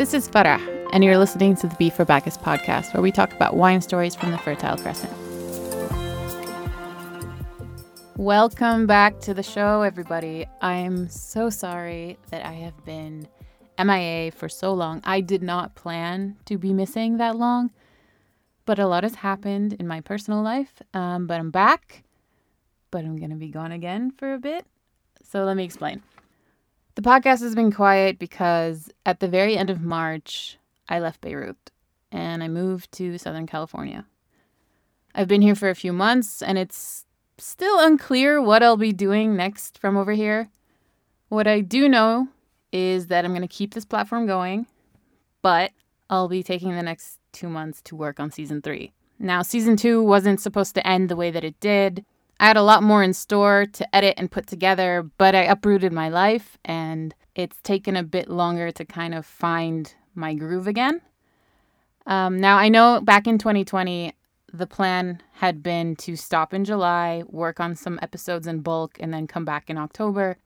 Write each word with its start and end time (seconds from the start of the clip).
This 0.00 0.14
is 0.14 0.30
Farah, 0.30 0.58
and 0.94 1.04
you're 1.04 1.18
listening 1.18 1.56
to 1.56 1.66
the 1.66 1.76
Beef 1.76 1.92
for 1.92 2.06
Bacchus 2.06 2.38
podcast, 2.38 2.94
where 2.94 3.02
we 3.02 3.12
talk 3.12 3.34
about 3.34 3.54
wine 3.54 3.82
stories 3.82 4.14
from 4.14 4.30
the 4.30 4.38
Fertile 4.38 4.78
Crescent. 4.78 5.12
Welcome 8.16 8.86
back 8.86 9.20
to 9.20 9.34
the 9.34 9.42
show, 9.42 9.82
everybody. 9.82 10.46
I'm 10.62 11.10
so 11.10 11.50
sorry 11.50 12.16
that 12.30 12.46
I 12.46 12.52
have 12.52 12.82
been 12.86 13.28
MIA 13.78 14.32
for 14.32 14.48
so 14.48 14.72
long. 14.72 15.02
I 15.04 15.20
did 15.20 15.42
not 15.42 15.74
plan 15.74 16.38
to 16.46 16.56
be 16.56 16.72
missing 16.72 17.18
that 17.18 17.36
long, 17.36 17.70
but 18.64 18.78
a 18.78 18.86
lot 18.86 19.02
has 19.02 19.16
happened 19.16 19.74
in 19.74 19.86
my 19.86 20.00
personal 20.00 20.40
life. 20.40 20.80
Um, 20.94 21.26
but 21.26 21.38
I'm 21.38 21.50
back, 21.50 22.04
but 22.90 23.04
I'm 23.04 23.16
going 23.18 23.32
to 23.32 23.36
be 23.36 23.50
gone 23.50 23.72
again 23.72 24.12
for 24.12 24.32
a 24.32 24.38
bit. 24.38 24.64
So 25.22 25.44
let 25.44 25.58
me 25.58 25.64
explain. 25.64 26.02
The 26.96 27.02
podcast 27.02 27.40
has 27.40 27.54
been 27.54 27.70
quiet 27.72 28.18
because 28.18 28.90
at 29.06 29.20
the 29.20 29.28
very 29.28 29.56
end 29.56 29.70
of 29.70 29.80
March, 29.80 30.58
I 30.88 30.98
left 30.98 31.20
Beirut 31.20 31.70
and 32.10 32.42
I 32.42 32.48
moved 32.48 32.90
to 32.92 33.16
Southern 33.16 33.46
California. 33.46 34.06
I've 35.14 35.28
been 35.28 35.42
here 35.42 35.54
for 35.54 35.70
a 35.70 35.74
few 35.74 35.92
months 35.92 36.42
and 36.42 36.58
it's 36.58 37.06
still 37.38 37.78
unclear 37.78 38.42
what 38.42 38.62
I'll 38.62 38.76
be 38.76 38.92
doing 38.92 39.36
next 39.36 39.78
from 39.78 39.96
over 39.96 40.12
here. 40.12 40.50
What 41.28 41.46
I 41.46 41.60
do 41.60 41.88
know 41.88 42.28
is 42.72 43.06
that 43.06 43.24
I'm 43.24 43.32
going 43.32 43.42
to 43.42 43.48
keep 43.48 43.74
this 43.74 43.84
platform 43.84 44.26
going, 44.26 44.66
but 45.42 45.70
I'll 46.08 46.28
be 46.28 46.42
taking 46.42 46.74
the 46.74 46.82
next 46.82 47.18
two 47.32 47.48
months 47.48 47.80
to 47.82 47.96
work 47.96 48.18
on 48.18 48.32
season 48.32 48.62
three. 48.62 48.92
Now, 49.18 49.42
season 49.42 49.76
two 49.76 50.02
wasn't 50.02 50.40
supposed 50.40 50.74
to 50.74 50.86
end 50.86 51.08
the 51.08 51.16
way 51.16 51.30
that 51.30 51.44
it 51.44 51.58
did. 51.60 52.04
I 52.40 52.46
had 52.46 52.56
a 52.56 52.62
lot 52.62 52.82
more 52.82 53.02
in 53.02 53.12
store 53.12 53.66
to 53.74 53.94
edit 53.94 54.14
and 54.16 54.30
put 54.30 54.46
together, 54.46 55.08
but 55.18 55.34
I 55.34 55.42
uprooted 55.42 55.92
my 55.92 56.08
life 56.08 56.56
and 56.64 57.14
it's 57.34 57.60
taken 57.60 57.96
a 57.96 58.02
bit 58.02 58.30
longer 58.30 58.70
to 58.72 58.84
kind 58.86 59.14
of 59.14 59.26
find 59.26 59.94
my 60.14 60.32
groove 60.32 60.66
again. 60.66 61.02
Um, 62.06 62.40
now, 62.40 62.56
I 62.56 62.70
know 62.70 63.02
back 63.02 63.26
in 63.26 63.36
2020, 63.36 64.14
the 64.54 64.66
plan 64.66 65.22
had 65.34 65.62
been 65.62 65.94
to 65.96 66.16
stop 66.16 66.54
in 66.54 66.64
July, 66.64 67.24
work 67.26 67.60
on 67.60 67.76
some 67.76 67.98
episodes 68.00 68.46
in 68.46 68.60
bulk, 68.60 68.96
and 68.98 69.12
then 69.12 69.26
come 69.26 69.44
back 69.44 69.68
in 69.68 69.76
October. 69.76 70.38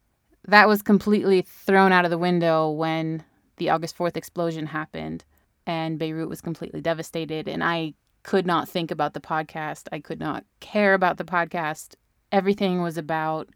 That 0.48 0.66
was 0.66 0.82
completely 0.82 1.42
thrown 1.42 1.92
out 1.92 2.04
of 2.04 2.10
the 2.10 2.18
window 2.18 2.70
when 2.70 3.22
the 3.58 3.70
August 3.70 3.96
4th 3.96 4.16
explosion 4.16 4.66
happened 4.66 5.24
and 5.64 5.96
Beirut 5.96 6.28
was 6.28 6.40
completely 6.40 6.80
devastated. 6.80 7.48
And 7.48 7.62
I 7.62 7.94
could 8.24 8.46
not 8.46 8.68
think 8.68 8.90
about 8.90 9.14
the 9.14 9.20
podcast. 9.20 9.86
I 9.92 10.00
could 10.00 10.18
not 10.18 10.44
care 10.58 10.94
about 10.94 11.18
the 11.18 11.24
podcast. 11.24 11.94
Everything 12.32 12.82
was 12.82 12.98
about 12.98 13.48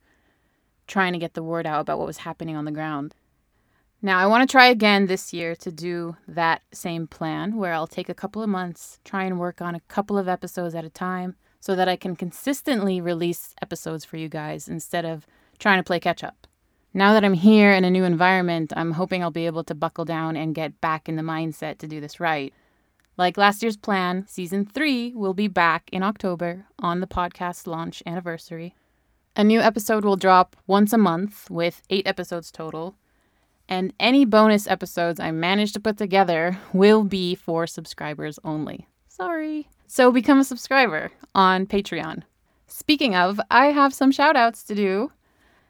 trying 0.87 1.13
to 1.13 1.19
get 1.19 1.35
the 1.35 1.43
word 1.43 1.67
out 1.67 1.81
about 1.81 1.99
what 1.99 2.07
was 2.07 2.19
happening 2.19 2.55
on 2.55 2.65
the 2.65 2.71
ground. 2.71 3.15
Now, 4.01 4.21
I 4.21 4.27
want 4.27 4.49
to 4.49 4.53
try 4.53 4.69
again 4.69 5.07
this 5.07 5.33
year 5.33 5.57
to 5.57 5.73
do 5.73 6.17
that 6.29 6.63
same 6.73 7.09
plan 7.09 7.57
where 7.57 7.73
I'll 7.73 7.89
take 7.89 8.09
a 8.09 8.15
couple 8.15 8.43
of 8.43 8.49
months, 8.49 9.01
try 9.05 9.25
and 9.25 9.41
work 9.41 9.61
on 9.61 9.75
a 9.75 9.81
couple 9.81 10.17
of 10.17 10.29
episodes 10.29 10.77
at 10.77 10.85
a 10.85 10.91
time 10.91 11.35
so 11.59 11.75
that 11.75 11.89
I 11.89 11.97
can 11.97 12.15
consistently 12.15 13.01
release 13.01 13.55
episodes 13.61 14.05
for 14.05 14.17
you 14.17 14.29
guys 14.29 14.69
instead 14.69 15.05
of 15.05 15.27
trying 15.59 15.81
to 15.81 15.85
play 15.85 15.99
catch 15.99 16.23
up. 16.23 16.47
Now 16.95 17.13
that 17.13 17.25
I'm 17.25 17.35
here 17.35 17.73
in 17.73 17.85
a 17.85 17.91
new 17.91 18.05
environment, 18.05 18.73
I'm 18.77 18.93
hoping 18.93 19.23
I'll 19.23 19.31
be 19.33 19.47
able 19.47 19.65
to 19.65 19.75
buckle 19.75 20.05
down 20.05 20.37
and 20.37 20.55
get 20.55 20.81
back 20.81 21.09
in 21.09 21.17
the 21.17 21.23
mindset 21.23 21.79
to 21.79 21.89
do 21.89 22.01
this 22.01 22.21
right. 22.21 22.55
Like 23.19 23.37
last 23.37 23.63
year's 23.63 23.77
plan, 23.77 24.27
season 24.29 24.65
three 24.65 25.13
will 25.13 25.35
be 25.35 25.49
back 25.49 25.91
in 25.91 26.05
October 26.05 26.67
on 26.79 27.01
the 27.01 27.07
podcast 27.09 27.67
launch 27.67 28.01
anniversary. 28.07 28.77
A 29.35 29.43
new 29.43 29.61
episode 29.61 30.05
will 30.05 30.15
drop 30.15 30.55
once 30.69 30.93
a 30.93 30.99
month 30.99 31.51
with 31.51 31.83
eight 31.91 32.07
episodes 32.07 32.53
total. 32.53 32.95
And 33.69 33.93
any 33.99 34.25
bonus 34.25 34.69
episodes 34.69 35.19
I 35.19 35.33
manage 35.33 35.73
to 35.73 35.81
put 35.81 35.99
together 35.99 36.59
will 36.73 37.03
be 37.03 37.35
for 37.35 37.67
subscribers 37.67 38.39
only. 38.45 38.87
Sorry. 39.09 39.69
So 39.89 40.13
become 40.13 40.39
a 40.39 40.45
subscriber 40.45 41.11
on 41.35 41.67
Patreon. 41.67 42.23
Speaking 42.69 43.17
of, 43.17 43.41
I 43.51 43.67
have 43.67 43.93
some 43.93 44.13
shout 44.13 44.37
outs 44.37 44.63
to 44.65 44.77
do. 44.77 45.11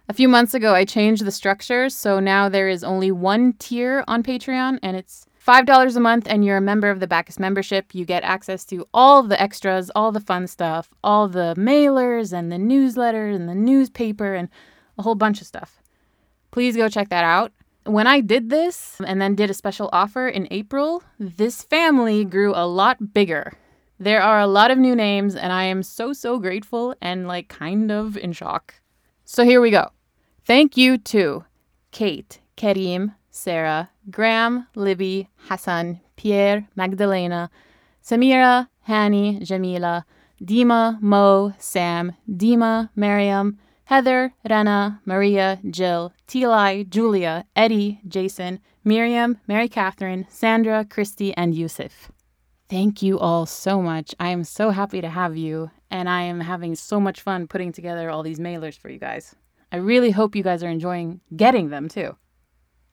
A 0.06 0.14
few 0.14 0.28
months 0.28 0.53
ago, 0.53 0.75
I 0.75 0.84
changed 0.84 1.25
the 1.25 1.32
structure, 1.32 1.88
so 1.88 2.20
now 2.20 2.48
there 2.50 2.69
is 2.69 2.84
only 2.84 3.10
one 3.10 3.54
tier 3.54 4.04
on 4.06 4.22
Patreon, 4.22 4.78
and 4.82 4.97
it's 4.97 5.26
$5 5.48 5.97
a 5.97 6.00
month 6.00 6.26
and 6.28 6.44
you're 6.44 6.59
a 6.59 6.60
member 6.60 6.91
of 6.91 7.00
the 7.00 7.06
Bacchus 7.06 7.38
membership, 7.38 7.94
you 7.94 8.04
get 8.04 8.22
access 8.22 8.66
to 8.66 8.86
all 8.92 9.22
the 9.22 9.41
extras, 9.41 9.91
all 9.97 10.12
the 10.12 10.20
fun 10.20 10.47
stuff, 10.47 10.91
all 11.03 11.26
the 11.26 11.54
mailers 11.56 12.34
and 12.34 12.53
the 12.53 12.59
newsletter 12.59 13.28
and 13.28 13.48
the 13.48 13.54
newspaper 13.54 14.34
and 14.34 14.50
a 14.98 15.03
whole 15.03 15.14
bunch 15.14 15.41
of 15.41 15.47
stuff. 15.47 15.81
Please 16.50 16.76
go 16.76 16.91
check 16.91 17.08
that 17.08 17.25
out. 17.25 17.53
When 17.84 18.06
I 18.06 18.20
did 18.20 18.50
this 18.50 19.00
and 19.06 19.22
then 19.22 19.34
did 19.34 19.48
a 19.48 19.54
special 19.54 19.88
offer 19.91 20.28
in 20.28 20.48
April, 20.50 21.03
this 21.19 21.62
family 21.62 22.26
grew 22.26 22.53
a 22.54 22.66
lot 22.66 23.14
bigger. 23.14 23.54
There 23.98 24.20
are 24.20 24.41
a 24.41 24.47
lot 24.47 24.70
of 24.70 24.76
new 24.76 24.94
names, 24.94 25.34
and 25.34 25.50
I 25.50 25.64
am 25.64 25.82
so, 25.82 26.12
so 26.12 26.38
grateful 26.38 26.94
and 27.00 27.26
like 27.26 27.48
kind 27.48 27.91
of 27.91 28.19
in 28.19 28.32
shock. 28.34 28.75
So 29.25 29.44
here 29.44 29.62
we 29.62 29.70
go. 29.70 29.92
Thank 30.44 30.76
you 30.76 30.98
to 30.98 31.47
Kate, 31.91 32.41
Karim, 32.56 33.12
Sarah, 33.31 33.88
Graham, 34.10 34.66
Libby, 34.74 35.28
Hassan, 35.36 36.00
Pierre, 36.16 36.69
Magdalena, 36.76 37.50
Samira, 38.02 38.69
Hani, 38.88 39.42
Jamila, 39.42 40.04
Dima, 40.42 41.00
Mo, 41.00 41.52
Sam, 41.58 42.12
Dima, 42.30 42.91
Miriam, 42.96 43.58
Heather, 43.84 44.34
Rena, 44.48 45.00
Maria, 45.04 45.58
Jill, 45.70 46.12
Tili, 46.26 46.88
Julia, 46.88 47.44
Eddie, 47.56 48.00
Jason, 48.06 48.60
Miriam, 48.84 49.38
Mary 49.46 49.69
Catherine, 49.69 50.26
Sandra, 50.28 50.84
Christy, 50.84 51.34
and 51.34 51.54
Yusuf. 51.54 52.10
Thank 52.69 53.02
you 53.02 53.19
all 53.19 53.46
so 53.46 53.80
much. 53.80 54.14
I 54.20 54.28
am 54.28 54.44
so 54.44 54.70
happy 54.70 55.00
to 55.00 55.08
have 55.08 55.36
you, 55.36 55.70
and 55.90 56.08
I 56.08 56.22
am 56.22 56.40
having 56.40 56.75
so 56.75 57.00
much 57.00 57.22
fun 57.22 57.46
putting 57.48 57.72
together 57.72 58.10
all 58.10 58.22
these 58.22 58.38
mailers 58.38 58.78
for 58.78 58.90
you 58.90 58.98
guys. 58.98 59.34
I 59.72 59.76
really 59.76 60.10
hope 60.10 60.36
you 60.36 60.42
guys 60.42 60.62
are 60.62 60.69
enjoying 60.69 61.20
getting 61.34 61.70
them 61.70 61.88
too. 61.88 62.16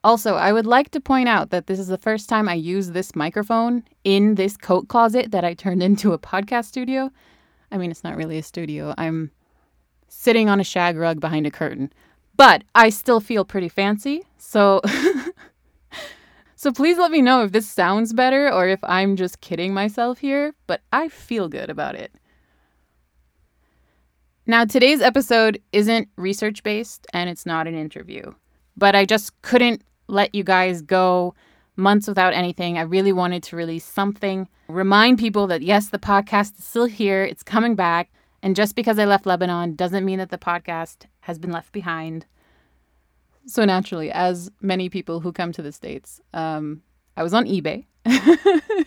Also, 0.06 0.36
I 0.36 0.54
would 0.54 0.68
like 0.68 0.92
to 0.92 1.02
point 1.02 1.28
out 1.28 1.50
that 1.50 1.66
this 1.66 1.80
is 1.80 1.88
the 1.88 1.98
first 1.98 2.30
time 2.30 2.48
I 2.48 2.54
use 2.54 2.92
this 2.92 3.16
microphone 3.16 3.84
in 4.04 4.36
this 4.36 4.56
coat 4.56 4.88
closet 4.88 5.32
that 5.32 5.44
I 5.44 5.56
turned 5.56 5.82
into 5.82 6.14
a 6.14 6.20
podcast 6.20 6.66
studio. 6.66 7.10
I 7.72 7.78
mean, 7.78 7.90
it's 7.90 8.04
not 8.04 8.16
really 8.16 8.38
a 8.38 8.44
studio. 8.44 8.94
I'm 9.00 9.32
sitting 10.08 10.48
on 10.48 10.60
a 10.60 10.64
shag 10.64 10.96
rug 10.96 11.20
behind 11.20 11.48
a 11.48 11.52
curtain, 11.52 11.92
but 12.38 12.64
I 12.76 12.90
still 12.90 13.20
feel 13.20 13.46
pretty 13.46 13.68
fancy. 13.68 14.22
So 14.38 14.82
So 16.56 16.72
please 16.72 16.98
let 16.98 17.12
me 17.12 17.22
know 17.22 17.44
if 17.44 17.52
this 17.52 17.68
sounds 17.68 18.14
better 18.14 18.52
or 18.52 18.68
if 18.68 18.80
I'm 18.84 19.16
just 19.16 19.42
kidding 19.42 19.74
myself 19.74 20.20
here, 20.20 20.54
but 20.68 20.82
I 20.92 21.10
feel 21.10 21.50
good 21.50 21.70
about 21.70 21.96
it. 21.96 22.12
Now, 24.48 24.66
today's 24.66 25.02
episode 25.02 25.62
isn't 25.72 26.08
research 26.16 26.64
based 26.64 27.08
and 27.12 27.30
it's 27.30 27.46
not 27.46 27.68
an 27.68 27.76
interview, 27.76 28.34
but 28.78 28.96
I 28.96 29.06
just 29.06 29.42
couldn't 29.42 29.84
let 30.08 30.36
you 30.36 30.44
guys 30.44 30.82
go 30.82 31.34
months 31.76 32.08
without 32.08 32.34
anything. 32.34 32.78
I 32.78 32.82
really 32.82 33.12
wanted 33.12 33.44
to 33.44 33.56
release 33.56 33.86
something, 33.86 34.48
remind 34.68 35.20
people 35.20 35.48
that 35.48 35.62
yes, 35.62 35.90
the 35.90 36.00
podcast 36.00 36.58
is 36.60 36.66
still 36.66 36.86
here, 36.86 37.24
it's 37.24 37.44
coming 37.44 37.76
back. 37.76 38.10
And 38.42 38.56
just 38.56 38.76
because 38.76 39.00
I 39.00 39.06
left 39.06 39.26
Lebanon 39.26 39.76
doesn't 39.76 40.06
mean 40.06 40.20
that 40.20 40.30
the 40.30 40.38
podcast 40.38 41.06
has 41.22 41.40
been 41.40 41.52
left 41.52 41.72
behind. 41.72 42.26
So, 43.48 43.66
naturally, 43.66 44.12
as 44.12 44.52
many 44.62 44.90
people 44.90 45.20
who 45.20 45.32
come 45.32 45.52
to 45.52 45.62
the 45.62 45.72
States, 45.72 46.22
um, 46.34 46.82
I 47.18 47.24
was 47.24 47.34
on 47.34 47.46
eBay 47.46 47.86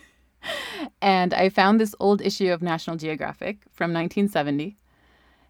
and 1.01 1.33
I 1.33 1.49
found 1.49 1.79
this 1.79 1.95
old 1.99 2.21
issue 2.21 2.51
of 2.51 2.61
National 2.61 2.95
Geographic 2.95 3.59
from 3.71 3.93
1970 3.93 4.77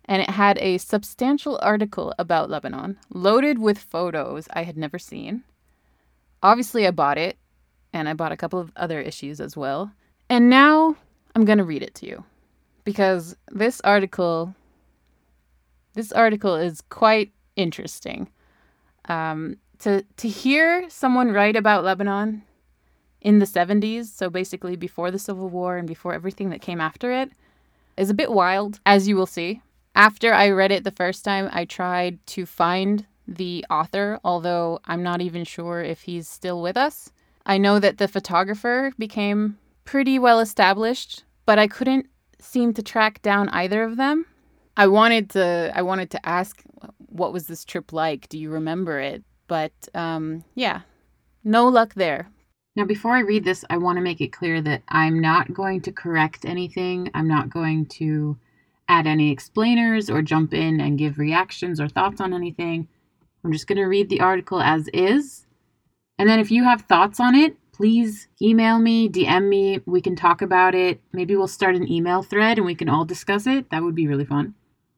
and 0.05 0.23
it 0.23 0.29
had 0.31 0.57
a 0.57 0.79
substantial 0.79 1.59
article 1.61 2.15
about 2.17 2.49
Lebanon, 2.49 2.97
loaded 3.13 3.59
with 3.59 3.77
photos 3.77 4.47
I 4.51 4.63
had 4.63 4.75
never 4.75 4.97
seen 4.97 5.43
obviously, 6.43 6.87
I 6.87 6.91
bought 6.91 7.17
it, 7.17 7.37
and 7.93 8.07
I 8.07 8.13
bought 8.13 8.31
a 8.31 8.37
couple 8.37 8.59
of 8.59 8.71
other 8.75 8.99
issues 9.01 9.39
as 9.39 9.57
well. 9.57 9.91
And 10.29 10.49
now 10.49 10.95
I'm 11.35 11.45
going 11.45 11.57
to 11.57 11.63
read 11.63 11.83
it 11.83 11.95
to 11.95 12.05
you 12.05 12.23
because 12.83 13.35
this 13.51 13.81
article 13.81 14.53
this 15.93 16.11
article 16.11 16.55
is 16.55 16.81
quite 16.89 17.31
interesting. 17.55 18.29
Um, 19.09 19.57
to 19.79 20.03
to 20.17 20.27
hear 20.27 20.89
someone 20.89 21.31
write 21.31 21.55
about 21.55 21.83
Lebanon 21.83 22.43
in 23.21 23.39
the 23.39 23.45
70s, 23.45 24.05
so 24.05 24.29
basically 24.29 24.75
before 24.75 25.11
the 25.11 25.19
Civil 25.19 25.49
War 25.49 25.77
and 25.77 25.87
before 25.87 26.13
everything 26.13 26.51
that 26.51 26.61
came 26.61 26.79
after 26.79 27.11
it, 27.11 27.31
is 27.97 28.09
a 28.09 28.13
bit 28.13 28.31
wild, 28.31 28.79
as 28.85 29.07
you 29.07 29.15
will 29.15 29.25
see. 29.25 29.61
After 29.95 30.33
I 30.33 30.49
read 30.49 30.71
it 30.71 30.83
the 30.83 30.91
first 30.91 31.25
time, 31.25 31.49
I 31.51 31.65
tried 31.65 32.25
to 32.27 32.45
find 32.45 33.05
the 33.29 33.65
author, 33.69 34.19
although 34.23 34.79
I'm 34.85 35.03
not 35.03 35.21
even 35.21 35.43
sure 35.43 35.81
if 35.81 36.01
he's 36.01 36.27
still 36.27 36.61
with 36.61 36.77
us. 36.77 37.11
I 37.45 37.57
know 37.57 37.79
that 37.79 37.97
the 37.97 38.07
photographer 38.07 38.91
became 38.97 39.57
pretty 39.85 40.19
well 40.19 40.39
established, 40.39 41.23
but 41.45 41.59
I 41.59 41.67
couldn't 41.67 42.07
seem 42.39 42.73
to 42.73 42.83
track 42.83 43.21
down 43.21 43.49
either 43.49 43.83
of 43.83 43.97
them. 43.97 44.25
I 44.77 44.87
wanted 44.87 45.29
to 45.31 45.71
I 45.75 45.81
wanted 45.81 46.09
to 46.11 46.25
ask 46.25 46.61
what 47.07 47.33
was 47.33 47.47
this 47.47 47.65
trip 47.65 47.91
like? 47.91 48.29
Do 48.29 48.37
you 48.37 48.49
remember 48.49 48.99
it? 48.99 49.23
But 49.47 49.73
um, 49.93 50.43
yeah, 50.55 50.81
no 51.43 51.67
luck 51.67 51.95
there. 51.95 52.29
Now, 52.75 52.85
before 52.85 53.15
I 53.15 53.21
read 53.21 53.43
this, 53.43 53.65
I 53.69 53.77
want 53.77 53.97
to 53.97 54.01
make 54.01 54.21
it 54.21 54.31
clear 54.31 54.61
that 54.61 54.83
I'm 54.87 55.19
not 55.19 55.53
going 55.53 55.81
to 55.81 55.91
correct 55.91 56.45
anything. 56.45 57.09
I'm 57.13 57.27
not 57.27 57.49
going 57.49 57.87
to 57.97 58.37
add 58.87 59.05
any 59.05 59.31
explainers 59.31 60.09
or 60.09 60.21
jump 60.21 60.53
in 60.53 60.79
and 60.79 60.97
give 60.97 61.17
reactions 61.17 61.81
or 61.81 61.87
thoughts 61.87 62.21
on 62.21 62.33
anything. 62.33 62.87
I'm 63.43 63.51
just 63.51 63.67
going 63.67 63.77
to 63.77 63.85
read 63.85 64.09
the 64.09 64.21
article 64.21 64.61
as 64.61 64.87
is. 64.93 65.45
And 66.17 66.29
then 66.29 66.39
if 66.39 66.51
you 66.51 66.63
have 66.63 66.81
thoughts 66.81 67.19
on 67.19 67.35
it, 67.35 67.55
please 67.71 68.27
email 68.41 68.77
me, 68.77 69.07
DM 69.07 69.47
me. 69.47 69.79
We 69.85 70.01
can 70.01 70.15
talk 70.15 70.41
about 70.41 70.75
it. 70.75 70.99
Maybe 71.13 71.35
we'll 71.35 71.47
start 71.47 71.75
an 71.75 71.89
email 71.89 72.21
thread 72.21 72.57
and 72.57 72.65
we 72.65 72.75
can 72.75 72.89
all 72.89 73.05
discuss 73.05 73.47
it. 73.47 73.69
That 73.69 73.83
would 73.83 73.95
be 73.95 74.07
really 74.07 74.25
fun. 74.25 74.53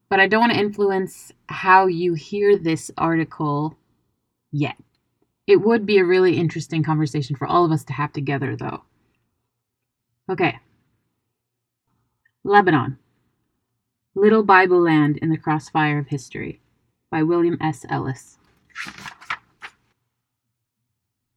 But 0.09 0.19
I 0.19 0.27
don't 0.27 0.41
want 0.41 0.53
to 0.53 0.59
influence 0.59 1.31
how 1.47 1.85
you 1.85 2.15
hear 2.15 2.57
this 2.57 2.89
article 2.97 3.77
yet. 4.51 4.75
It 5.45 5.57
would 5.57 5.85
be 5.85 5.99
a 5.99 6.05
really 6.05 6.37
interesting 6.37 6.83
conversation 6.83 7.35
for 7.35 7.47
all 7.47 7.65
of 7.65 7.71
us 7.71 7.83
to 7.85 7.93
have 7.93 8.11
together, 8.11 8.55
though. 8.55 8.83
Okay. 10.29 10.59
Lebanon 12.43 12.97
Little 14.15 14.43
Bible 14.43 14.81
Land 14.81 15.17
in 15.17 15.29
the 15.29 15.37
Crossfire 15.37 15.99
of 15.99 16.07
History 16.07 16.59
by 17.11 17.21
William 17.21 17.57
S. 17.59 17.85
Ellis. 17.89 18.37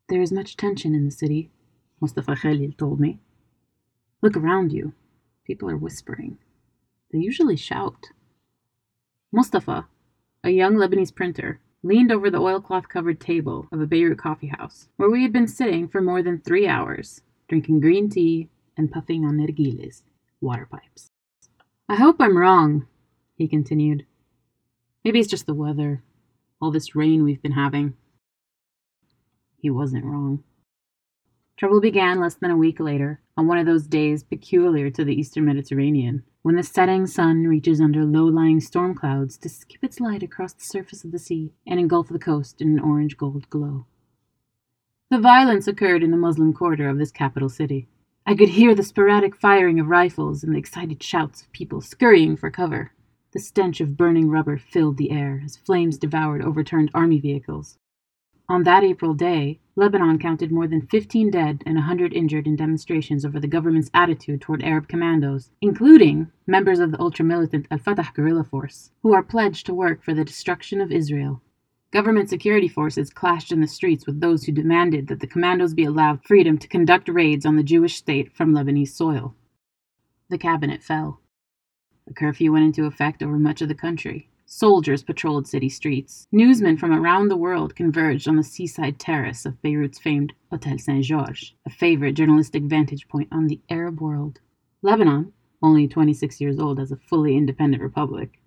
There 0.08 0.22
is 0.22 0.30
much 0.30 0.56
tension 0.56 0.94
in 0.94 1.04
the 1.04 1.10
city, 1.10 1.50
Mustafa 2.00 2.36
Khalil 2.36 2.72
told 2.78 3.00
me. 3.00 3.18
Look 4.22 4.36
around 4.36 4.72
you. 4.72 4.92
People 5.44 5.68
are 5.68 5.76
whispering. 5.76 6.38
They 7.10 7.18
usually 7.18 7.56
shout. 7.56 8.10
Mustafa, 9.32 9.88
a 10.44 10.50
young 10.50 10.76
Lebanese 10.76 11.14
printer, 11.14 11.60
leaned 11.82 12.12
over 12.12 12.30
the 12.30 12.40
oilcloth 12.40 12.88
covered 12.88 13.20
table 13.20 13.66
of 13.72 13.80
a 13.80 13.86
Beirut 13.86 14.18
coffee 14.18 14.52
house, 14.56 14.88
where 14.96 15.10
we 15.10 15.22
had 15.22 15.32
been 15.32 15.48
sitting 15.48 15.88
for 15.88 16.00
more 16.00 16.22
than 16.22 16.40
three 16.40 16.68
hours, 16.68 17.20
drinking 17.48 17.80
green 17.80 18.08
tea 18.08 18.48
and 18.76 18.92
puffing 18.92 19.24
on 19.24 19.38
narghiles, 19.38 20.02
water 20.40 20.68
pipes. 20.70 21.10
I 21.88 21.96
hope 21.96 22.16
I'm 22.20 22.38
wrong, 22.38 22.86
he 23.36 23.48
continued. 23.48 24.06
Maybe 25.04 25.20
it's 25.20 25.28
just 25.28 25.46
the 25.46 25.54
weather, 25.54 26.02
all 26.60 26.70
this 26.70 26.96
rain 26.96 27.24
we've 27.24 27.42
been 27.42 27.52
having. 27.52 27.94
He 29.58 29.68
wasn't 29.70 30.06
wrong. 30.06 30.42
Trouble 31.58 31.80
began 31.80 32.20
less 32.20 32.34
than 32.34 32.50
a 32.50 32.56
week 32.56 32.80
later, 32.80 33.20
on 33.36 33.46
one 33.46 33.58
of 33.58 33.66
those 33.66 33.86
days 33.86 34.24
peculiar 34.24 34.90
to 34.90 35.04
the 35.04 35.14
eastern 35.14 35.44
Mediterranean, 35.44 36.24
when 36.42 36.56
the 36.56 36.62
setting 36.62 37.06
sun 37.06 37.44
reaches 37.44 37.80
under 37.80 38.04
low 38.04 38.24
lying 38.24 38.60
storm 38.60 38.94
clouds 38.94 39.36
to 39.38 39.48
skip 39.48 39.84
its 39.84 40.00
light 40.00 40.22
across 40.22 40.54
the 40.54 40.64
surface 40.64 41.04
of 41.04 41.12
the 41.12 41.18
sea 41.18 41.52
and 41.66 41.78
engulf 41.78 42.08
the 42.08 42.18
coast 42.18 42.60
in 42.60 42.68
an 42.68 42.80
orange 42.80 43.16
gold 43.16 43.48
glow. 43.50 43.86
The 45.10 45.20
violence 45.20 45.68
occurred 45.68 46.02
in 46.02 46.10
the 46.10 46.16
Muslim 46.16 46.52
quarter 46.54 46.88
of 46.88 46.98
this 46.98 47.12
capital 47.12 47.48
city. 47.48 47.88
I 48.26 48.34
could 48.34 48.48
hear 48.48 48.74
the 48.74 48.82
sporadic 48.82 49.36
firing 49.36 49.78
of 49.78 49.88
rifles 49.88 50.42
and 50.42 50.54
the 50.54 50.58
excited 50.58 51.02
shouts 51.02 51.42
of 51.42 51.52
people 51.52 51.82
scurrying 51.82 52.36
for 52.36 52.50
cover. 52.50 52.92
The 53.34 53.40
stench 53.40 53.80
of 53.80 53.96
burning 53.96 54.30
rubber 54.30 54.56
filled 54.56 54.96
the 54.96 55.10
air 55.10 55.42
as 55.44 55.56
flames 55.56 55.98
devoured 55.98 56.40
overturned 56.40 56.92
army 56.94 57.18
vehicles. 57.18 57.78
On 58.48 58.62
that 58.62 58.84
April 58.84 59.12
day, 59.12 59.58
Lebanon 59.74 60.20
counted 60.20 60.52
more 60.52 60.68
than 60.68 60.86
15 60.86 61.32
dead 61.32 61.64
and 61.66 61.74
100 61.74 62.12
injured 62.12 62.46
in 62.46 62.54
demonstrations 62.54 63.24
over 63.24 63.40
the 63.40 63.48
government's 63.48 63.90
attitude 63.92 64.40
toward 64.40 64.62
Arab 64.62 64.86
commandos, 64.86 65.50
including 65.60 66.30
members 66.46 66.78
of 66.78 66.92
the 66.92 67.00
ultra-militant 67.00 67.66
Al-Fatah 67.72 68.12
guerrilla 68.14 68.44
force, 68.44 68.92
who 69.02 69.12
are 69.12 69.24
pledged 69.24 69.66
to 69.66 69.74
work 69.74 70.04
for 70.04 70.14
the 70.14 70.24
destruction 70.24 70.80
of 70.80 70.92
Israel. 70.92 71.42
Government 71.90 72.30
security 72.30 72.68
forces 72.68 73.10
clashed 73.10 73.50
in 73.50 73.60
the 73.60 73.66
streets 73.66 74.06
with 74.06 74.20
those 74.20 74.44
who 74.44 74.52
demanded 74.52 75.08
that 75.08 75.18
the 75.18 75.26
commandos 75.26 75.74
be 75.74 75.84
allowed 75.84 76.22
freedom 76.22 76.56
to 76.58 76.68
conduct 76.68 77.08
raids 77.08 77.44
on 77.44 77.56
the 77.56 77.64
Jewish 77.64 77.96
state 77.96 78.32
from 78.32 78.54
Lebanese 78.54 78.90
soil. 78.90 79.34
The 80.28 80.38
cabinet 80.38 80.84
fell. 80.84 81.20
A 82.06 82.12
curfew 82.12 82.52
went 82.52 82.66
into 82.66 82.84
effect 82.84 83.22
over 83.22 83.38
much 83.38 83.62
of 83.62 83.68
the 83.68 83.74
country. 83.74 84.28
Soldiers 84.44 85.02
patrolled 85.02 85.46
city 85.46 85.70
streets. 85.70 86.28
Newsmen 86.30 86.76
from 86.76 86.92
around 86.92 87.28
the 87.28 87.36
world 87.36 87.74
converged 87.74 88.28
on 88.28 88.36
the 88.36 88.42
seaside 88.42 88.98
terrace 88.98 89.46
of 89.46 89.62
Beirut's 89.62 89.98
famed 89.98 90.34
Hotel 90.50 90.76
Saint 90.76 91.02
Georges, 91.06 91.54
a 91.64 91.70
favorite 91.70 92.12
journalistic 92.12 92.64
vantage 92.64 93.08
point 93.08 93.28
on 93.32 93.46
the 93.46 93.58
Arab 93.70 94.02
world. 94.02 94.40
Lebanon, 94.82 95.32
only 95.62 95.88
26 95.88 96.42
years 96.42 96.58
old 96.58 96.78
as 96.78 96.92
a 96.92 96.96
fully 96.96 97.38
independent 97.38 97.82
republic, 97.82 98.38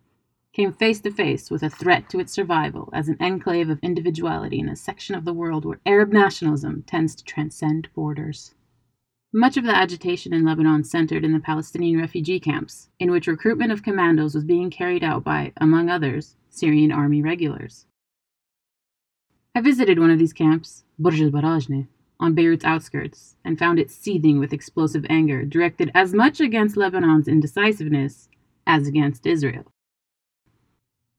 came 0.53 0.71
face 0.71 0.99
to 1.01 1.09
face 1.09 1.49
with 1.49 1.63
a 1.63 1.69
threat 1.69 2.09
to 2.09 2.19
its 2.19 2.31
survival 2.31 2.91
as 2.93 3.09
an 3.09 3.17
enclave 3.19 3.71
of 3.71 3.79
individuality 3.81 4.59
in 4.59 4.69
a 4.69 4.75
section 4.75 5.15
of 5.15 5.25
the 5.25 5.33
world 5.33 5.65
where 5.65 5.81
Arab 5.83 6.13
nationalism 6.13 6.83
tends 6.83 7.15
to 7.15 7.23
transcend 7.23 7.89
borders. 7.95 8.53
Much 9.33 9.57
of 9.57 9.65
the 9.65 9.75
agitation 9.75 10.33
in 10.33 10.45
Lebanon 10.45 10.83
centered 10.83 11.25
in 11.25 11.33
the 11.33 11.39
Palestinian 11.39 11.99
refugee 11.99 12.39
camps, 12.39 12.89
in 12.97 13.11
which 13.11 13.27
recruitment 13.27 13.73
of 13.73 13.83
commandos 13.83 14.33
was 14.33 14.45
being 14.45 14.69
carried 14.69 15.03
out 15.03 15.23
by, 15.23 15.51
among 15.57 15.89
others, 15.89 16.37
Syrian 16.49 16.93
army 16.93 17.21
regulars. 17.21 17.85
I 19.53 19.59
visited 19.59 19.99
one 19.99 20.11
of 20.11 20.19
these 20.19 20.33
camps, 20.33 20.85
Burj 20.97 21.21
al 21.21 21.29
Barajne, 21.29 21.87
on 22.19 22.35
Beirut's 22.35 22.63
outskirts, 22.63 23.35
and 23.43 23.59
found 23.59 23.79
it 23.79 23.91
seething 23.91 24.39
with 24.39 24.53
explosive 24.53 25.05
anger 25.09 25.43
directed 25.43 25.91
as 25.93 26.13
much 26.13 26.39
against 26.39 26.77
Lebanon's 26.77 27.27
indecisiveness 27.27 28.29
as 28.65 28.87
against 28.87 29.25
Israel. 29.25 29.65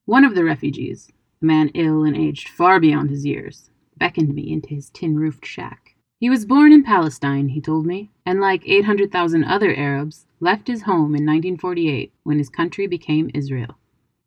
One 0.06 0.24
of 0.24 0.34
the 0.34 0.44
refugees, 0.44 1.12
a 1.42 1.44
man 1.44 1.68
ill 1.74 2.04
and 2.04 2.16
aged 2.16 2.48
far 2.48 2.80
beyond 2.80 3.10
his 3.10 3.26
years, 3.26 3.70
beckoned 3.98 4.34
me 4.34 4.50
into 4.50 4.68
his 4.70 4.88
tin 4.90 5.18
roofed 5.18 5.44
shack. 5.44 5.87
He 6.20 6.28
was 6.28 6.44
born 6.44 6.72
in 6.72 6.82
Palestine, 6.82 7.50
he 7.50 7.60
told 7.60 7.86
me, 7.86 8.10
and 8.26 8.40
like 8.40 8.68
800,000 8.68 9.44
other 9.44 9.72
Arabs, 9.72 10.26
left 10.40 10.66
his 10.66 10.82
home 10.82 11.14
in 11.14 11.24
1948 11.24 12.12
when 12.24 12.38
his 12.38 12.48
country 12.48 12.88
became 12.88 13.30
Israel. 13.34 13.78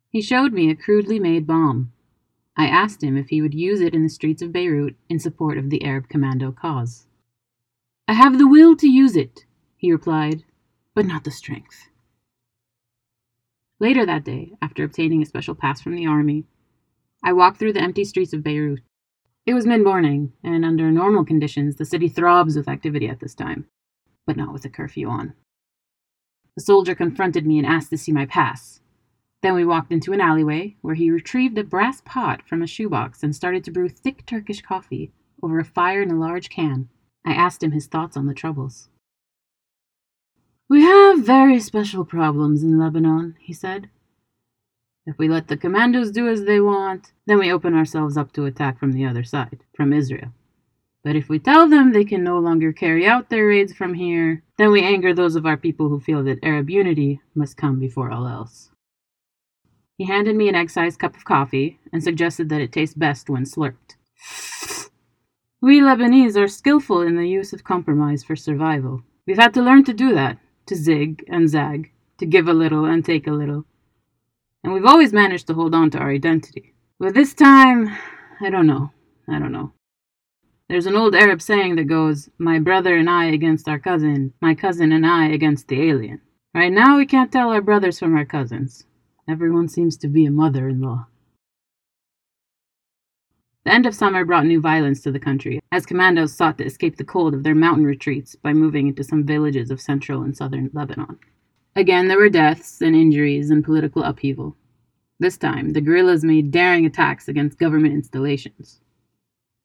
He 0.08 0.22
showed 0.22 0.54
me 0.54 0.70
a 0.70 0.74
crudely 0.74 1.18
made 1.18 1.46
bomb. 1.46 1.92
I 2.56 2.66
asked 2.66 3.02
him 3.02 3.16
if 3.18 3.28
he 3.28 3.42
would 3.42 3.52
use 3.52 3.82
it 3.82 3.94
in 3.94 4.02
the 4.02 4.08
streets 4.08 4.40
of 4.40 4.52
Beirut 4.52 4.96
in 5.10 5.18
support 5.18 5.58
of 5.58 5.68
the 5.68 5.84
Arab 5.84 6.08
commando 6.08 6.50
cause. 6.50 7.06
I 8.08 8.14
have 8.14 8.38
the 8.38 8.48
will 8.48 8.74
to 8.76 8.88
use 8.88 9.14
it, 9.14 9.44
he 9.76 9.92
replied, 9.92 10.44
but 10.94 11.06
not 11.06 11.24
the 11.24 11.30
strength. 11.30 11.88
Later 13.78 14.06
that 14.06 14.24
day, 14.24 14.52
after 14.62 14.84
obtaining 14.84 15.22
a 15.22 15.26
special 15.26 15.54
pass 15.54 15.82
from 15.82 15.96
the 15.96 16.06
army, 16.06 16.44
I 17.22 17.34
walked 17.34 17.58
through 17.58 17.74
the 17.74 17.82
empty 17.82 18.04
streets 18.04 18.32
of 18.32 18.42
Beirut 18.42 18.80
it 19.44 19.54
was 19.54 19.66
mid 19.66 19.82
morning, 19.82 20.32
and 20.44 20.64
under 20.64 20.90
normal 20.92 21.24
conditions, 21.24 21.76
the 21.76 21.84
city 21.84 22.08
throbs 22.08 22.56
with 22.56 22.68
activity 22.68 23.08
at 23.08 23.20
this 23.20 23.34
time, 23.34 23.66
but 24.26 24.36
not 24.36 24.52
with 24.52 24.64
a 24.64 24.68
curfew 24.68 25.08
on. 25.08 25.34
The 26.56 26.62
soldier 26.62 26.94
confronted 26.94 27.46
me 27.46 27.58
and 27.58 27.66
asked 27.66 27.90
to 27.90 27.98
see 27.98 28.12
my 28.12 28.26
pass. 28.26 28.80
Then 29.42 29.54
we 29.54 29.64
walked 29.64 29.90
into 29.90 30.12
an 30.12 30.20
alleyway 30.20 30.76
where 30.82 30.94
he 30.94 31.10
retrieved 31.10 31.58
a 31.58 31.64
brass 31.64 32.00
pot 32.04 32.42
from 32.46 32.62
a 32.62 32.66
shoebox 32.66 33.22
and 33.22 33.34
started 33.34 33.64
to 33.64 33.72
brew 33.72 33.88
thick 33.88 34.24
Turkish 34.26 34.62
coffee 34.62 35.12
over 35.42 35.58
a 35.58 35.64
fire 35.64 36.02
in 36.02 36.10
a 36.10 36.18
large 36.18 36.48
can. 36.48 36.88
I 37.26 37.32
asked 37.32 37.62
him 37.62 37.72
his 37.72 37.86
thoughts 37.86 38.16
on 38.16 38.26
the 38.26 38.34
troubles. 38.34 38.88
We 40.68 40.82
have 40.82 41.24
very 41.24 41.58
special 41.58 42.04
problems 42.04 42.62
in 42.62 42.78
Lebanon, 42.78 43.36
he 43.40 43.52
said. 43.52 43.90
If 45.04 45.18
we 45.18 45.28
let 45.28 45.48
the 45.48 45.56
commandos 45.56 46.12
do 46.12 46.28
as 46.28 46.44
they 46.44 46.60
want, 46.60 47.12
then 47.26 47.38
we 47.38 47.52
open 47.52 47.74
ourselves 47.74 48.16
up 48.16 48.32
to 48.34 48.44
attack 48.44 48.78
from 48.78 48.92
the 48.92 49.04
other 49.04 49.24
side, 49.24 49.64
from 49.74 49.92
Israel. 49.92 50.32
But 51.02 51.16
if 51.16 51.28
we 51.28 51.40
tell 51.40 51.68
them 51.68 51.92
they 51.92 52.04
can 52.04 52.22
no 52.22 52.38
longer 52.38 52.72
carry 52.72 53.04
out 53.04 53.28
their 53.28 53.48
raids 53.48 53.72
from 53.72 53.94
here, 53.94 54.44
then 54.58 54.70
we 54.70 54.82
anger 54.84 55.12
those 55.12 55.34
of 55.34 55.44
our 55.44 55.56
people 55.56 55.88
who 55.88 55.98
feel 55.98 56.22
that 56.24 56.38
Arab 56.44 56.70
unity 56.70 57.20
must 57.34 57.56
come 57.56 57.80
before 57.80 58.12
all 58.12 58.28
else. 58.28 58.70
He 59.98 60.04
handed 60.04 60.36
me 60.36 60.48
an 60.48 60.54
egg 60.54 60.70
sized 60.70 61.00
cup 61.00 61.16
of 61.16 61.24
coffee 61.24 61.80
and 61.92 62.02
suggested 62.02 62.48
that 62.48 62.60
it 62.60 62.72
taste 62.72 62.98
best 62.98 63.28
when 63.28 63.44
slurped. 63.44 63.96
We 65.60 65.80
Lebanese 65.80 66.36
are 66.36 66.48
skillful 66.48 67.02
in 67.02 67.16
the 67.16 67.28
use 67.28 67.52
of 67.52 67.64
compromise 67.64 68.22
for 68.22 68.36
survival. 68.36 69.02
We've 69.26 69.38
had 69.38 69.54
to 69.54 69.62
learn 69.62 69.84
to 69.84 69.92
do 69.92 70.14
that, 70.14 70.38
to 70.66 70.76
zig 70.76 71.24
and 71.28 71.48
zag, 71.48 71.90
to 72.18 72.26
give 72.26 72.46
a 72.46 72.52
little 72.52 72.84
and 72.84 73.04
take 73.04 73.26
a 73.26 73.32
little, 73.32 73.64
and 74.64 74.72
we've 74.72 74.86
always 74.86 75.12
managed 75.12 75.46
to 75.48 75.54
hold 75.54 75.74
on 75.74 75.90
to 75.90 75.98
our 75.98 76.10
identity. 76.10 76.74
But 76.98 77.14
this 77.14 77.34
time, 77.34 77.96
I 78.40 78.50
don't 78.50 78.66
know. 78.66 78.90
I 79.28 79.38
don't 79.38 79.52
know. 79.52 79.72
There's 80.68 80.86
an 80.86 80.96
old 80.96 81.14
Arab 81.14 81.42
saying 81.42 81.76
that 81.76 81.84
goes, 81.84 82.28
My 82.38 82.58
brother 82.58 82.96
and 82.96 83.10
I 83.10 83.26
against 83.26 83.68
our 83.68 83.78
cousin, 83.78 84.32
my 84.40 84.54
cousin 84.54 84.92
and 84.92 85.06
I 85.06 85.26
against 85.28 85.68
the 85.68 85.82
alien. 85.82 86.20
Right 86.54 86.72
now, 86.72 86.96
we 86.96 87.06
can't 87.06 87.32
tell 87.32 87.50
our 87.50 87.60
brothers 87.60 87.98
from 87.98 88.16
our 88.16 88.24
cousins. 88.24 88.84
Everyone 89.28 89.68
seems 89.68 89.96
to 89.98 90.08
be 90.08 90.26
a 90.26 90.30
mother 90.30 90.68
in 90.68 90.80
law. 90.80 91.06
The 93.64 93.72
end 93.72 93.86
of 93.86 93.94
summer 93.94 94.24
brought 94.24 94.46
new 94.46 94.60
violence 94.60 95.00
to 95.02 95.12
the 95.12 95.20
country, 95.20 95.60
as 95.70 95.86
commandos 95.86 96.34
sought 96.34 96.58
to 96.58 96.64
escape 96.64 96.96
the 96.96 97.04
cold 97.04 97.32
of 97.32 97.44
their 97.44 97.54
mountain 97.54 97.84
retreats 97.84 98.34
by 98.34 98.52
moving 98.52 98.88
into 98.88 99.04
some 99.04 99.24
villages 99.24 99.70
of 99.70 99.80
central 99.80 100.22
and 100.22 100.36
southern 100.36 100.70
Lebanon. 100.72 101.18
Again, 101.74 102.08
there 102.08 102.18
were 102.18 102.28
deaths 102.28 102.82
and 102.82 102.94
injuries 102.94 103.50
and 103.50 103.64
political 103.64 104.02
upheaval. 104.02 104.56
This 105.18 105.38
time, 105.38 105.70
the 105.70 105.80
guerrillas 105.80 106.22
made 106.22 106.50
daring 106.50 106.84
attacks 106.84 107.28
against 107.28 107.58
government 107.58 107.94
installations. 107.94 108.80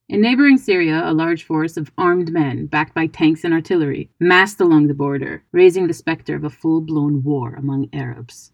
In 0.08 0.22
neighboring 0.22 0.58
Syria, 0.58 1.02
a 1.04 1.12
large 1.14 1.44
force 1.44 1.76
of 1.76 1.92
armed 1.98 2.32
men, 2.32 2.68
backed 2.68 2.94
by 2.94 3.08
tanks 3.08 3.44
and 3.44 3.54
artillery, 3.54 4.10
massed 4.22 4.62
along 4.62 4.88
the 4.88 4.94
border, 4.94 5.44
raising 5.52 5.88
the 5.88 5.94
specter 5.94 6.34
of 6.34 6.46
a 6.46 6.50
full 6.50 6.80
blown 6.80 7.24
war 7.24 7.56
among 7.56 7.90
Arabs. 7.92 8.54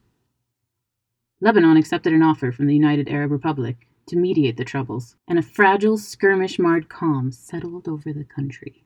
Lebanon 1.40 1.78
accepted 1.78 2.12
an 2.12 2.24
offer 2.24 2.52
from 2.52 2.66
the 2.66 2.76
United 2.76 3.08
Arab 3.08 3.32
Republic 3.32 3.86
to 4.08 4.16
mediate 4.16 4.58
the 4.58 4.66
troubles, 4.66 5.16
and 5.28 5.38
a 5.38 5.44
fragile, 5.44 5.98
skirmish 5.98 6.58
marred 6.58 6.90
calm 6.90 7.32
settled 7.32 7.88
over 7.88 8.12
the 8.12 8.24
country. 8.24 8.83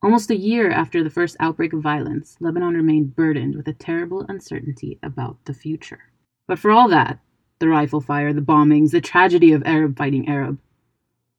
Almost 0.00 0.30
a 0.30 0.36
year 0.36 0.70
after 0.70 1.02
the 1.02 1.10
first 1.10 1.36
outbreak 1.40 1.72
of 1.72 1.82
violence, 1.82 2.36
Lebanon 2.38 2.74
remained 2.74 3.16
burdened 3.16 3.56
with 3.56 3.66
a 3.66 3.72
terrible 3.72 4.24
uncertainty 4.28 4.96
about 5.02 5.44
the 5.44 5.52
future. 5.52 6.12
But 6.46 6.60
for 6.60 6.70
all 6.70 6.88
that, 6.88 7.18
the 7.58 7.68
rifle 7.68 8.00
fire, 8.00 8.32
the 8.32 8.40
bombings, 8.40 8.92
the 8.92 9.00
tragedy 9.00 9.52
of 9.52 9.64
Arab 9.66 9.98
fighting 9.98 10.28
Arab, 10.28 10.60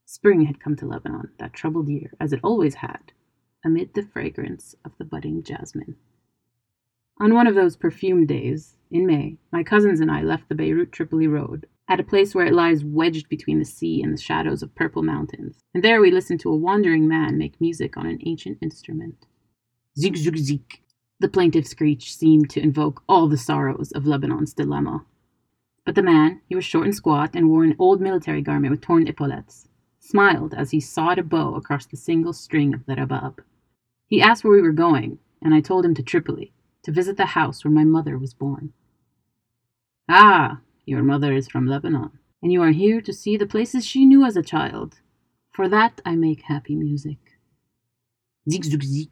spring 0.04 0.42
had 0.44 0.60
come 0.60 0.76
to 0.76 0.86
Lebanon 0.86 1.30
that 1.38 1.54
troubled 1.54 1.88
year, 1.88 2.12
as 2.20 2.34
it 2.34 2.40
always 2.42 2.74
had, 2.74 3.12
amid 3.64 3.94
the 3.94 4.02
fragrance 4.02 4.74
of 4.84 4.92
the 4.98 5.04
budding 5.06 5.42
jasmine. 5.42 5.96
On 7.18 7.32
one 7.32 7.46
of 7.46 7.54
those 7.54 7.76
perfumed 7.76 8.28
days, 8.28 8.76
in 8.90 9.06
May, 9.06 9.38
my 9.50 9.62
cousins 9.62 10.00
and 10.00 10.10
I 10.10 10.20
left 10.20 10.50
the 10.50 10.54
Beirut 10.54 10.92
Tripoli 10.92 11.28
road 11.28 11.66
at 11.90 11.98
a 11.98 12.04
place 12.04 12.36
where 12.36 12.46
it 12.46 12.54
lies 12.54 12.84
wedged 12.84 13.28
between 13.28 13.58
the 13.58 13.64
sea 13.64 14.00
and 14.00 14.16
the 14.16 14.22
shadows 14.22 14.62
of 14.62 14.72
purple 14.76 15.02
mountains, 15.02 15.64
and 15.74 15.82
there 15.82 16.00
we 16.00 16.12
listened 16.12 16.38
to 16.38 16.50
a 16.50 16.56
wandering 16.56 17.08
man 17.08 17.36
make 17.36 17.60
music 17.60 17.96
on 17.96 18.06
an 18.06 18.20
ancient 18.24 18.56
instrument. 18.62 19.26
Zig 19.98 20.16
zig 20.16 20.36
zig. 20.38 20.80
The 21.18 21.28
plaintive 21.28 21.66
screech 21.66 22.14
seemed 22.14 22.48
to 22.50 22.62
invoke 22.62 23.02
all 23.08 23.26
the 23.26 23.36
sorrows 23.36 23.90
of 23.90 24.06
Lebanon's 24.06 24.54
dilemma. 24.54 25.04
But 25.84 25.96
the 25.96 26.02
man, 26.02 26.40
he 26.48 26.54
was 26.54 26.64
short 26.64 26.86
and 26.86 26.94
squat 26.94 27.34
and 27.34 27.48
wore 27.48 27.64
an 27.64 27.74
old 27.76 28.00
military 28.00 28.40
garment 28.40 28.70
with 28.70 28.82
torn 28.82 29.08
epaulets, 29.08 29.66
smiled 29.98 30.54
as 30.54 30.70
he 30.70 30.78
sawed 30.78 31.18
a 31.18 31.24
bow 31.24 31.56
across 31.56 31.86
the 31.86 31.96
single 31.96 32.32
string 32.32 32.72
of 32.72 32.86
the 32.86 32.94
rabab. 32.94 33.42
He 34.06 34.22
asked 34.22 34.44
where 34.44 34.52
we 34.52 34.62
were 34.62 34.70
going, 34.70 35.18
and 35.42 35.52
I 35.52 35.60
told 35.60 35.84
him 35.84 35.94
to 35.94 36.04
Tripoli, 36.04 36.52
to 36.84 36.92
visit 36.92 37.16
the 37.16 37.26
house 37.26 37.64
where 37.64 37.72
my 37.72 37.84
mother 37.84 38.16
was 38.16 38.32
born. 38.32 38.72
Ah, 40.08 40.60
your 40.90 41.04
mother 41.04 41.32
is 41.32 41.46
from 41.46 41.68
Lebanon, 41.68 42.10
and 42.42 42.52
you 42.52 42.60
are 42.62 42.72
here 42.72 43.00
to 43.00 43.12
see 43.12 43.36
the 43.36 43.46
places 43.46 43.86
she 43.86 44.04
knew 44.04 44.24
as 44.24 44.36
a 44.36 44.42
child. 44.42 44.98
For 45.52 45.68
that 45.68 46.00
I 46.04 46.16
make 46.16 46.42
happy 46.42 46.74
music. 46.74 47.18
Zig 48.50 48.64
zig. 48.64 49.08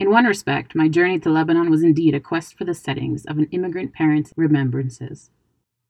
In 0.00 0.10
one 0.10 0.24
respect, 0.24 0.74
my 0.74 0.88
journey 0.88 1.20
to 1.20 1.30
Lebanon 1.30 1.70
was 1.70 1.84
indeed 1.84 2.16
a 2.16 2.20
quest 2.20 2.58
for 2.58 2.64
the 2.64 2.74
settings 2.74 3.24
of 3.26 3.38
an 3.38 3.46
immigrant 3.52 3.92
parent's 3.92 4.32
remembrances. 4.36 5.30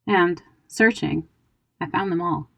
And, 0.07 0.43
searching, 0.69 1.27
I 1.81 1.87
found 1.87 2.13
them 2.13 2.21
all. 2.21 2.51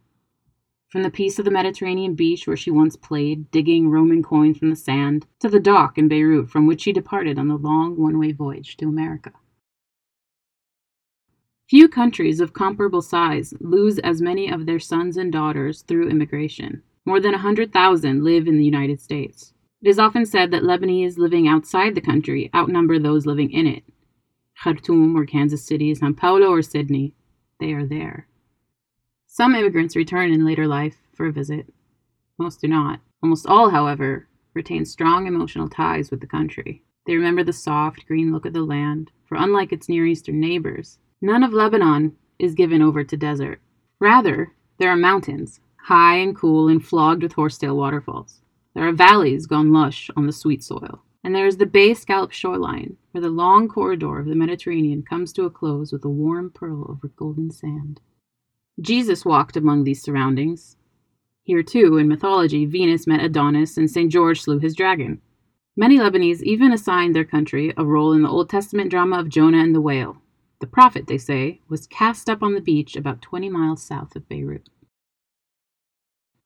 From 0.88 1.04
the 1.04 1.10
piece 1.10 1.38
of 1.38 1.44
the 1.44 1.52
Mediterranean 1.52 2.16
beach 2.16 2.48
where 2.48 2.56
she 2.56 2.72
once 2.72 2.96
played, 2.96 3.48
digging 3.52 3.90
Roman 3.90 4.24
coins 4.24 4.58
from 4.58 4.70
the 4.70 4.76
sand, 4.76 5.26
to 5.38 5.48
the 5.48 5.60
dock 5.60 5.98
in 5.98 6.08
Beirut 6.08 6.50
from 6.50 6.66
which 6.66 6.80
she 6.82 6.92
departed 6.92 7.38
on 7.38 7.46
the 7.46 7.56
long 7.56 7.96
one 7.96 8.18
way 8.18 8.32
voyage 8.32 8.76
to 8.78 8.88
America. 8.88 9.30
Few 11.70 11.88
countries 11.88 12.40
of 12.40 12.52
comparable 12.52 13.00
size 13.00 13.54
lose 13.58 13.98
as 14.00 14.20
many 14.20 14.50
of 14.50 14.66
their 14.66 14.78
sons 14.78 15.16
and 15.16 15.32
daughters 15.32 15.80
through 15.80 16.10
immigration. 16.10 16.82
More 17.06 17.20
than 17.20 17.32
100,000 17.32 18.22
live 18.22 18.46
in 18.46 18.58
the 18.58 18.64
United 18.64 19.00
States. 19.00 19.54
It 19.80 19.88
is 19.88 19.98
often 19.98 20.26
said 20.26 20.50
that 20.50 20.62
Lebanese 20.62 21.16
living 21.16 21.48
outside 21.48 21.94
the 21.94 22.02
country 22.02 22.50
outnumber 22.54 22.98
those 22.98 23.24
living 23.24 23.50
in 23.50 23.66
it. 23.66 23.82
Khartoum 24.62 25.16
or 25.16 25.24
Kansas 25.24 25.64
City, 25.64 25.94
Sao 25.94 26.12
Paulo 26.12 26.48
or 26.48 26.60
Sydney, 26.60 27.14
they 27.60 27.72
are 27.72 27.86
there. 27.86 28.28
Some 29.26 29.54
immigrants 29.54 29.96
return 29.96 30.32
in 30.32 30.44
later 30.44 30.66
life 30.66 30.98
for 31.14 31.26
a 31.26 31.32
visit. 31.32 31.72
Most 32.38 32.60
do 32.60 32.68
not. 32.68 33.00
Almost 33.22 33.46
all, 33.46 33.70
however, 33.70 34.28
retain 34.52 34.84
strong 34.84 35.26
emotional 35.26 35.68
ties 35.70 36.10
with 36.10 36.20
the 36.20 36.26
country. 36.26 36.82
They 37.06 37.16
remember 37.16 37.42
the 37.42 37.54
soft, 37.54 38.06
green 38.06 38.32
look 38.32 38.44
of 38.44 38.52
the 38.52 38.62
land, 38.62 39.10
for 39.26 39.36
unlike 39.36 39.72
its 39.72 39.88
Near 39.88 40.06
Eastern 40.06 40.40
neighbors, 40.40 40.98
None 41.24 41.42
of 41.42 41.54
Lebanon 41.54 42.14
is 42.38 42.54
given 42.54 42.82
over 42.82 43.02
to 43.02 43.16
desert. 43.16 43.58
Rather, 43.98 44.52
there 44.76 44.90
are 44.90 44.96
mountains, 44.96 45.58
high 45.76 46.16
and 46.16 46.36
cool 46.36 46.68
and 46.68 46.84
flogged 46.84 47.22
with 47.22 47.32
horsetail 47.32 47.78
waterfalls. 47.78 48.42
There 48.74 48.86
are 48.86 48.92
valleys 48.92 49.46
gone 49.46 49.72
lush 49.72 50.10
on 50.18 50.26
the 50.26 50.34
sweet 50.34 50.62
soil. 50.62 51.02
And 51.24 51.34
there 51.34 51.46
is 51.46 51.56
the 51.56 51.64
bay 51.64 51.94
scallop 51.94 52.32
shoreline, 52.32 52.98
where 53.12 53.22
the 53.22 53.30
long 53.30 53.68
corridor 53.68 54.18
of 54.18 54.26
the 54.26 54.34
Mediterranean 54.34 55.02
comes 55.02 55.32
to 55.32 55.46
a 55.46 55.50
close 55.50 55.94
with 55.94 56.04
a 56.04 56.10
warm 56.10 56.50
pearl 56.50 56.84
over 56.90 57.08
golden 57.16 57.50
sand. 57.50 58.02
Jesus 58.78 59.24
walked 59.24 59.56
among 59.56 59.84
these 59.84 60.02
surroundings. 60.02 60.76
Here, 61.42 61.62
too, 61.62 61.96
in 61.96 62.06
mythology, 62.06 62.66
Venus 62.66 63.06
met 63.06 63.24
Adonis 63.24 63.78
and 63.78 63.90
St. 63.90 64.12
George 64.12 64.42
slew 64.42 64.58
his 64.58 64.76
dragon. 64.76 65.22
Many 65.74 65.96
Lebanese 65.96 66.42
even 66.42 66.70
assigned 66.70 67.16
their 67.16 67.24
country 67.24 67.72
a 67.78 67.84
role 67.86 68.12
in 68.12 68.20
the 68.20 68.28
Old 68.28 68.50
Testament 68.50 68.90
drama 68.90 69.20
of 69.20 69.30
Jonah 69.30 69.62
and 69.62 69.74
the 69.74 69.80
whale, 69.80 70.18
the 70.64 70.70
prophet, 70.70 71.06
they 71.08 71.18
say, 71.18 71.60
was 71.68 71.86
cast 71.86 72.30
up 72.30 72.42
on 72.42 72.54
the 72.54 72.60
beach 72.62 72.96
about 72.96 73.20
20 73.20 73.50
miles 73.50 73.82
south 73.82 74.16
of 74.16 74.26
Beirut. 74.30 74.70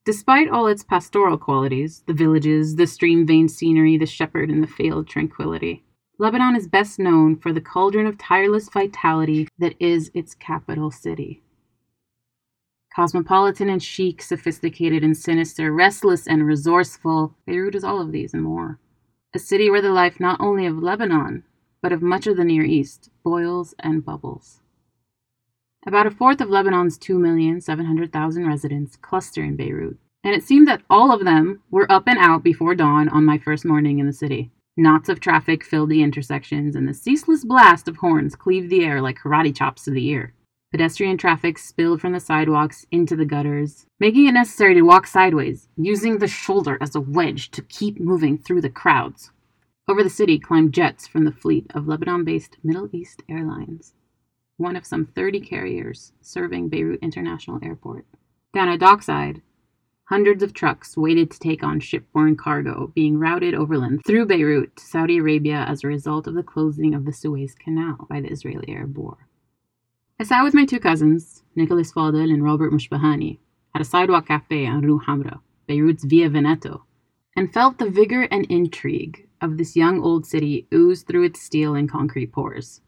Despite 0.04 0.50
all 0.50 0.66
its 0.66 0.82
pastoral 0.82 1.38
qualities 1.38 2.02
the 2.08 2.14
villages, 2.14 2.75
the 2.75 2.88
stream 2.88 3.28
veined 3.28 3.52
scenery, 3.52 3.96
the 3.96 4.06
shepherd, 4.06 4.50
and 4.50 4.60
the 4.60 4.66
failed 4.66 5.06
tranquility 5.06 5.84
Lebanon 6.18 6.56
is 6.56 6.66
best 6.66 6.98
known 6.98 7.37
for 7.37 7.52
the 7.52 7.60
cauldron 7.60 8.08
of 8.08 8.18
tireless 8.18 8.68
vitality 8.68 9.46
that 9.56 9.76
is 9.78 10.10
its 10.14 10.34
capital 10.34 10.90
city. 10.90 11.44
Cosmopolitan 12.92 13.68
and 13.68 13.80
chic, 13.80 14.20
sophisticated 14.20 15.04
and 15.04 15.16
sinister, 15.16 15.72
restless 15.72 16.26
and 16.26 16.44
resourceful, 16.44 17.37
Beirut 17.46 17.76
is 17.76 17.84
all 17.84 18.00
of 18.00 18.10
these 18.10 18.34
and 18.34 18.42
more. 18.42 18.80
A 19.32 19.38
city 19.38 19.70
where 19.70 19.82
the 19.82 19.92
life 19.92 20.18
not 20.18 20.40
only 20.40 20.66
of 20.66 20.82
Lebanon, 20.82 21.44
but 21.82 21.92
of 21.92 22.02
much 22.02 22.26
of 22.26 22.37
the 22.37 22.44
Near 22.44 22.64
East, 22.64 23.11
boils 23.23 23.75
and 23.78 24.04
bubbles. 24.04 24.61
About 25.87 26.06
a 26.06 26.11
fourth 26.11 26.40
of 26.40 26.50
Lebanon's 26.50 26.99
2,700,000 26.99 28.47
residents 28.47 28.97
cluster 28.97 29.42
in 29.42 29.56
Beirut, 29.56 29.97
and 30.25 30.35
it 30.35 30.42
seemed 30.42 30.66
that 30.68 30.82
all 30.90 31.12
of 31.12 31.25
them 31.25 31.62
were 31.70 31.90
up 31.90 32.08
and 32.08 32.18
out 32.18 32.42
before 32.42 32.75
dawn 32.75 33.08
on 33.08 33.25
my 33.25 33.38
first 33.38 33.64
morning 33.64 33.99
in 33.99 34.06
the 34.06 34.12
city. 34.12 34.50
Knots 34.76 35.08
of 35.08 35.20
traffic 35.20 35.64
filled 35.64 35.90
the 35.90 36.02
intersections, 36.02 36.76
and 36.76 36.87
the 36.87 36.94
ceaseless 36.94 37.44
blast 37.44 37.88
of 37.88 37.97
horns 37.97 38.37
cleaved 38.37 38.70
the 38.70 38.85
air 38.85 39.00
like 39.00 39.18
karate 39.18 39.54
chops 39.54 39.85
to 39.85 39.90
the 39.90 40.06
ear. 40.06 40.35
Pedestrian 40.70 41.16
traffic 41.16 41.58
spilled 41.58 42.00
from 42.00 42.12
the 42.12 42.20
sidewalks 42.20 42.85
into 42.90 43.16
the 43.16 43.25
gutters, 43.25 43.87
making 43.99 44.26
it 44.26 44.32
necessary 44.32 44.75
to 44.75 44.82
walk 44.82 45.06
sideways, 45.06 45.68
using 45.76 46.18
the 46.18 46.28
shoulder 46.28 46.76
as 46.80 46.94
a 46.94 47.00
wedge 47.00 47.50
to 47.52 47.62
keep 47.62 47.99
moving 47.99 48.37
through 48.37 48.61
the 48.61 48.68
crowds. 48.68 49.30
Over 49.88 50.04
the 50.04 50.11
city 50.11 50.38
climbed 50.38 50.75
jets 50.75 51.07
from 51.07 51.25
the 51.25 51.33
fleet 51.33 51.64
of 51.75 51.88
Lebanon 51.88 52.23
based 52.23 52.59
Middle 52.62 52.90
East 52.92 53.23
Airlines, 53.26 53.95
one 54.59 54.76
of 54.76 54.85
some 54.85 55.07
30 55.07 55.40
carriers 55.40 56.12
serving 56.21 56.68
Beirut 56.68 57.00
International 57.00 57.59
Airport. 57.62 58.04
Down 58.52 58.68
at 58.68 58.80
dockside, 58.80 59.40
hundreds 60.04 60.42
of 60.42 60.52
trucks 60.52 60.95
waited 60.95 61.30
to 61.30 61.38
take 61.38 61.64
on 61.64 61.80
shipborne 61.80 62.37
cargo 62.37 62.92
being 62.95 63.18
routed 63.18 63.54
overland 63.54 64.02
through 64.07 64.26
Beirut 64.26 64.76
to 64.76 64.85
Saudi 64.85 65.16
Arabia 65.16 65.64
as 65.66 65.83
a 65.83 65.88
result 65.88 66.26
of 66.26 66.35
the 66.35 66.42
closing 66.42 66.95
of 66.95 67.07
the 67.07 67.12
Suez 67.12 67.54
Canal 67.54 68.07
by 68.11 68.21
the 68.21 68.28
Israeli 68.30 68.71
Arab 68.71 68.99
War. 68.99 69.26
I 70.21 70.25
sat 70.25 70.42
with 70.42 70.52
my 70.52 70.66
two 70.66 70.80
cousins, 70.80 71.45
Nicholas 71.54 71.92
Fadel 71.92 72.30
and 72.30 72.45
Robert 72.45 72.75
Mushbahani, 72.75 73.38
at 73.75 73.80
a 73.80 73.87
sidewalk 73.87 74.28
cafe 74.28 74.66
on 74.66 74.83
Rue 74.83 75.00
Hamra, 75.00 75.40
Beirut's 75.66 76.04
Via 76.04 76.28
Veneto, 76.28 76.85
and 77.35 77.50
felt 77.54 77.78
the 77.78 77.88
vigor 77.88 78.25
and 78.25 78.45
intrigue 78.50 79.27
of 79.40 79.57
this 79.57 79.76
young 79.76 80.00
old 80.00 80.26
city 80.26 80.66
oozed 80.73 81.07
through 81.07 81.25
its 81.25 81.40
steel 81.40 81.75
and 81.75 81.90
concrete 81.90 82.33
pores. 82.33 82.80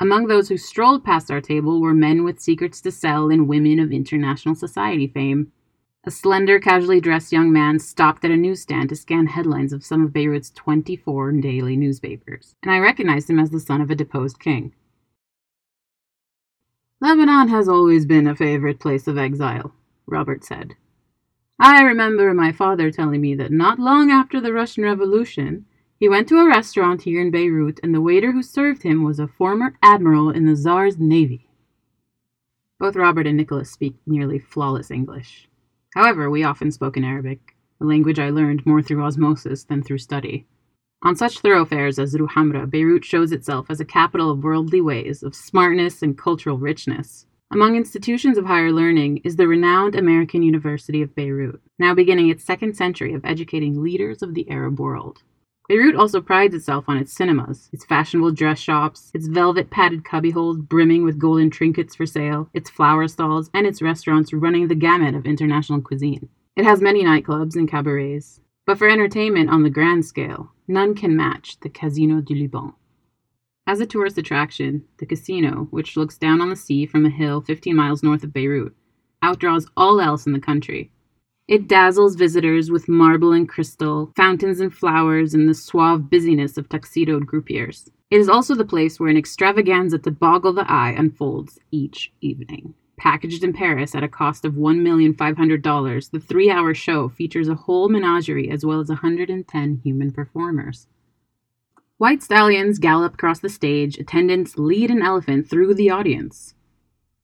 Among 0.00 0.26
those 0.26 0.48
who 0.48 0.56
strolled 0.56 1.04
past 1.04 1.30
our 1.30 1.40
table 1.40 1.80
were 1.80 1.94
men 1.94 2.24
with 2.24 2.40
secrets 2.40 2.80
to 2.80 2.90
sell 2.90 3.30
and 3.30 3.46
women 3.46 3.78
of 3.78 3.92
international 3.92 4.54
society 4.54 5.06
fame. 5.06 5.52
A 6.04 6.10
slender, 6.10 6.58
casually 6.58 7.00
dressed 7.00 7.32
young 7.32 7.52
man 7.52 7.78
stopped 7.78 8.24
at 8.24 8.32
a 8.32 8.36
newsstand 8.36 8.88
to 8.88 8.96
scan 8.96 9.26
headlines 9.26 9.72
of 9.72 9.84
some 9.84 10.04
of 10.04 10.12
Beirut's 10.12 10.50
24 10.50 11.32
daily 11.32 11.76
newspapers, 11.76 12.56
and 12.62 12.72
I 12.72 12.78
recognized 12.78 13.30
him 13.30 13.38
as 13.38 13.50
the 13.50 13.60
son 13.60 13.80
of 13.80 13.90
a 13.90 13.94
deposed 13.94 14.40
king. 14.40 14.74
Lebanon 17.00 17.48
has 17.48 17.68
always 17.68 18.04
been 18.04 18.26
a 18.26 18.34
favorite 18.34 18.80
place 18.80 19.06
of 19.06 19.18
exile, 19.18 19.72
Robert 20.06 20.44
said. 20.44 20.74
I 21.58 21.82
remember 21.82 22.34
my 22.34 22.52
father 22.52 22.90
telling 22.90 23.20
me 23.20 23.34
that 23.36 23.52
not 23.52 23.78
long 23.78 24.10
after 24.10 24.40
the 24.40 24.52
Russian 24.52 24.84
Revolution, 24.84 25.66
he 26.00 26.08
went 26.08 26.28
to 26.28 26.38
a 26.38 26.48
restaurant 26.48 27.02
here 27.02 27.20
in 27.20 27.30
Beirut, 27.30 27.78
and 27.82 27.94
the 27.94 28.00
waiter 28.00 28.32
who 28.32 28.42
served 28.42 28.82
him 28.82 29.04
was 29.04 29.20
a 29.20 29.28
former 29.28 29.76
admiral 29.82 30.30
in 30.30 30.46
the 30.46 30.56
Tsar's 30.56 30.98
navy. 30.98 31.48
Both 32.80 32.96
Robert 32.96 33.28
and 33.28 33.36
Nicholas 33.36 33.70
speak 33.70 33.94
nearly 34.06 34.40
flawless 34.40 34.90
English. 34.90 35.48
However, 35.94 36.28
we 36.28 36.42
often 36.42 36.72
spoke 36.72 36.96
in 36.96 37.04
Arabic, 37.04 37.54
a 37.80 37.84
language 37.84 38.18
I 38.18 38.30
learned 38.30 38.66
more 38.66 38.82
through 38.82 39.04
osmosis 39.04 39.62
than 39.62 39.82
through 39.82 39.98
study. 39.98 40.46
On 41.04 41.14
such 41.14 41.38
thoroughfares 41.38 41.98
as 41.98 42.18
Rue 42.18 42.26
Hamra, 42.26 42.68
Beirut 42.68 43.04
shows 43.04 43.30
itself 43.30 43.66
as 43.68 43.78
a 43.78 43.84
capital 43.84 44.30
of 44.30 44.42
worldly 44.42 44.80
ways, 44.80 45.22
of 45.22 45.34
smartness 45.34 46.02
and 46.02 46.18
cultural 46.18 46.58
richness, 46.58 47.26
Among 47.52 47.76
institutions 47.76 48.38
of 48.38 48.46
higher 48.46 48.72
learning 48.72 49.18
is 49.24 49.36
the 49.36 49.46
renowned 49.46 49.94
American 49.94 50.42
University 50.42 51.02
of 51.02 51.14
Beirut, 51.14 51.60
now 51.78 51.94
beginning 51.94 52.30
its 52.30 52.42
second 52.42 52.74
century 52.74 53.12
of 53.12 53.26
educating 53.26 53.82
leaders 53.82 54.22
of 54.22 54.32
the 54.32 54.50
Arab 54.50 54.80
world. 54.80 55.22
Beirut 55.68 55.94
also 55.94 56.22
prides 56.22 56.54
itself 56.54 56.86
on 56.88 56.96
its 56.96 57.12
cinemas, 57.12 57.68
its 57.70 57.84
fashionable 57.84 58.32
dress 58.32 58.58
shops, 58.58 59.10
its 59.12 59.26
velvet 59.26 59.68
padded 59.68 60.02
cubbyholes 60.02 60.66
brimming 60.66 61.04
with 61.04 61.18
golden 61.18 61.50
trinkets 61.50 61.94
for 61.94 62.06
sale, 62.06 62.48
its 62.54 62.70
flower 62.70 63.06
stalls, 63.06 63.50
and 63.52 63.66
its 63.66 63.82
restaurants 63.82 64.32
running 64.32 64.68
the 64.68 64.74
gamut 64.74 65.14
of 65.14 65.26
international 65.26 65.82
cuisine. 65.82 66.30
It 66.56 66.64
has 66.64 66.80
many 66.80 67.04
nightclubs 67.04 67.54
and 67.54 67.68
cabarets, 67.70 68.40
but 68.64 68.78
for 68.78 68.88
entertainment 68.88 69.50
on 69.50 69.62
the 69.62 69.68
grand 69.68 70.06
scale, 70.06 70.52
none 70.66 70.94
can 70.94 71.14
match 71.14 71.60
the 71.60 71.68
Casino 71.68 72.22
du 72.22 72.34
Liban. 72.34 72.72
As 73.64 73.78
a 73.78 73.86
tourist 73.86 74.18
attraction, 74.18 74.84
the 74.98 75.06
casino, 75.06 75.68
which 75.70 75.96
looks 75.96 76.18
down 76.18 76.40
on 76.40 76.50
the 76.50 76.56
sea 76.56 76.84
from 76.84 77.06
a 77.06 77.10
hill 77.10 77.40
15 77.40 77.76
miles 77.76 78.02
north 78.02 78.24
of 78.24 78.32
Beirut, 78.32 78.74
outdraws 79.22 79.68
all 79.76 80.00
else 80.00 80.26
in 80.26 80.32
the 80.32 80.40
country. 80.40 80.90
It 81.46 81.68
dazzles 81.68 82.16
visitors 82.16 82.72
with 82.72 82.88
marble 82.88 83.30
and 83.32 83.48
crystal, 83.48 84.12
fountains 84.16 84.58
and 84.58 84.74
flowers, 84.74 85.32
and 85.32 85.48
the 85.48 85.54
suave 85.54 86.10
busyness 86.10 86.58
of 86.58 86.68
tuxedoed 86.68 87.28
croupiers. 87.28 87.88
It 88.10 88.18
is 88.18 88.28
also 88.28 88.56
the 88.56 88.64
place 88.64 88.98
where 88.98 89.10
an 89.10 89.16
extravaganza 89.16 89.98
to 89.98 90.10
boggle 90.10 90.52
the 90.52 90.68
eye 90.68 90.94
unfolds 90.98 91.60
each 91.70 92.12
evening. 92.20 92.74
Packaged 92.96 93.44
in 93.44 93.52
Paris 93.52 93.94
at 93.94 94.02
a 94.02 94.08
cost 94.08 94.44
of 94.44 94.54
$1,500, 94.54 96.10
the 96.10 96.20
three 96.20 96.50
hour 96.50 96.74
show 96.74 97.08
features 97.08 97.48
a 97.48 97.54
whole 97.54 97.88
menagerie 97.88 98.50
as 98.50 98.66
well 98.66 98.80
as 98.80 98.88
110 98.88 99.80
human 99.84 100.10
performers. 100.10 100.88
White 102.02 102.20
stallions 102.20 102.80
gallop 102.80 103.14
across 103.14 103.38
the 103.38 103.48
stage, 103.48 103.96
attendants 103.96 104.58
lead 104.58 104.90
an 104.90 105.02
elephant 105.02 105.48
through 105.48 105.74
the 105.74 105.90
audience. 105.90 106.56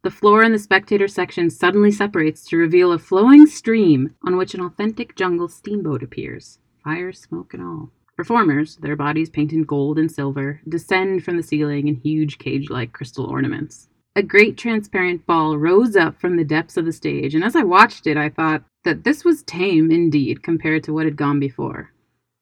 The 0.04 0.11
floor 0.12 0.44
in 0.44 0.52
the 0.52 0.58
spectator 0.61 1.08
section 1.08 1.50
suddenly 1.50 1.90
separates 1.90 2.44
to 2.44 2.56
reveal 2.56 2.92
a 2.92 2.99
flowing 3.00 3.47
stream 3.47 4.14
on 4.25 4.37
which 4.37 4.54
an 4.54 4.61
authentic 4.61 5.16
jungle 5.16 5.49
steamboat 5.49 6.04
appears, 6.04 6.61
fire, 6.85 7.12
smoke, 7.12 7.54
and 7.54 7.62
all. 7.64 7.90
Performers, 8.16 8.76
their 8.76 8.94
bodies 8.94 9.28
painted 9.28 9.66
gold 9.66 9.99
and 9.99 10.12
silver, 10.12 10.61
descend 10.68 11.25
from 11.25 11.37
the 11.37 11.42
ceiling 11.42 11.88
in 11.88 11.97
huge 11.97 12.38
cage 12.38 12.70
like 12.70 12.92
crystal 12.92 13.26
ornaments. 13.26 13.88
A 14.14 14.23
great 14.23 14.56
transparent 14.56 15.26
ball 15.26 15.58
rose 15.58 15.97
up 15.97 16.20
from 16.20 16.37
the 16.37 16.44
depths 16.44 16.76
of 16.76 16.85
the 16.85 16.92
stage, 16.92 17.35
and 17.35 17.42
as 17.42 17.56
I 17.56 17.64
watched 17.64 18.06
it, 18.06 18.16
I 18.16 18.28
thought 18.28 18.62
that 18.85 19.02
this 19.02 19.25
was 19.25 19.42
tame 19.42 19.90
indeed 19.90 20.44
compared 20.44 20.85
to 20.85 20.92
what 20.92 21.04
had 21.04 21.16
gone 21.16 21.40
before. 21.40 21.90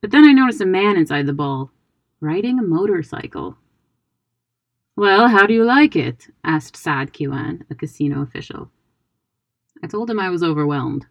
But 0.02 0.10
then 0.10 0.28
I 0.28 0.32
noticed 0.32 0.60
a 0.60 0.66
man 0.66 0.98
inside 0.98 1.24
the 1.24 1.32
ball, 1.32 1.72
riding 2.20 2.58
a 2.58 2.62
motorcycle. 2.62 3.56
Well, 4.96 5.28
how 5.28 5.46
do 5.46 5.52
you 5.52 5.64
like 5.64 5.94
it? 5.94 6.28
asked 6.42 6.76
Saad 6.76 7.12
Kiwan, 7.12 7.62
a 7.70 7.74
casino 7.74 8.22
official. 8.22 8.70
I 9.82 9.86
told 9.86 10.08
him 10.08 10.18
I 10.18 10.30
was 10.30 10.42
overwhelmed. 10.42 11.06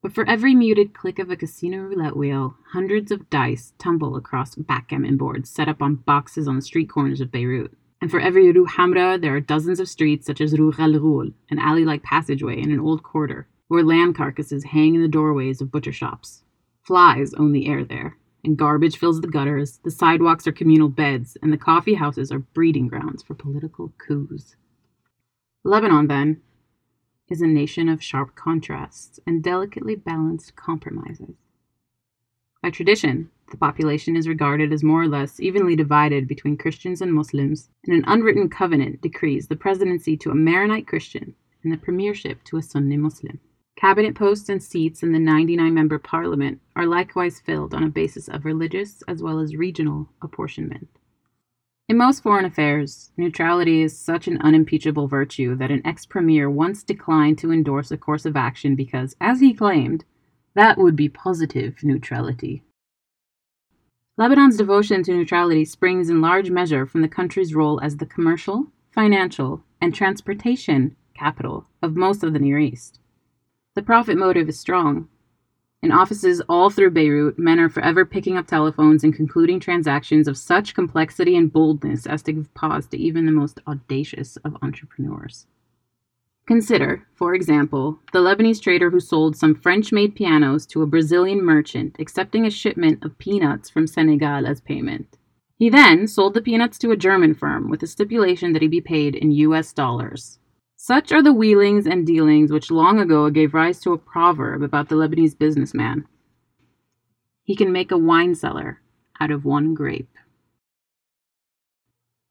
But 0.00 0.12
for 0.12 0.28
every 0.28 0.54
muted 0.54 0.94
click 0.94 1.18
of 1.18 1.30
a 1.30 1.36
casino 1.36 1.78
roulette 1.78 2.16
wheel, 2.16 2.54
hundreds 2.72 3.10
of 3.10 3.28
dice 3.28 3.72
tumble 3.78 4.14
across 4.14 4.54
backgammon 4.54 5.16
boards 5.16 5.50
set 5.50 5.68
up 5.68 5.82
on 5.82 5.96
boxes 5.96 6.46
on 6.46 6.54
the 6.54 6.62
street 6.62 6.88
corners 6.88 7.20
of 7.20 7.32
Beirut. 7.32 7.76
And 8.00 8.08
for 8.08 8.20
every 8.20 8.52
Rue 8.52 8.66
Hamra, 8.66 9.20
there 9.20 9.34
are 9.34 9.40
dozens 9.40 9.80
of 9.80 9.88
streets 9.88 10.26
such 10.26 10.40
as 10.40 10.56
Rue 10.56 10.72
Ghal 10.72 11.30
an 11.50 11.58
alley 11.58 11.84
like 11.84 12.04
passageway 12.04 12.60
in 12.60 12.70
an 12.70 12.78
old 12.78 13.02
quarter, 13.02 13.48
where 13.66 13.82
lamb 13.82 14.14
carcasses 14.14 14.62
hang 14.62 14.94
in 14.94 15.02
the 15.02 15.08
doorways 15.08 15.60
of 15.60 15.72
butcher 15.72 15.92
shops. 15.92 16.44
Flies 16.84 17.34
own 17.34 17.50
the 17.50 17.66
air 17.66 17.84
there, 17.84 18.16
and 18.46 18.56
garbage 18.56 18.96
fills 18.96 19.20
the 19.20 19.28
gutters, 19.28 19.80
the 19.82 19.90
sidewalks 19.90 20.46
are 20.46 20.52
communal 20.52 20.88
beds, 20.88 21.36
and 21.42 21.52
the 21.52 21.58
coffee 21.58 21.94
houses 21.94 22.30
are 22.30 22.38
breeding 22.38 22.86
grounds 22.86 23.22
for 23.22 23.34
political 23.34 23.92
coups. 23.98 24.54
Lebanon, 25.64 26.06
then, 26.06 26.40
is 27.28 27.42
a 27.42 27.46
nation 27.46 27.88
of 27.88 28.02
sharp 28.02 28.36
contrasts 28.36 29.18
and 29.26 29.42
delicately 29.42 29.96
balanced 29.96 30.54
compromises. 30.54 31.34
By 32.62 32.70
tradition, 32.70 33.30
the 33.50 33.56
population 33.56 34.16
is 34.16 34.28
regarded 34.28 34.72
as 34.72 34.84
more 34.84 35.02
or 35.02 35.08
less 35.08 35.40
evenly 35.40 35.74
divided 35.74 36.28
between 36.28 36.56
Christians 36.56 37.02
and 37.02 37.12
Muslims, 37.12 37.68
and 37.84 37.96
an 37.96 38.04
unwritten 38.06 38.48
covenant 38.48 39.00
decrees 39.00 39.48
the 39.48 39.56
presidency 39.56 40.16
to 40.18 40.30
a 40.30 40.34
Maronite 40.36 40.86
Christian 40.86 41.34
and 41.64 41.72
the 41.72 41.76
premiership 41.76 42.44
to 42.44 42.56
a 42.56 42.62
Sunni 42.62 42.96
Muslim. 42.96 43.40
Cabinet 43.76 44.14
posts 44.14 44.48
and 44.48 44.62
seats 44.62 45.02
in 45.02 45.12
the 45.12 45.18
99 45.18 45.74
member 45.74 45.98
parliament 45.98 46.60
are 46.74 46.86
likewise 46.86 47.40
filled 47.40 47.74
on 47.74 47.84
a 47.84 47.88
basis 47.88 48.26
of 48.26 48.46
religious 48.46 49.02
as 49.06 49.22
well 49.22 49.38
as 49.38 49.54
regional 49.54 50.08
apportionment. 50.22 50.88
In 51.86 51.98
most 51.98 52.22
foreign 52.22 52.46
affairs, 52.46 53.12
neutrality 53.18 53.82
is 53.82 53.96
such 53.96 54.26
an 54.26 54.40
unimpeachable 54.40 55.08
virtue 55.08 55.54
that 55.56 55.70
an 55.70 55.86
ex 55.86 56.06
premier 56.06 56.48
once 56.48 56.82
declined 56.82 57.36
to 57.38 57.52
endorse 57.52 57.90
a 57.90 57.98
course 57.98 58.24
of 58.24 58.34
action 58.34 58.74
because, 58.74 59.14
as 59.20 59.40
he 59.40 59.52
claimed, 59.52 60.04
that 60.54 60.78
would 60.78 60.96
be 60.96 61.10
positive 61.10 61.84
neutrality. 61.84 62.62
Lebanon's 64.16 64.56
devotion 64.56 65.02
to 65.02 65.12
neutrality 65.12 65.66
springs 65.66 66.08
in 66.08 66.22
large 66.22 66.50
measure 66.50 66.86
from 66.86 67.02
the 67.02 67.08
country's 67.08 67.54
role 67.54 67.78
as 67.82 67.98
the 67.98 68.06
commercial, 68.06 68.72
financial, 68.90 69.62
and 69.82 69.94
transportation 69.94 70.96
capital 71.14 71.68
of 71.82 71.94
most 71.94 72.24
of 72.24 72.32
the 72.32 72.38
Near 72.38 72.58
East. 72.58 72.98
The 73.76 73.82
profit 73.82 74.16
motive 74.16 74.48
is 74.48 74.58
strong. 74.58 75.06
In 75.82 75.92
offices 75.92 76.40
all 76.48 76.70
through 76.70 76.92
Beirut, 76.92 77.38
men 77.38 77.60
are 77.60 77.68
forever 77.68 78.06
picking 78.06 78.38
up 78.38 78.46
telephones 78.46 79.04
and 79.04 79.14
concluding 79.14 79.60
transactions 79.60 80.26
of 80.26 80.38
such 80.38 80.74
complexity 80.74 81.36
and 81.36 81.52
boldness 81.52 82.06
as 82.06 82.22
to 82.22 82.32
give 82.32 82.54
pause 82.54 82.86
to 82.86 82.96
even 82.96 83.26
the 83.26 83.32
most 83.32 83.60
audacious 83.66 84.38
of 84.38 84.56
entrepreneurs. 84.62 85.46
Consider, 86.46 87.06
for 87.14 87.34
example, 87.34 87.98
the 88.14 88.20
Lebanese 88.20 88.62
trader 88.62 88.88
who 88.88 88.98
sold 88.98 89.36
some 89.36 89.54
French 89.54 89.92
made 89.92 90.14
pianos 90.14 90.64
to 90.68 90.80
a 90.80 90.86
Brazilian 90.86 91.44
merchant, 91.44 91.96
accepting 91.98 92.46
a 92.46 92.50
shipment 92.50 93.04
of 93.04 93.18
peanuts 93.18 93.68
from 93.68 93.86
Senegal 93.86 94.46
as 94.46 94.62
payment. 94.62 95.18
He 95.58 95.68
then 95.68 96.08
sold 96.08 96.32
the 96.32 96.40
peanuts 96.40 96.78
to 96.78 96.92
a 96.92 96.96
German 96.96 97.34
firm 97.34 97.68
with 97.68 97.82
a 97.82 97.86
stipulation 97.86 98.54
that 98.54 98.62
he 98.62 98.68
be 98.68 98.80
paid 98.80 99.14
in 99.14 99.32
US 99.32 99.74
dollars. 99.74 100.38
Such 100.86 101.10
are 101.10 101.20
the 101.20 101.32
wheelings 101.32 101.84
and 101.84 102.06
dealings 102.06 102.52
which 102.52 102.70
long 102.70 103.00
ago 103.00 103.28
gave 103.28 103.54
rise 103.54 103.80
to 103.80 103.92
a 103.92 103.98
proverb 103.98 104.62
about 104.62 104.88
the 104.88 104.94
Lebanese 104.94 105.36
businessman. 105.36 106.06
He 107.42 107.56
can 107.56 107.72
make 107.72 107.90
a 107.90 107.98
wine 107.98 108.36
cellar 108.36 108.80
out 109.18 109.32
of 109.32 109.44
one 109.44 109.74
grape. 109.74 110.16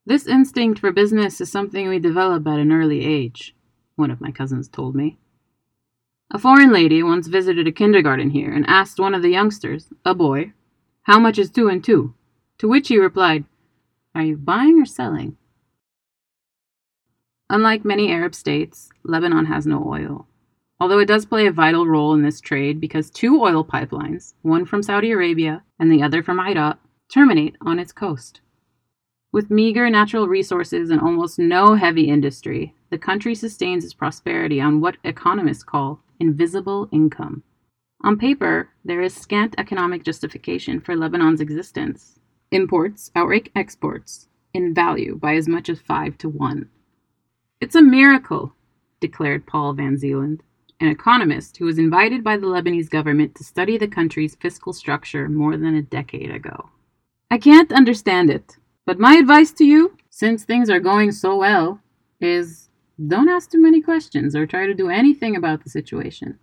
This 0.05 0.25
instinct 0.25 0.79
for 0.79 0.93
business 0.93 1.41
is 1.41 1.51
something 1.51 1.89
we 1.89 1.99
develop 1.99 2.47
at 2.47 2.59
an 2.59 2.71
early 2.71 3.03
age, 3.03 3.53
one 3.97 4.09
of 4.09 4.21
my 4.21 4.31
cousins 4.31 4.69
told 4.69 4.95
me. 4.95 5.17
A 6.31 6.39
foreign 6.39 6.71
lady 6.71 7.03
once 7.03 7.27
visited 7.27 7.67
a 7.67 7.73
kindergarten 7.73 8.29
here 8.29 8.53
and 8.53 8.65
asked 8.69 9.01
one 9.01 9.13
of 9.13 9.21
the 9.21 9.31
youngsters, 9.31 9.89
a 10.05 10.15
boy, 10.15 10.53
how 11.01 11.19
much 11.19 11.37
is 11.37 11.49
two 11.49 11.67
and 11.67 11.83
two? 11.83 12.13
To 12.59 12.69
which 12.69 12.87
he 12.87 12.97
replied, 12.97 13.43
Are 14.15 14.23
you 14.23 14.37
buying 14.37 14.81
or 14.81 14.85
selling? 14.85 15.35
Unlike 17.49 17.85
many 17.85 18.11
Arab 18.11 18.33
states, 18.33 18.89
Lebanon 19.03 19.45
has 19.45 19.67
no 19.67 19.85
oil. 19.87 20.27
Although 20.79 20.99
it 20.99 21.07
does 21.07 21.25
play 21.25 21.45
a 21.45 21.51
vital 21.51 21.87
role 21.87 22.13
in 22.13 22.23
this 22.23 22.41
trade 22.41 22.81
because 22.81 23.09
two 23.09 23.41
oil 23.41 23.63
pipelines, 23.63 24.33
one 24.41 24.65
from 24.65 24.83
Saudi 24.83 25.11
Arabia 25.11 25.63
and 25.79 25.91
the 25.91 26.01
other 26.01 26.23
from 26.23 26.39
Iraq, 26.39 26.79
terminate 27.07 27.55
on 27.61 27.79
its 27.79 27.93
coast. 27.93 28.41
With 29.31 29.51
meager 29.51 29.89
natural 29.89 30.27
resources 30.27 30.89
and 30.89 30.99
almost 30.99 31.37
no 31.37 31.75
heavy 31.75 32.09
industry, 32.09 32.73
the 32.89 32.97
country 32.97 33.35
sustains 33.35 33.83
its 33.83 33.93
prosperity 33.93 34.59
on 34.59 34.81
what 34.81 34.97
economists 35.03 35.63
call 35.63 35.99
invisible 36.19 36.89
income. 36.91 37.43
On 38.01 38.17
paper, 38.17 38.69
there 38.83 39.01
is 39.01 39.13
scant 39.13 39.55
economic 39.57 40.03
justification 40.03 40.79
for 40.79 40.95
Lebanon's 40.95 41.41
existence. 41.41 42.19
Imports 42.51 43.11
outrank 43.15 43.51
exports 43.55 44.27
in 44.53 44.73
value 44.73 45.15
by 45.15 45.35
as 45.35 45.47
much 45.47 45.69
as 45.69 45.79
5 45.79 46.17
to 46.19 46.29
1. 46.29 46.69
It's 47.65 47.73
a 47.73 47.81
miracle, 47.81 48.53
declared 48.99 49.47
Paul 49.47 49.73
Van 49.73 49.97
Zeeland, 49.97 50.43
an 50.79 50.87
economist 50.87 51.57
who 51.57 51.65
was 51.65 51.79
invited 51.79 52.23
by 52.23 52.37
the 52.37 52.45
Lebanese 52.45 52.91
government 52.91 53.33
to 53.33 53.43
study 53.43 53.75
the 53.75 53.87
country's 53.87 54.35
fiscal 54.35 54.71
structure 54.71 55.27
more 55.27 55.57
than 55.57 55.73
a 55.73 55.81
decade 55.81 56.29
ago. 56.29 56.69
I 57.31 57.39
can't 57.39 57.73
understand 57.73 58.29
it, 58.29 58.57
but 58.85 58.99
my 58.99 59.15
advice 59.15 59.51
to 59.53 59.65
you, 59.65 59.97
since 60.11 60.43
things 60.43 60.69
are 60.69 60.79
going 60.79 61.11
so 61.11 61.37
well, 61.37 61.81
is 62.21 62.69
don't 63.07 63.29
ask 63.29 63.49
too 63.49 63.59
many 63.59 63.81
questions 63.81 64.35
or 64.35 64.45
try 64.45 64.67
to 64.67 64.75
do 64.75 64.91
anything 64.91 65.35
about 65.35 65.63
the 65.63 65.71
situation. 65.71 66.37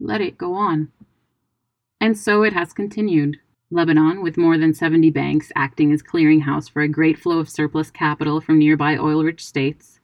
Let 0.00 0.22
it 0.22 0.38
go 0.38 0.54
on. 0.54 0.90
And 2.00 2.16
so 2.16 2.44
it 2.44 2.54
has 2.54 2.72
continued. 2.72 3.36
Lebanon, 3.70 4.22
with 4.22 4.38
more 4.38 4.56
than 4.56 4.72
70 4.72 5.10
banks 5.10 5.52
acting 5.54 5.92
as 5.92 6.02
clearinghouse 6.02 6.70
for 6.70 6.80
a 6.80 6.88
great 6.88 7.18
flow 7.18 7.40
of 7.40 7.50
surplus 7.50 7.90
capital 7.90 8.40
from 8.40 8.58
nearby 8.58 8.96
oil 8.96 9.22
rich 9.22 9.44
states, 9.44 10.00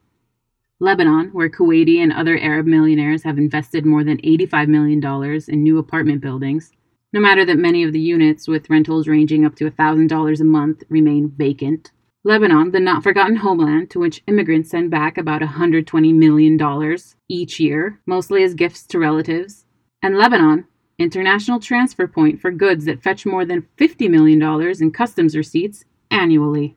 Lebanon, 0.82 1.28
where 1.32 1.48
Kuwaiti 1.48 1.98
and 1.98 2.12
other 2.12 2.36
Arab 2.38 2.66
millionaires 2.66 3.22
have 3.22 3.38
invested 3.38 3.86
more 3.86 4.02
than 4.02 4.18
$85 4.18 4.66
million 4.66 5.40
in 5.46 5.62
new 5.62 5.78
apartment 5.78 6.20
buildings, 6.20 6.72
no 7.12 7.20
matter 7.20 7.44
that 7.44 7.56
many 7.56 7.84
of 7.84 7.92
the 7.92 8.00
units, 8.00 8.48
with 8.48 8.68
rentals 8.68 9.06
ranging 9.06 9.46
up 9.46 9.54
to 9.54 9.70
$1,000 9.70 10.40
a 10.40 10.44
month, 10.44 10.82
remain 10.88 11.30
vacant. 11.30 11.92
Lebanon, 12.24 12.72
the 12.72 12.80
not 12.80 13.04
forgotten 13.04 13.36
homeland 13.36 13.90
to 13.90 14.00
which 14.00 14.24
immigrants 14.26 14.70
send 14.70 14.90
back 14.90 15.16
about 15.16 15.40
$120 15.40 16.12
million 16.16 16.98
each 17.28 17.60
year, 17.60 18.00
mostly 18.04 18.42
as 18.42 18.54
gifts 18.54 18.84
to 18.86 18.98
relatives. 18.98 19.66
And 20.02 20.18
Lebanon, 20.18 20.66
international 20.98 21.60
transfer 21.60 22.08
point 22.08 22.40
for 22.40 22.50
goods 22.50 22.86
that 22.86 23.04
fetch 23.04 23.24
more 23.24 23.44
than 23.44 23.68
$50 23.78 24.10
million 24.10 24.42
in 24.82 24.90
customs 24.90 25.36
receipts 25.36 25.84
annually. 26.10 26.76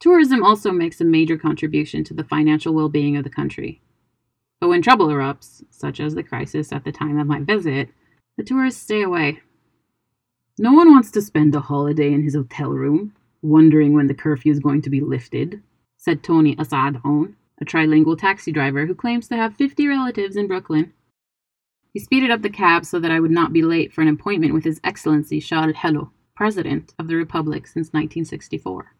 Tourism 0.00 0.42
also 0.42 0.72
makes 0.72 1.00
a 1.00 1.04
major 1.04 1.36
contribution 1.36 2.02
to 2.04 2.14
the 2.14 2.24
financial 2.24 2.72
well 2.72 2.88
being 2.88 3.18
of 3.18 3.24
the 3.24 3.30
country. 3.30 3.82
But 4.58 4.68
when 4.68 4.80
trouble 4.80 5.08
erupts, 5.08 5.62
such 5.70 6.00
as 6.00 6.14
the 6.14 6.22
crisis 6.22 6.72
at 6.72 6.84
the 6.84 6.92
time 6.92 7.18
of 7.18 7.26
my 7.26 7.40
visit, 7.40 7.90
the 8.38 8.42
tourists 8.42 8.82
stay 8.82 9.02
away. 9.02 9.40
No 10.58 10.72
one 10.72 10.90
wants 10.90 11.10
to 11.12 11.22
spend 11.22 11.54
a 11.54 11.60
holiday 11.60 12.12
in 12.12 12.22
his 12.22 12.34
hotel 12.34 12.70
room, 12.70 13.14
wondering 13.42 13.92
when 13.92 14.06
the 14.06 14.14
curfew 14.14 14.50
is 14.50 14.58
going 14.58 14.80
to 14.82 14.90
be 14.90 15.00
lifted, 15.00 15.62
said 15.98 16.22
Tony 16.22 16.56
Asadon, 16.56 17.34
a 17.60 17.64
trilingual 17.66 18.18
taxi 18.18 18.52
driver 18.52 18.86
who 18.86 18.94
claims 18.94 19.28
to 19.28 19.36
have 19.36 19.54
50 19.56 19.86
relatives 19.86 20.36
in 20.36 20.46
Brooklyn. 20.46 20.94
He 21.92 22.00
speeded 22.00 22.30
up 22.30 22.40
the 22.40 22.48
cab 22.48 22.86
so 22.86 22.98
that 23.00 23.10
I 23.10 23.20
would 23.20 23.30
not 23.30 23.52
be 23.52 23.62
late 23.62 23.92
for 23.92 24.00
an 24.00 24.08
appointment 24.08 24.54
with 24.54 24.64
His 24.64 24.80
Excellency 24.82 25.40
Charles 25.40 25.74
Helou, 25.74 26.10
President 26.34 26.94
of 26.98 27.08
the 27.08 27.16
Republic 27.16 27.66
since 27.66 27.88
1964. 27.88 28.94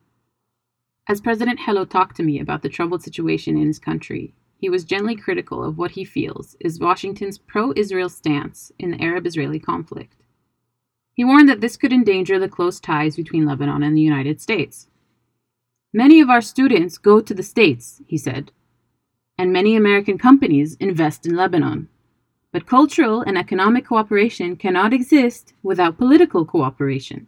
As 1.11 1.21
President 1.21 1.59
Helou 1.59 1.91
talked 1.91 2.15
to 2.19 2.23
me 2.23 2.39
about 2.39 2.63
the 2.63 2.69
troubled 2.69 3.03
situation 3.03 3.57
in 3.57 3.67
his 3.67 3.81
country, 3.81 4.33
he 4.57 4.71
was 4.71 4.85
gently 4.85 5.17
critical 5.17 5.65
of 5.65 5.77
what 5.77 5.91
he 5.91 6.05
feels 6.05 6.57
is 6.61 6.79
Washington's 6.79 7.37
pro 7.37 7.73
Israel 7.75 8.09
stance 8.09 8.71
in 8.79 8.93
the 8.93 9.03
Arab 9.03 9.27
Israeli 9.27 9.59
conflict. 9.59 10.23
He 11.13 11.25
warned 11.25 11.49
that 11.49 11.61
this 11.61 11.77
could 11.77 11.93
endanger 11.93 12.39
the 12.39 12.49
close 12.49 12.79
ties 12.79 13.17
between 13.17 13.45
Lebanon 13.45 13.83
and 13.83 13.97
the 13.97 14.01
United 14.01 14.41
States. 14.41 14.87
Many 15.93 16.21
of 16.21 16.31
our 16.31 16.41
students 16.41 16.97
go 16.97 17.21
to 17.21 17.35
the 17.35 17.43
States, 17.43 18.01
he 18.07 18.17
said, 18.17 18.53
and 19.37 19.53
many 19.53 19.75
American 19.75 20.17
companies 20.17 20.77
invest 20.77 21.27
in 21.27 21.35
Lebanon. 21.35 21.89
But 22.53 22.67
cultural 22.67 23.21
and 23.21 23.37
economic 23.37 23.85
cooperation 23.85 24.55
cannot 24.55 24.93
exist 24.93 25.55
without 25.61 25.99
political 25.99 26.45
cooperation. 26.45 27.27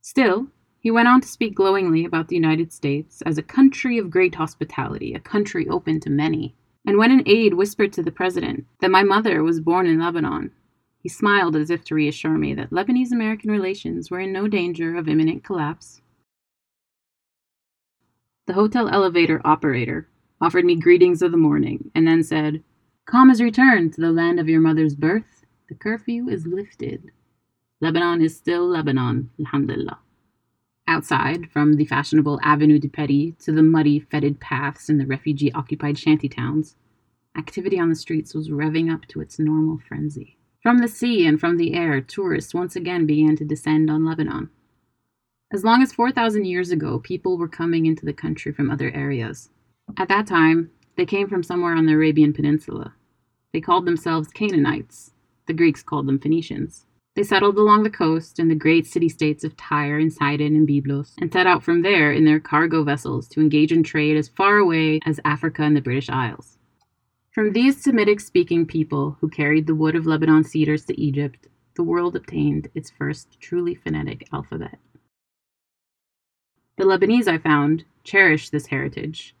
Still, 0.00 0.52
he 0.80 0.90
went 0.90 1.08
on 1.08 1.20
to 1.20 1.28
speak 1.28 1.54
glowingly 1.54 2.06
about 2.06 2.28
the 2.28 2.36
United 2.36 2.72
States 2.72 3.22
as 3.22 3.36
a 3.36 3.42
country 3.42 3.98
of 3.98 4.10
great 4.10 4.34
hospitality, 4.34 5.12
a 5.12 5.20
country 5.20 5.68
open 5.68 6.00
to 6.00 6.08
many. 6.08 6.54
And 6.86 6.96
when 6.96 7.10
an 7.12 7.22
aide 7.26 7.54
whispered 7.54 7.92
to 7.92 8.02
the 8.02 8.10
president 8.10 8.64
that 8.80 8.90
my 8.90 9.02
mother 9.02 9.42
was 9.42 9.60
born 9.60 9.86
in 9.86 10.00
Lebanon, 10.00 10.52
he 11.02 11.08
smiled 11.10 11.54
as 11.54 11.70
if 11.70 11.84
to 11.84 11.94
reassure 11.94 12.38
me 12.38 12.54
that 12.54 12.70
Lebanese 12.70 13.12
American 13.12 13.50
relations 13.50 14.10
were 14.10 14.20
in 14.20 14.32
no 14.32 14.48
danger 14.48 14.96
of 14.96 15.06
imminent 15.06 15.44
collapse. 15.44 16.00
The 18.46 18.54
hotel 18.54 18.88
elevator 18.88 19.42
operator 19.44 20.08
offered 20.40 20.64
me 20.64 20.76
greetings 20.76 21.20
of 21.20 21.30
the 21.30 21.36
morning 21.36 21.90
and 21.94 22.06
then 22.06 22.22
said, 22.22 22.62
Calm 23.04 23.28
has 23.28 23.42
returned 23.42 23.92
to 23.94 24.00
the 24.00 24.12
land 24.12 24.40
of 24.40 24.48
your 24.48 24.60
mother's 24.60 24.94
birth. 24.94 25.44
The 25.68 25.74
curfew 25.74 26.28
is 26.28 26.46
lifted. 26.46 27.10
Lebanon 27.82 28.22
is 28.22 28.36
still 28.36 28.66
Lebanon, 28.66 29.30
alhamdulillah. 29.38 29.98
Outside, 30.90 31.48
from 31.52 31.74
the 31.74 31.84
fashionable 31.84 32.40
Avenue 32.42 32.80
de 32.80 32.88
Paris 32.88 33.34
to 33.44 33.52
the 33.52 33.62
muddy, 33.62 34.00
fetid 34.00 34.40
paths 34.40 34.90
in 34.90 34.98
the 34.98 35.06
refugee 35.06 35.52
occupied 35.52 35.96
shanty 35.96 36.28
towns, 36.28 36.74
activity 37.38 37.78
on 37.78 37.88
the 37.88 37.94
streets 37.94 38.34
was 38.34 38.50
revving 38.50 38.92
up 38.92 39.06
to 39.06 39.20
its 39.20 39.38
normal 39.38 39.78
frenzy. 39.78 40.36
From 40.62 40.78
the 40.78 40.88
sea 40.88 41.26
and 41.26 41.38
from 41.38 41.56
the 41.58 41.74
air, 41.74 42.00
tourists 42.00 42.52
once 42.52 42.74
again 42.74 43.06
began 43.06 43.36
to 43.36 43.44
descend 43.44 43.88
on 43.88 44.04
Lebanon. 44.04 44.50
As 45.52 45.62
long 45.62 45.80
as 45.80 45.92
4,000 45.92 46.44
years 46.44 46.72
ago, 46.72 46.98
people 46.98 47.38
were 47.38 47.48
coming 47.48 47.86
into 47.86 48.04
the 48.04 48.12
country 48.12 48.52
from 48.52 48.68
other 48.68 48.90
areas. 48.90 49.48
At 49.96 50.08
that 50.08 50.26
time, 50.26 50.72
they 50.96 51.06
came 51.06 51.28
from 51.28 51.44
somewhere 51.44 51.76
on 51.76 51.86
the 51.86 51.92
Arabian 51.92 52.32
Peninsula, 52.32 52.94
they 53.52 53.60
called 53.60 53.86
themselves 53.86 54.28
Canaanites. 54.28 55.12
The 55.46 55.52
Greeks 55.54 55.82
called 55.82 56.06
them 56.06 56.18
Phoenicians. 56.18 56.86
They 57.16 57.24
settled 57.24 57.58
along 57.58 57.82
the 57.82 57.90
coast 57.90 58.38
in 58.38 58.48
the 58.48 58.54
great 58.54 58.86
city 58.86 59.08
states 59.08 59.42
of 59.42 59.56
Tyre 59.56 59.98
and 59.98 60.12
Sidon 60.12 60.54
and 60.54 60.68
Byblos, 60.68 61.14
and 61.18 61.32
set 61.32 61.46
out 61.46 61.64
from 61.64 61.82
there 61.82 62.12
in 62.12 62.24
their 62.24 62.38
cargo 62.38 62.84
vessels 62.84 63.28
to 63.28 63.40
engage 63.40 63.72
in 63.72 63.82
trade 63.82 64.16
as 64.16 64.28
far 64.28 64.58
away 64.58 65.00
as 65.04 65.20
Africa 65.24 65.62
and 65.62 65.76
the 65.76 65.80
British 65.80 66.08
Isles. 66.08 66.56
From 67.32 67.52
these 67.52 67.82
Semitic 67.82 68.20
speaking 68.20 68.64
people 68.64 69.16
who 69.20 69.28
carried 69.28 69.66
the 69.66 69.74
wood 69.74 69.96
of 69.96 70.06
Lebanon 70.06 70.44
cedars 70.44 70.84
to 70.86 71.00
Egypt, 71.00 71.48
the 71.74 71.82
world 71.82 72.14
obtained 72.14 72.68
its 72.74 72.90
first 72.90 73.40
truly 73.40 73.74
phonetic 73.74 74.28
alphabet. 74.32 74.78
The 76.76 76.84
Lebanese, 76.84 77.28
I 77.28 77.38
found, 77.38 77.84
cherish 78.04 78.50
this 78.50 78.66
heritage 78.66 79.34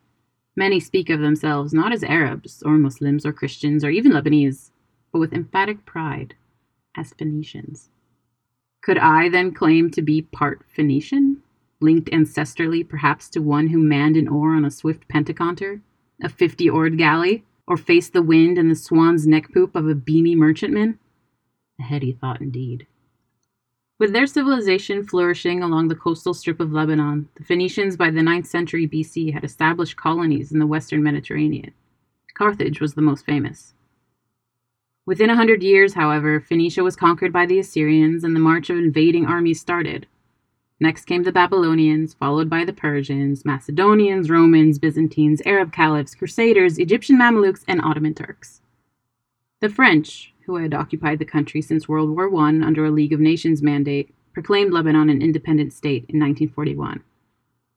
Many 0.56 0.80
speak 0.80 1.08
of 1.08 1.20
themselves 1.20 1.72
not 1.72 1.92
as 1.92 2.02
Arabs 2.02 2.62
or 2.64 2.72
Muslims 2.72 3.24
or 3.24 3.32
Christians 3.32 3.84
or 3.84 3.90
even 3.90 4.12
Lebanese, 4.12 4.72
but 5.12 5.20
with 5.20 5.32
emphatic 5.32 5.86
pride 5.86 6.34
as 6.96 7.12
Phoenicians. 7.12 7.90
Could 8.82 8.98
I 8.98 9.28
then 9.28 9.52
claim 9.52 9.90
to 9.90 10.02
be 10.02 10.22
part 10.22 10.64
Phoenician, 10.68 11.42
linked 11.80 12.10
ancestrally 12.10 12.86
perhaps 12.86 13.28
to 13.30 13.40
one 13.40 13.68
who 13.68 13.78
manned 13.78 14.16
an 14.16 14.28
oar 14.28 14.54
on 14.54 14.64
a 14.64 14.70
swift 14.70 15.08
pentaconter, 15.08 15.82
a 16.22 16.28
fifty 16.28 16.68
oared 16.68 16.98
galley, 16.98 17.44
or 17.66 17.76
faced 17.76 18.12
the 18.12 18.22
wind 18.22 18.58
and 18.58 18.70
the 18.70 18.74
swan's 18.74 19.26
neck 19.26 19.52
poop 19.52 19.76
of 19.76 19.88
a 19.88 19.94
beamy 19.94 20.34
merchantman? 20.34 20.98
A 21.78 21.82
heady 21.82 22.12
thought 22.12 22.40
indeed. 22.40 22.86
With 23.98 24.14
their 24.14 24.26
civilization 24.26 25.06
flourishing 25.06 25.62
along 25.62 25.88
the 25.88 25.94
coastal 25.94 26.32
strip 26.32 26.58
of 26.58 26.72
Lebanon, 26.72 27.28
the 27.34 27.44
Phoenicians 27.44 27.98
by 27.98 28.10
the 28.10 28.22
9th 28.22 28.46
century 28.46 28.88
BC 28.88 29.34
had 29.34 29.44
established 29.44 29.98
colonies 29.98 30.52
in 30.52 30.58
the 30.58 30.66
western 30.66 31.02
Mediterranean. 31.02 31.72
Carthage 32.34 32.80
was 32.80 32.94
the 32.94 33.02
most 33.02 33.26
famous. 33.26 33.74
Within 35.06 35.30
a 35.30 35.36
hundred 35.36 35.62
years, 35.62 35.94
however, 35.94 36.40
Phoenicia 36.40 36.84
was 36.84 36.96
conquered 36.96 37.32
by 37.32 37.46
the 37.46 37.58
Assyrians 37.58 38.22
and 38.22 38.36
the 38.36 38.40
march 38.40 38.70
of 38.70 38.76
invading 38.76 39.26
armies 39.26 39.60
started. 39.60 40.06
Next 40.78 41.04
came 41.04 41.24
the 41.24 41.32
Babylonians, 41.32 42.14
followed 42.14 42.48
by 42.48 42.64
the 42.64 42.72
Persians, 42.72 43.44
Macedonians, 43.44 44.30
Romans, 44.30 44.78
Byzantines, 44.78 45.42
Arab 45.44 45.72
caliphs, 45.72 46.14
Crusaders, 46.14 46.78
Egyptian 46.78 47.18
Mamelukes, 47.18 47.64
and 47.68 47.80
Ottoman 47.82 48.14
Turks. 48.14 48.62
The 49.60 49.68
French, 49.68 50.32
who 50.46 50.56
had 50.56 50.72
occupied 50.72 51.18
the 51.18 51.26
country 51.26 51.60
since 51.60 51.88
World 51.88 52.10
War 52.10 52.34
I 52.34 52.48
under 52.48 52.84
a 52.84 52.90
League 52.90 53.12
of 53.12 53.20
Nations 53.20 53.62
mandate, 53.62 54.14
proclaimed 54.32 54.72
Lebanon 54.72 55.10
an 55.10 55.20
independent 55.20 55.72
state 55.72 56.06
in 56.08 56.18
1941, 56.18 57.02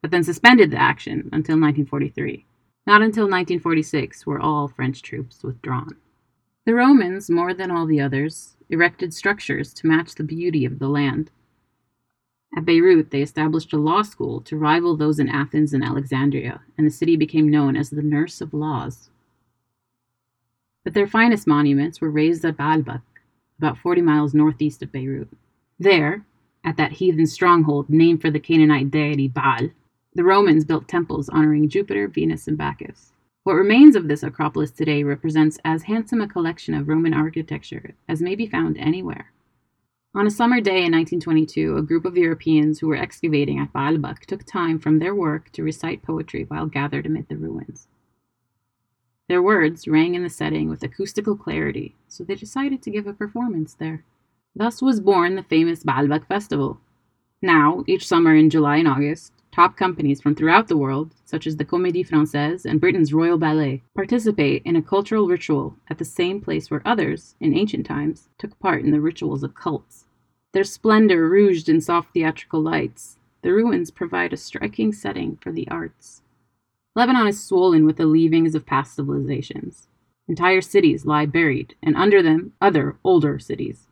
but 0.01 0.11
then 0.11 0.23
suspended 0.23 0.71
the 0.71 0.81
action 0.81 1.29
until 1.33 1.59
1943. 1.59 2.45
Not 2.85 3.01
until 3.01 3.23
1946 3.23 4.25
were 4.25 4.39
all 4.39 4.67
French 4.67 5.01
troops 5.01 5.43
withdrawn. 5.43 5.97
The 6.65 6.73
Romans, 6.73 7.29
more 7.29 7.53
than 7.53 7.71
all 7.71 7.85
the 7.85 7.99
others, 7.99 8.55
erected 8.69 9.13
structures 9.13 9.73
to 9.73 9.87
match 9.87 10.15
the 10.15 10.23
beauty 10.23 10.63
of 10.65 10.79
the 10.79 10.87
land. 10.87 11.29
At 12.55 12.65
Beirut, 12.65 13.11
they 13.11 13.21
established 13.21 13.73
a 13.73 13.77
law 13.77 14.01
school 14.03 14.39
to 14.41 14.57
rival 14.57 14.95
those 14.95 15.19
in 15.19 15.27
Athens 15.27 15.73
and 15.73 15.83
Alexandria, 15.83 16.61
and 16.77 16.85
the 16.87 16.91
city 16.91 17.17
became 17.17 17.49
known 17.49 17.75
as 17.75 17.89
the 17.89 18.01
Nurse 18.01 18.41
of 18.41 18.53
Laws. 18.53 19.09
But 20.83 20.93
their 20.93 21.07
finest 21.07 21.47
monuments 21.47 21.99
were 21.99 22.09
raised 22.09 22.45
at 22.45 22.57
Baalbek, 22.57 23.01
about 23.57 23.77
40 23.77 24.01
miles 24.01 24.33
northeast 24.33 24.83
of 24.83 24.91
Beirut. 24.91 25.29
There, 25.79 26.25
at 26.63 26.77
that 26.77 26.93
heathen 26.93 27.27
stronghold 27.27 27.89
named 27.89 28.21
for 28.21 28.29
the 28.29 28.39
Canaanite 28.39 28.91
deity 28.91 29.27
Baal, 29.27 29.69
the 30.13 30.23
Romans 30.23 30.63
built 30.63 30.87
temples 30.87 31.27
honoring 31.29 31.69
Jupiter, 31.69 32.07
Venus, 32.07 32.47
and 32.47 32.57
Bacchus. 32.57 33.12
What 33.43 33.55
remains 33.55 33.97
of 33.97 34.07
this 34.07 34.23
Acropolis 34.23 34.71
today 34.71 35.03
represents 35.03 35.59
as 35.65 35.83
handsome 35.83 36.21
a 36.21 36.29
collection 36.29 36.73
of 36.73 36.87
Roman 36.87 37.13
architecture 37.13 37.93
as 38.07 38.21
may 38.21 38.35
be 38.35 38.47
found 38.47 38.77
anywhere. 38.77 39.33
On 40.15 40.25
a 40.25 40.31
summer 40.31 40.61
day 40.61 40.85
in 40.85 40.93
1922, 40.93 41.75
a 41.75 41.81
group 41.81 42.05
of 42.05 42.15
Europeans 42.15 42.79
who 42.79 42.87
were 42.87 42.95
excavating 42.95 43.59
at 43.59 43.73
Baalbek 43.73 44.19
took 44.27 44.45
time 44.45 44.79
from 44.79 44.99
their 44.99 45.13
work 45.13 45.51
to 45.51 45.63
recite 45.63 46.03
poetry 46.03 46.45
while 46.47 46.67
gathered 46.67 47.05
amid 47.05 47.27
the 47.27 47.35
ruins. 47.35 47.89
Their 49.27 49.41
words 49.41 49.89
rang 49.89 50.15
in 50.15 50.23
the 50.23 50.29
setting 50.29 50.69
with 50.69 50.81
acoustical 50.81 51.35
clarity, 51.35 51.95
so 52.07 52.23
they 52.23 52.35
decided 52.35 52.81
to 52.83 52.91
give 52.91 53.07
a 53.07 53.13
performance 53.13 53.73
there. 53.73 54.05
Thus 54.55 54.81
was 54.81 55.01
born 55.01 55.35
the 55.35 55.43
famous 55.43 55.83
Baalbek 55.83 56.27
Festival. 56.27 56.79
Now, 57.41 57.83
each 57.87 58.07
summer 58.07 58.33
in 58.33 58.49
July 58.49 58.77
and 58.77 58.87
August, 58.87 59.33
top 59.53 59.77
companies 59.77 60.19
from 60.19 60.33
throughout 60.33 60.67
the 60.67 60.77
world, 60.77 61.13
such 61.25 61.45
as 61.45 61.57
the 61.57 61.65
Comédie 61.65 62.07
Française 62.07 62.65
and 62.65 62.81
Britain's 62.81 63.13
Royal 63.13 63.37
Ballet, 63.37 63.83
participate 63.95 64.63
in 64.65 64.75
a 64.75 64.81
cultural 64.81 65.27
ritual 65.27 65.75
at 65.89 65.99
the 65.99 66.05
same 66.05 66.41
place 66.41 66.71
where 66.71 66.81
others, 66.83 67.35
in 67.39 67.55
ancient 67.55 67.85
times, 67.85 68.29
took 68.39 68.57
part 68.59 68.83
in 68.83 68.89
the 68.89 68.99
rituals 68.99 69.43
of 69.43 69.53
cults. 69.53 70.05
Their 70.53 70.63
splendor 70.63 71.29
rouged 71.29 71.69
in 71.69 71.81
soft 71.81 72.13
theatrical 72.13 72.61
lights, 72.61 73.19
the 73.43 73.53
ruins 73.53 73.91
provide 73.91 74.33
a 74.33 74.37
striking 74.37 74.91
setting 74.91 75.37
for 75.39 75.51
the 75.51 75.67
arts. 75.67 76.23
Lebanon 76.95 77.27
is 77.27 77.43
swollen 77.43 77.85
with 77.85 77.97
the 77.97 78.05
leavings 78.07 78.55
of 78.55 78.65
past 78.65 78.95
civilizations. 78.95 79.87
Entire 80.27 80.61
cities 80.61 81.05
lie 81.05 81.27
buried, 81.27 81.75
and 81.83 81.95
under 81.95 82.23
them, 82.23 82.53
other, 82.59 82.97
older 83.03 83.37
cities. 83.37 83.87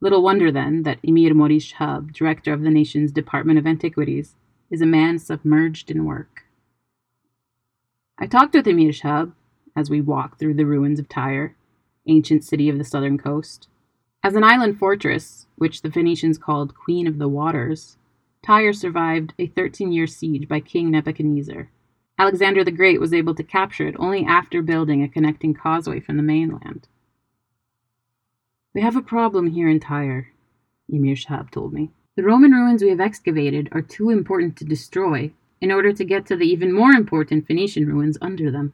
Little 0.00 0.22
wonder, 0.22 0.52
then, 0.52 0.84
that 0.84 0.98
Emir 1.02 1.34
Maurice 1.34 1.72
Shihab, 1.72 2.12
director 2.12 2.52
of 2.52 2.62
the 2.62 2.70
nation's 2.70 3.10
Department 3.10 3.58
of 3.58 3.66
Antiquities, 3.66 4.36
is 4.70 4.80
a 4.80 4.86
man 4.86 5.18
submerged 5.18 5.90
in 5.90 6.04
work. 6.04 6.44
I 8.18 8.26
talked 8.26 8.54
with 8.54 8.66
Emir 8.66 8.90
Shihab 8.90 9.32
as 9.76 9.90
we 9.90 10.00
walked 10.00 10.38
through 10.38 10.54
the 10.54 10.66
ruins 10.66 10.98
of 10.98 11.08
Tyre, 11.08 11.56
ancient 12.06 12.44
city 12.44 12.68
of 12.68 12.78
the 12.78 12.84
southern 12.84 13.18
coast. 13.18 13.68
As 14.22 14.34
an 14.34 14.44
island 14.44 14.78
fortress, 14.78 15.46
which 15.56 15.82
the 15.82 15.90
Phoenicians 15.90 16.38
called 16.38 16.74
Queen 16.74 17.06
of 17.06 17.18
the 17.18 17.28
Waters, 17.28 17.98
Tyre 18.42 18.72
survived 18.72 19.34
a 19.38 19.46
13 19.46 19.92
year 19.92 20.06
siege 20.06 20.48
by 20.48 20.60
King 20.60 20.90
Nebuchadnezzar. 20.90 21.70
Alexander 22.18 22.62
the 22.62 22.70
Great 22.70 23.00
was 23.00 23.12
able 23.12 23.34
to 23.34 23.42
capture 23.42 23.88
it 23.88 23.96
only 23.98 24.24
after 24.24 24.62
building 24.62 25.02
a 25.02 25.08
connecting 25.08 25.52
causeway 25.52 25.98
from 25.98 26.16
the 26.16 26.22
mainland. 26.22 26.86
We 28.72 28.82
have 28.82 28.96
a 28.96 29.02
problem 29.02 29.50
here 29.50 29.68
in 29.68 29.80
Tyre, 29.80 30.32
Emir 30.88 31.16
Shihab 31.16 31.50
told 31.50 31.72
me. 31.72 31.90
The 32.16 32.22
Roman 32.22 32.52
ruins 32.52 32.80
we 32.80 32.90
have 32.90 33.00
excavated 33.00 33.68
are 33.72 33.82
too 33.82 34.10
important 34.10 34.56
to 34.56 34.64
destroy 34.64 35.32
in 35.60 35.72
order 35.72 35.92
to 35.92 36.04
get 36.04 36.26
to 36.26 36.36
the 36.36 36.46
even 36.46 36.72
more 36.72 36.92
important 36.92 37.46
Phoenician 37.46 37.86
ruins 37.86 38.16
under 38.22 38.52
them. 38.52 38.72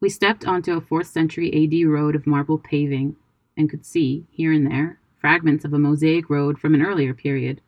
We 0.00 0.08
stepped 0.08 0.46
onto 0.46 0.72
a 0.72 0.80
4th 0.80 1.06
century 1.06 1.52
AD 1.52 1.86
road 1.86 2.14
of 2.14 2.26
marble 2.26 2.56
paving 2.56 3.16
and 3.54 3.68
could 3.68 3.84
see, 3.84 4.24
here 4.30 4.52
and 4.52 4.66
there, 4.66 4.98
fragments 5.18 5.64
of 5.66 5.74
a 5.74 5.78
mosaic 5.78 6.30
road 6.30 6.58
from 6.58 6.74
an 6.74 6.80
earlier 6.80 7.12
period. 7.12 7.60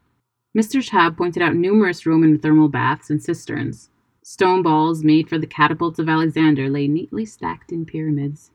Mr. 0.57 0.81
Shihab 0.81 1.17
pointed 1.17 1.43
out 1.43 1.55
numerous 1.55 2.07
Roman 2.07 2.39
thermal 2.39 2.69
baths 2.69 3.11
and 3.11 3.23
cisterns. 3.23 3.91
Stone 4.23 4.63
balls 4.63 5.05
made 5.05 5.29
for 5.29 5.37
the 5.37 5.47
catapults 5.47 5.99
of 5.99 6.09
Alexander 6.09 6.71
lay 6.71 6.89
neatly 6.89 7.27
stacked 7.27 7.71
in 7.71 7.85
pyramids. 7.85 8.51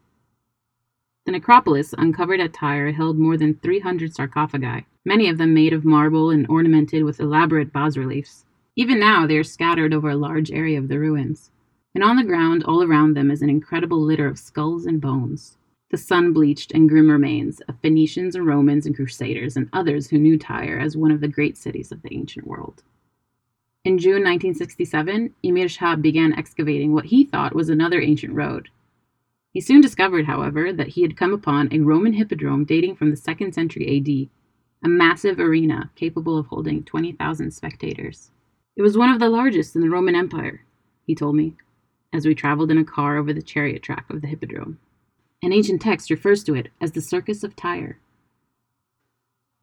The 1.25 1.31
necropolis 1.31 1.95
uncovered 1.97 2.39
at 2.39 2.53
Tyre 2.53 2.91
held 2.91 3.17
more 3.17 3.35
than 3.35 3.55
300 3.55 4.13
sarcophagi, 4.13 4.85
many 5.03 5.27
of 5.27 5.39
them 5.39 5.55
made 5.55 5.73
of 5.73 5.83
marble 5.83 6.29
and 6.29 6.45
ornamented 6.47 7.03
with 7.03 7.19
elaborate 7.19 7.73
bas 7.73 7.97
reliefs. 7.97 8.45
Even 8.75 8.99
now, 8.99 9.25
they 9.25 9.38
are 9.38 9.43
scattered 9.43 9.91
over 9.91 10.09
a 10.09 10.15
large 10.15 10.51
area 10.51 10.77
of 10.77 10.88
the 10.88 10.99
ruins. 10.99 11.49
And 11.95 12.03
on 12.03 12.17
the 12.17 12.23
ground 12.23 12.63
all 12.63 12.83
around 12.83 13.15
them 13.15 13.31
is 13.31 13.41
an 13.41 13.49
incredible 13.49 13.99
litter 13.99 14.27
of 14.27 14.38
skulls 14.38 14.85
and 14.85 15.01
bones. 15.01 15.57
The 15.89 15.97
sun 15.97 16.31
bleached 16.31 16.71
and 16.73 16.88
grim 16.88 17.09
remains 17.09 17.59
of 17.61 17.79
Phoenicians 17.81 18.35
and 18.35 18.45
Romans 18.45 18.85
and 18.85 18.95
Crusaders 18.95 19.57
and 19.57 19.67
others 19.73 20.09
who 20.09 20.19
knew 20.19 20.38
Tyre 20.38 20.77
as 20.77 20.95
one 20.95 21.11
of 21.11 21.21
the 21.21 21.27
great 21.27 21.57
cities 21.57 21.91
of 21.91 22.03
the 22.03 22.13
ancient 22.13 22.45
world. 22.45 22.83
In 23.83 23.97
June 23.97 24.23
1967, 24.23 25.33
Emir 25.41 25.67
Shihab 25.67 26.01
began 26.01 26.33
excavating 26.33 26.93
what 26.93 27.05
he 27.05 27.23
thought 27.23 27.55
was 27.55 27.69
another 27.69 28.01
ancient 28.01 28.33
road, 28.33 28.69
he 29.55 29.61
soon 29.61 29.79
discovered, 29.79 30.25
however, 30.25 30.73
that 30.73 30.89
he 30.89 31.01
had 31.01 31.15
come 31.15 31.33
upon 31.33 31.69
a 31.71 31.79
Roman 31.79 32.11
hippodrome 32.11 32.65
dating 32.65 32.97
from 32.97 33.09
the 33.09 33.15
2nd 33.15 33.53
century 33.53 33.87
AD, 33.87 34.29
a 34.85 34.89
massive 34.89 35.39
arena 35.39 35.91
capable 35.95 36.37
of 36.37 36.47
holding 36.47 36.83
20,000 36.83 37.51
spectators. 37.51 38.31
It 38.75 38.81
was 38.81 38.97
one 38.97 39.09
of 39.11 39.19
the 39.21 39.29
largest 39.29 39.73
in 39.73 39.81
the 39.81 39.89
Roman 39.89 40.13
Empire, 40.13 40.65
he 41.07 41.15
told 41.15 41.37
me, 41.37 41.55
as 42.11 42.25
we 42.25 42.35
traveled 42.35 42.69
in 42.69 42.77
a 42.77 42.83
car 42.83 43.15
over 43.15 43.31
the 43.31 43.41
chariot 43.41 43.81
track 43.81 44.09
of 44.09 44.19
the 44.19 44.27
hippodrome. 44.27 44.77
An 45.41 45.53
ancient 45.53 45.81
text 45.81 46.09
refers 46.09 46.43
to 46.43 46.53
it 46.53 46.67
as 46.81 46.91
the 46.91 46.99
Circus 46.99 47.41
of 47.41 47.55
Tyre. 47.55 47.97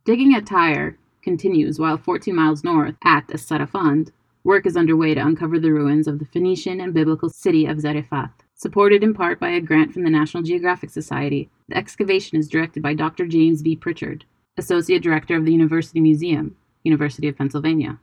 Digging 0.07 0.35
at 0.35 0.47
Tyre 0.47 0.97
continues 1.21 1.79
while 1.79 1.99
14 1.99 2.35
miles 2.35 2.65
north 2.65 2.95
at 3.05 3.31
As-Sarafand, 3.31 4.11
work 4.43 4.65
is 4.65 4.75
underway 4.75 5.13
to 5.13 5.21
uncover 5.21 5.59
the 5.59 5.71
ruins 5.71 6.09
of 6.09 6.19
the 6.19 6.25
Phoenician 6.25 6.81
and 6.81 6.95
biblical 6.95 7.29
city 7.29 7.67
of 7.67 7.83
Zarephath. 7.83 8.43
Supported 8.63 9.03
in 9.03 9.13
part 9.13 9.41
by 9.41 9.49
a 9.49 9.61
grant 9.61 9.93
from 9.93 10.05
the 10.05 10.11
National 10.11 10.45
Geographic 10.45 10.89
Society, 10.91 11.51
the 11.69 11.77
excavation 11.77 12.39
is 12.39 12.47
directed 12.47 12.81
by 12.81 12.95
Dr. 12.95 13.27
James 13.27 13.61
B. 13.61 13.75
Pritchard, 13.75 14.25
Associate 14.57 15.03
Director 15.03 15.35
of 15.35 15.45
the 15.45 15.51
University 15.51 15.99
Museum, 15.99 16.55
University 16.85 17.27
of 17.27 17.37
Pennsylvania. 17.37 17.99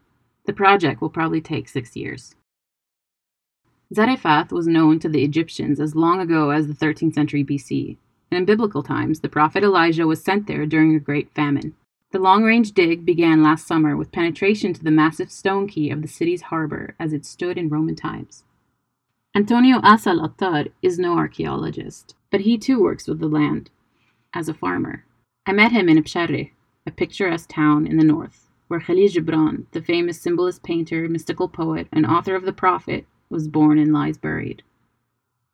The 0.48 0.52
project 0.52 1.00
will 1.00 1.10
probably 1.10 1.40
take 1.40 1.70
six 1.70 1.96
years. 1.96 2.36
Zarephath 3.96 4.52
was 4.52 4.68
known 4.68 5.00
to 5.00 5.08
the 5.08 5.24
Egyptians 5.24 5.80
as 5.80 5.96
long 5.96 6.20
ago 6.20 6.50
as 6.50 6.68
the 6.68 6.74
13th 6.74 7.14
century 7.14 7.46
BC, 7.46 7.96
and 8.30 8.40
in 8.40 8.44
biblical 8.44 8.84
times, 8.84 9.22
the 9.22 9.30
prophet 9.30 9.64
Elijah 9.64 10.08
was 10.08 10.22
sent 10.22 10.46
there 10.46 10.66
during 10.66 10.94
a 10.94 11.00
great 11.00 11.34
famine. 11.34 11.74
The 12.12 12.20
long 12.20 12.44
range 12.44 12.74
dig 12.74 13.06
began 13.06 13.42
last 13.42 13.66
summer 13.66 13.96
with 13.96 14.12
penetration 14.12 14.74
to 14.74 14.84
the 14.84 14.92
massive 14.92 15.32
stone 15.32 15.70
quay 15.70 15.90
of 15.90 16.02
the 16.02 16.10
city's 16.10 16.42
harbor 16.42 16.96
as 17.00 17.14
it 17.14 17.26
stood 17.26 17.58
in 17.58 17.70
Roman 17.70 17.96
times. 17.96 18.44
Antonio 19.40 19.80
Asa 19.84 20.10
al-Attar 20.10 20.66
is 20.82 21.00
no 21.00 21.18
archaeologist, 21.18 22.14
but 22.30 22.42
he 22.42 22.58
too 22.58 22.84
works 22.84 23.08
with 23.08 23.20
the 23.20 23.28
land 23.30 23.70
as 24.34 24.50
a 24.50 24.54
farmer. 24.54 25.06
I 25.46 25.54
met 25.54 25.72
him 25.72 25.88
in 25.88 26.04
Bsharri, 26.04 26.52
a 26.86 26.92
picturesque 26.92 27.48
town 27.48 27.88
in 27.88 27.96
the 27.96 28.04
north, 28.04 28.50
where 28.68 28.82
Khalil 28.82 29.08
Gibran, 29.08 29.64
the 29.72 29.82
famous 29.82 30.20
symbolist 30.20 30.62
painter, 30.62 31.08
mystical 31.08 31.48
poet, 31.48 31.88
and 31.94 32.06
author 32.06 32.36
of 32.36 32.44
The 32.44 32.52
Prophet, 32.52 33.06
was 33.30 33.48
born 33.48 33.80
and 33.80 33.94
lies 33.94 34.18
buried. 34.18 34.62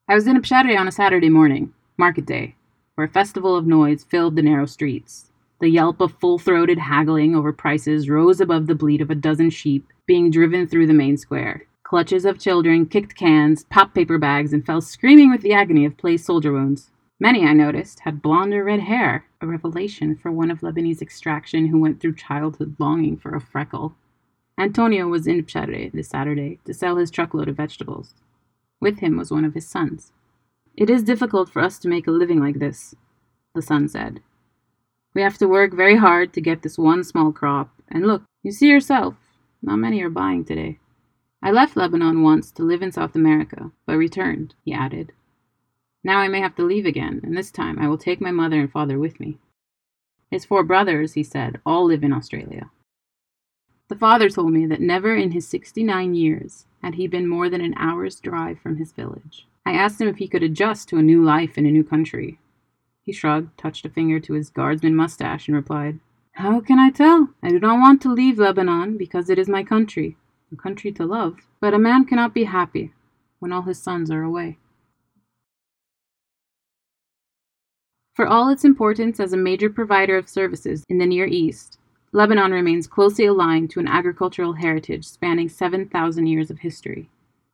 I 0.09 0.15
was 0.15 0.25
in 0.25 0.41
Bsharri 0.41 0.75
on 0.75 0.87
a 0.87 0.91
Saturday 0.91 1.29
morning, 1.29 1.71
market 1.95 2.25
day, 2.25 2.55
where 2.95 3.05
a 3.05 3.11
festival 3.11 3.55
of 3.55 3.67
noise 3.67 4.03
filled 4.03 4.35
the 4.35 4.41
narrow 4.41 4.65
streets. 4.65 5.29
The 5.61 5.69
yelp 5.69 6.01
of 6.01 6.19
full 6.19 6.39
throated 6.39 6.79
haggling 6.79 7.35
over 7.35 7.53
prices 7.53 8.09
rose 8.09 8.41
above 8.41 8.65
the 8.65 8.73
bleat 8.73 9.01
of 9.01 9.11
a 9.11 9.15
dozen 9.15 9.51
sheep 9.51 9.85
being 10.07 10.31
driven 10.31 10.65
through 10.65 10.87
the 10.87 10.93
main 10.93 11.17
square. 11.17 11.67
Clutches 11.95 12.25
of 12.25 12.37
children 12.37 12.87
kicked 12.87 13.15
cans, 13.15 13.63
popped 13.69 13.95
paper 13.95 14.17
bags, 14.17 14.51
and 14.51 14.65
fell 14.65 14.81
screaming 14.81 15.31
with 15.31 15.39
the 15.39 15.53
agony 15.53 15.85
of 15.85 15.95
placed 15.95 16.25
soldier 16.25 16.51
wounds. 16.51 16.91
Many, 17.21 17.45
I 17.45 17.53
noticed, 17.53 18.01
had 18.01 18.21
blonde 18.21 18.53
or 18.53 18.65
red 18.65 18.81
hair, 18.81 19.27
a 19.39 19.47
revelation 19.47 20.17
for 20.17 20.29
one 20.29 20.51
of 20.51 20.59
Lebanese 20.59 21.01
extraction 21.01 21.67
who 21.67 21.79
went 21.79 22.01
through 22.01 22.15
childhood 22.15 22.75
longing 22.79 23.15
for 23.15 23.33
a 23.33 23.39
freckle. 23.39 23.95
Antonio 24.57 25.07
was 25.07 25.25
in 25.25 25.41
Bsharri 25.41 25.89
this 25.93 26.09
Saturday 26.09 26.59
to 26.65 26.73
sell 26.73 26.97
his 26.97 27.09
truckload 27.09 27.47
of 27.47 27.55
vegetables. 27.55 28.13
With 28.81 28.99
him 28.99 29.15
was 29.15 29.31
one 29.31 29.45
of 29.45 29.53
his 29.53 29.65
sons. 29.65 30.11
It 30.75 30.89
is 30.89 31.01
difficult 31.01 31.49
for 31.49 31.61
us 31.61 31.79
to 31.79 31.87
make 31.87 32.07
a 32.07 32.11
living 32.11 32.41
like 32.41 32.59
this, 32.59 32.93
the 33.53 33.61
son 33.61 33.87
said. 33.87 34.19
We 35.13 35.21
have 35.21 35.37
to 35.37 35.47
work 35.47 35.73
very 35.73 35.95
hard 35.95 36.33
to 36.33 36.41
get 36.41 36.61
this 36.61 36.77
one 36.77 37.05
small 37.05 37.31
crop, 37.31 37.69
and 37.87 38.05
look, 38.05 38.23
you 38.43 38.51
see 38.51 38.67
yourself, 38.67 39.15
not 39.61 39.77
many 39.77 40.01
are 40.03 40.09
buying 40.09 40.43
today. 40.43 40.79
I 41.45 41.51
left 41.51 41.77
Lebanon 41.77 42.23
once 42.23 42.49
to 42.53 42.63
live 42.63 42.81
in 42.81 42.91
South 42.91 43.15
America, 43.15 43.69
but 43.85 43.97
returned, 43.97 44.55
he 44.63 44.73
added. 44.73 45.11
Now 46.03 46.17
I 46.17 46.27
may 46.27 46.39
have 46.39 46.55
to 46.55 46.63
leave 46.63 46.87
again, 46.87 47.21
and 47.21 47.37
this 47.37 47.51
time 47.51 47.77
I 47.77 47.87
will 47.87 47.99
take 47.99 48.19
my 48.19 48.31
mother 48.31 48.59
and 48.59 48.71
father 48.71 48.97
with 48.97 49.19
me. 49.19 49.37
His 50.31 50.43
four 50.43 50.63
brothers, 50.63 51.13
he 51.13 51.21
said, 51.21 51.61
all 51.63 51.85
live 51.85 52.03
in 52.03 52.11
Australia. 52.11 52.71
The 53.89 53.95
father 53.95 54.27
told 54.27 54.53
me 54.53 54.65
that 54.65 54.81
never 54.81 55.15
in 55.15 55.33
his 55.33 55.47
69 55.47 56.15
years 56.15 56.65
had 56.81 56.95
he 56.95 57.05
been 57.05 57.27
more 57.27 57.47
than 57.47 57.61
an 57.61 57.75
hour's 57.77 58.19
drive 58.19 58.57
from 58.57 58.77
his 58.77 58.91
village. 58.91 59.45
I 59.67 59.73
asked 59.73 60.01
him 60.01 60.07
if 60.07 60.17
he 60.17 60.27
could 60.27 60.41
adjust 60.41 60.89
to 60.89 60.97
a 60.97 61.03
new 61.03 61.23
life 61.23 61.59
in 61.59 61.67
a 61.67 61.71
new 61.71 61.83
country. 61.83 62.39
He 63.03 63.11
shrugged, 63.11 63.55
touched 63.55 63.85
a 63.85 63.89
finger 63.89 64.19
to 64.19 64.33
his 64.33 64.49
guardsman 64.49 64.95
mustache, 64.95 65.47
and 65.47 65.55
replied, 65.55 65.99
How 66.31 66.59
can 66.59 66.79
I 66.79 66.89
tell? 66.89 67.29
I 67.43 67.49
do 67.49 67.59
not 67.59 67.77
want 67.79 68.01
to 68.01 68.11
leave 68.11 68.39
Lebanon 68.39 68.97
because 68.97 69.29
it 69.29 69.37
is 69.37 69.47
my 69.47 69.63
country 69.63 70.17
a 70.51 70.55
country 70.55 70.91
to 70.93 71.05
love, 71.05 71.37
but 71.59 71.73
a 71.73 71.79
man 71.79 72.05
cannot 72.05 72.33
be 72.33 72.45
happy 72.45 72.93
when 73.39 73.51
all 73.51 73.63
his 73.63 73.81
sons 73.81 74.09
are 74.11 74.23
away. 74.23 74.57
For 78.13 78.25
all 78.25 78.49
its 78.49 78.63
importance 78.63 79.19
as 79.19 79.33
a 79.33 79.37
major 79.37 79.69
provider 79.69 80.17
of 80.17 80.29
services 80.29 80.85
in 80.87 80.99
the 80.99 81.05
Near 81.05 81.25
East, 81.25 81.77
Lebanon 82.13 82.51
remains 82.51 82.87
closely 82.87 83.25
aligned 83.25 83.69
to 83.71 83.81
an 83.81 83.89
agricultural 83.89 84.53
heritage 84.53 85.03
spanning 85.03 85.49
7,000 85.49 86.25
years 86.25 86.49
of 86.49 86.59
history. 86.59 87.09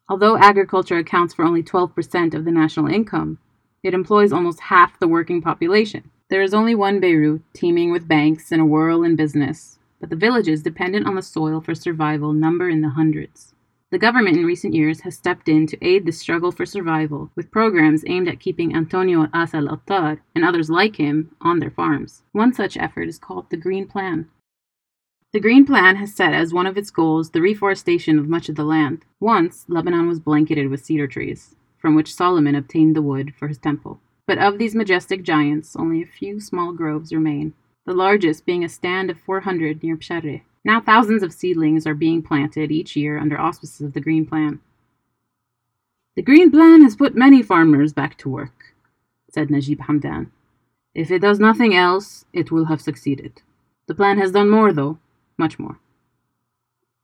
Although 0.07 0.37
agriculture 0.37 0.97
accounts 0.97 1.33
for 1.33 1.45
only 1.45 1.63
12% 1.63 2.35
of 2.35 2.45
the 2.45 2.51
national 2.51 2.87
income, 2.87 3.39
it 3.81 3.95
employs 3.95 4.31
almost 4.31 4.59
half 4.59 4.99
the 4.99 5.07
working 5.07 5.41
population. 5.41 6.11
There 6.29 6.43
is 6.43 6.53
only 6.53 6.75
one 6.75 6.99
Beirut, 6.99 7.41
teeming 7.53 7.91
with 7.91 8.07
banks 8.07 8.51
and 8.51 8.61
a 8.61 8.65
whirl 8.65 9.03
in 9.03 9.15
business, 9.15 9.79
but 10.01 10.09
the 10.09 10.15
villages 10.17 10.63
dependent 10.63 11.07
on 11.07 11.15
the 11.15 11.21
soil 11.21 11.61
for 11.61 11.73
survival 11.73 12.33
number 12.33 12.67
in 12.67 12.81
the 12.81 12.89
hundreds. 12.89 13.53
The 13.91 13.99
government 13.99 14.37
in 14.37 14.45
recent 14.45 14.73
years 14.73 15.01
has 15.01 15.15
stepped 15.15 15.47
in 15.47 15.67
to 15.67 15.85
aid 15.85 16.05
the 16.05 16.11
struggle 16.11 16.51
for 16.51 16.65
survival 16.65 17.29
with 17.35 17.51
programs 17.51 18.03
aimed 18.07 18.27
at 18.27 18.39
keeping 18.39 18.75
Antonio 18.75 19.27
Asa 19.33 19.57
al-Attar 19.57 20.21
and 20.33 20.43
others 20.43 20.69
like 20.69 20.95
him 20.95 21.35
on 21.39 21.59
their 21.59 21.69
farms. 21.69 22.23
One 22.31 22.53
such 22.53 22.77
effort 22.77 23.09
is 23.09 23.19
called 23.19 23.49
the 23.49 23.57
Green 23.57 23.87
Plan. 23.87 24.29
The 25.33 25.39
Green 25.39 25.65
Plan 25.65 25.97
has 25.97 26.15
set 26.15 26.33
as 26.33 26.53
one 26.53 26.67
of 26.67 26.77
its 26.77 26.89
goals 26.89 27.29
the 27.29 27.41
reforestation 27.41 28.17
of 28.17 28.27
much 28.27 28.49
of 28.49 28.55
the 28.55 28.63
land. 28.63 29.05
Once, 29.19 29.65
Lebanon 29.67 30.07
was 30.07 30.19
blanketed 30.19 30.69
with 30.69 30.83
cedar 30.83 31.07
trees, 31.07 31.55
from 31.77 31.93
which 31.93 32.13
Solomon 32.13 32.55
obtained 32.55 32.95
the 32.95 33.01
wood 33.01 33.33
for 33.37 33.47
his 33.47 33.57
temple. 33.57 33.99
But 34.25 34.37
of 34.37 34.57
these 34.57 34.73
majestic 34.75 35.23
giants, 35.23 35.75
only 35.75 36.01
a 36.01 36.05
few 36.05 36.39
small 36.39 36.73
groves 36.73 37.13
remain 37.13 37.53
the 37.91 37.97
largest 37.97 38.45
being 38.45 38.63
a 38.63 38.69
stand 38.69 39.09
of 39.09 39.19
400 39.19 39.83
near 39.83 39.97
Bsharri. 39.97 40.43
Now 40.63 40.79
thousands 40.79 41.23
of 41.23 41.33
seedlings 41.33 41.85
are 41.85 41.93
being 41.93 42.23
planted 42.23 42.71
each 42.71 42.95
year 42.95 43.17
under 43.17 43.37
auspices 43.37 43.81
of 43.81 43.91
the 43.91 43.99
Green 43.99 44.25
Plan. 44.25 44.61
The 46.15 46.21
Green 46.21 46.49
Plan 46.49 46.83
has 46.83 46.95
put 46.95 47.15
many 47.15 47.43
farmers 47.43 47.91
back 47.91 48.17
to 48.19 48.29
work, 48.29 48.73
said 49.29 49.51
Najib 49.51 49.79
Hamdan. 49.79 50.27
If 50.95 51.11
it 51.11 51.19
does 51.19 51.37
nothing 51.37 51.75
else, 51.75 52.23
it 52.31 52.49
will 52.49 52.65
have 52.65 52.79
succeeded. 52.79 53.41
The 53.87 53.95
plan 53.95 54.17
has 54.19 54.31
done 54.31 54.49
more, 54.49 54.71
though, 54.71 54.97
much 55.37 55.59
more. 55.59 55.77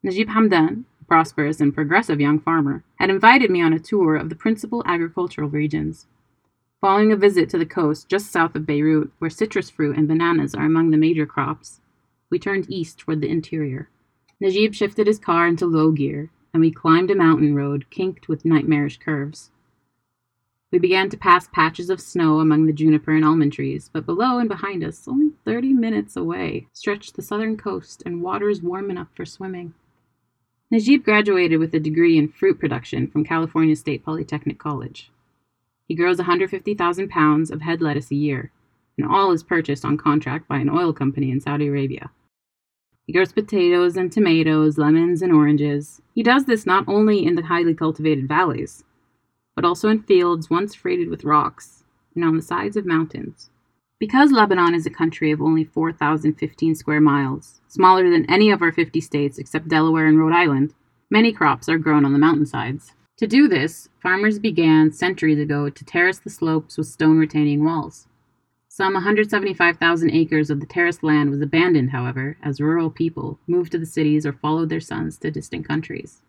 Najib 0.03 0.29
Hamdan, 0.29 0.85
a 1.01 1.03
prosperous 1.03 1.59
and 1.59 1.75
progressive 1.75 2.21
young 2.21 2.39
farmer, 2.39 2.85
had 2.95 3.09
invited 3.09 3.51
me 3.51 3.61
on 3.61 3.73
a 3.73 3.79
tour 3.79 4.15
of 4.15 4.29
the 4.29 4.35
principal 4.35 4.83
agricultural 4.85 5.49
regions. 5.49 6.07
Following 6.79 7.11
a 7.11 7.15
visit 7.15 7.49
to 7.49 7.57
the 7.57 7.65
coast 7.65 8.07
just 8.07 8.31
south 8.31 8.53
of 8.55 8.67
Beirut, 8.67 9.09
where 9.17 9.31
citrus 9.31 9.67
fruit 9.67 9.97
and 9.97 10.07
bananas 10.07 10.53
are 10.53 10.65
among 10.65 10.91
the 10.91 10.97
major 10.97 11.25
crops, 11.25 11.81
we 12.29 12.37
turned 12.37 12.69
east 12.69 12.99
toward 12.99 13.19
the 13.19 13.29
interior. 13.29 13.89
Najib 14.39 14.75
shifted 14.75 15.07
his 15.07 15.17
car 15.17 15.47
into 15.47 15.65
low 15.65 15.89
gear, 15.89 16.29
and 16.53 16.61
we 16.61 16.71
climbed 16.71 17.09
a 17.09 17.15
mountain 17.15 17.55
road 17.55 17.87
kinked 17.89 18.27
with 18.27 18.45
nightmarish 18.45 18.99
curves. 18.99 19.49
We 20.71 20.77
began 20.77 21.09
to 21.09 21.17
pass 21.17 21.47
patches 21.51 21.89
of 21.89 21.99
snow 21.99 22.41
among 22.41 22.67
the 22.67 22.73
juniper 22.73 23.11
and 23.11 23.25
almond 23.25 23.53
trees, 23.53 23.89
but 23.91 24.05
below 24.05 24.37
and 24.37 24.47
behind 24.47 24.83
us, 24.83 25.07
only 25.07 25.31
30 25.45 25.73
minutes 25.73 26.15
away, 26.15 26.67
stretched 26.73 27.15
the 27.15 27.23
southern 27.23 27.57
coast 27.57 28.03
and 28.05 28.21
waters 28.21 28.61
warm 28.61 28.91
enough 28.91 29.07
for 29.15 29.25
swimming. 29.25 29.73
Najib 30.69 31.03
graduated 31.03 31.57
with 31.59 31.73
a 31.73 31.79
degree 31.79 32.19
in 32.19 32.27
fruit 32.27 32.59
production 32.59 33.07
from 33.07 33.23
California 33.23 33.75
State 33.75 34.05
Polytechnic 34.05 34.59
College. 34.59 35.09
He 35.87 35.95
grows 35.95 36.17
150,000 36.17 37.09
pounds 37.09 37.49
of 37.49 37.61
head 37.61 37.81
lettuce 37.81 38.11
a 38.11 38.15
year, 38.15 38.51
and 38.97 39.07
all 39.07 39.31
is 39.31 39.43
purchased 39.43 39.85
on 39.85 39.97
contract 39.97 40.47
by 40.47 40.57
an 40.57 40.69
oil 40.69 40.91
company 40.91 41.31
in 41.31 41.39
Saudi 41.39 41.67
Arabia. 41.67 42.11
He 43.05 43.13
grows 43.13 43.31
potatoes 43.31 43.95
and 43.95 44.11
tomatoes, 44.11 44.77
lemons 44.77 45.21
and 45.21 45.31
oranges. 45.31 46.01
He 46.13 46.23
does 46.23 46.45
this 46.45 46.65
not 46.65 46.83
only 46.87 47.25
in 47.25 47.35
the 47.35 47.43
highly 47.43 47.73
cultivated 47.73 48.27
valleys, 48.27 48.83
but 49.55 49.63
also 49.63 49.87
in 49.87 50.03
fields 50.03 50.49
once 50.49 50.75
freighted 50.75 51.07
with 51.07 51.23
rocks 51.23 51.85
and 52.15 52.25
on 52.25 52.35
the 52.35 52.41
sides 52.41 52.75
of 52.75 52.85
mountains. 52.85 53.49
Because 53.97 54.31
Lebanon 54.31 54.75
is 54.75 54.85
a 54.85 54.91
country 54.91 55.31
of 55.31 55.41
only 55.41 55.63
4,015 55.63 56.75
square 56.75 57.01
miles, 57.01 57.61
smaller 57.69 58.09
than 58.09 58.29
any 58.29 58.51
of 58.51 58.61
our 58.61 58.73
50 58.73 58.99
states 58.99 59.37
except 59.37 59.69
Delaware 59.69 60.05
and 60.05 60.19
Rhode 60.19 60.33
Island, 60.33 60.73
many 61.09 61.31
crops 61.31 61.69
are 61.69 61.77
grown 61.77 62.03
on 62.03 62.13
the 62.13 62.19
mountainsides. 62.19 62.91
To 63.17 63.25
do 63.25 63.47
this, 63.47 63.89
farmers 63.99 64.37
began 64.37 64.91
centuries 64.91 65.39
ago 65.39 65.71
to 65.71 65.85
terrace 65.85 66.19
the 66.19 66.29
slopes 66.29 66.77
with 66.77 66.85
stone 66.85 67.17
retaining 67.17 67.63
walls. 67.63 68.07
Some 68.67 68.93
175,000 68.93 70.11
acres 70.11 70.51
of 70.51 70.59
the 70.59 70.67
terraced 70.67 71.01
land 71.01 71.31
was 71.31 71.41
abandoned, 71.41 71.89
however, 71.89 72.37
as 72.43 72.61
rural 72.61 72.91
people 72.91 73.39
moved 73.47 73.71
to 73.71 73.79
the 73.79 73.87
cities 73.87 74.23
or 74.23 74.33
followed 74.33 74.69
their 74.69 74.79
sons 74.79 75.17
to 75.17 75.31
distant 75.31 75.67
countries. 75.67 76.21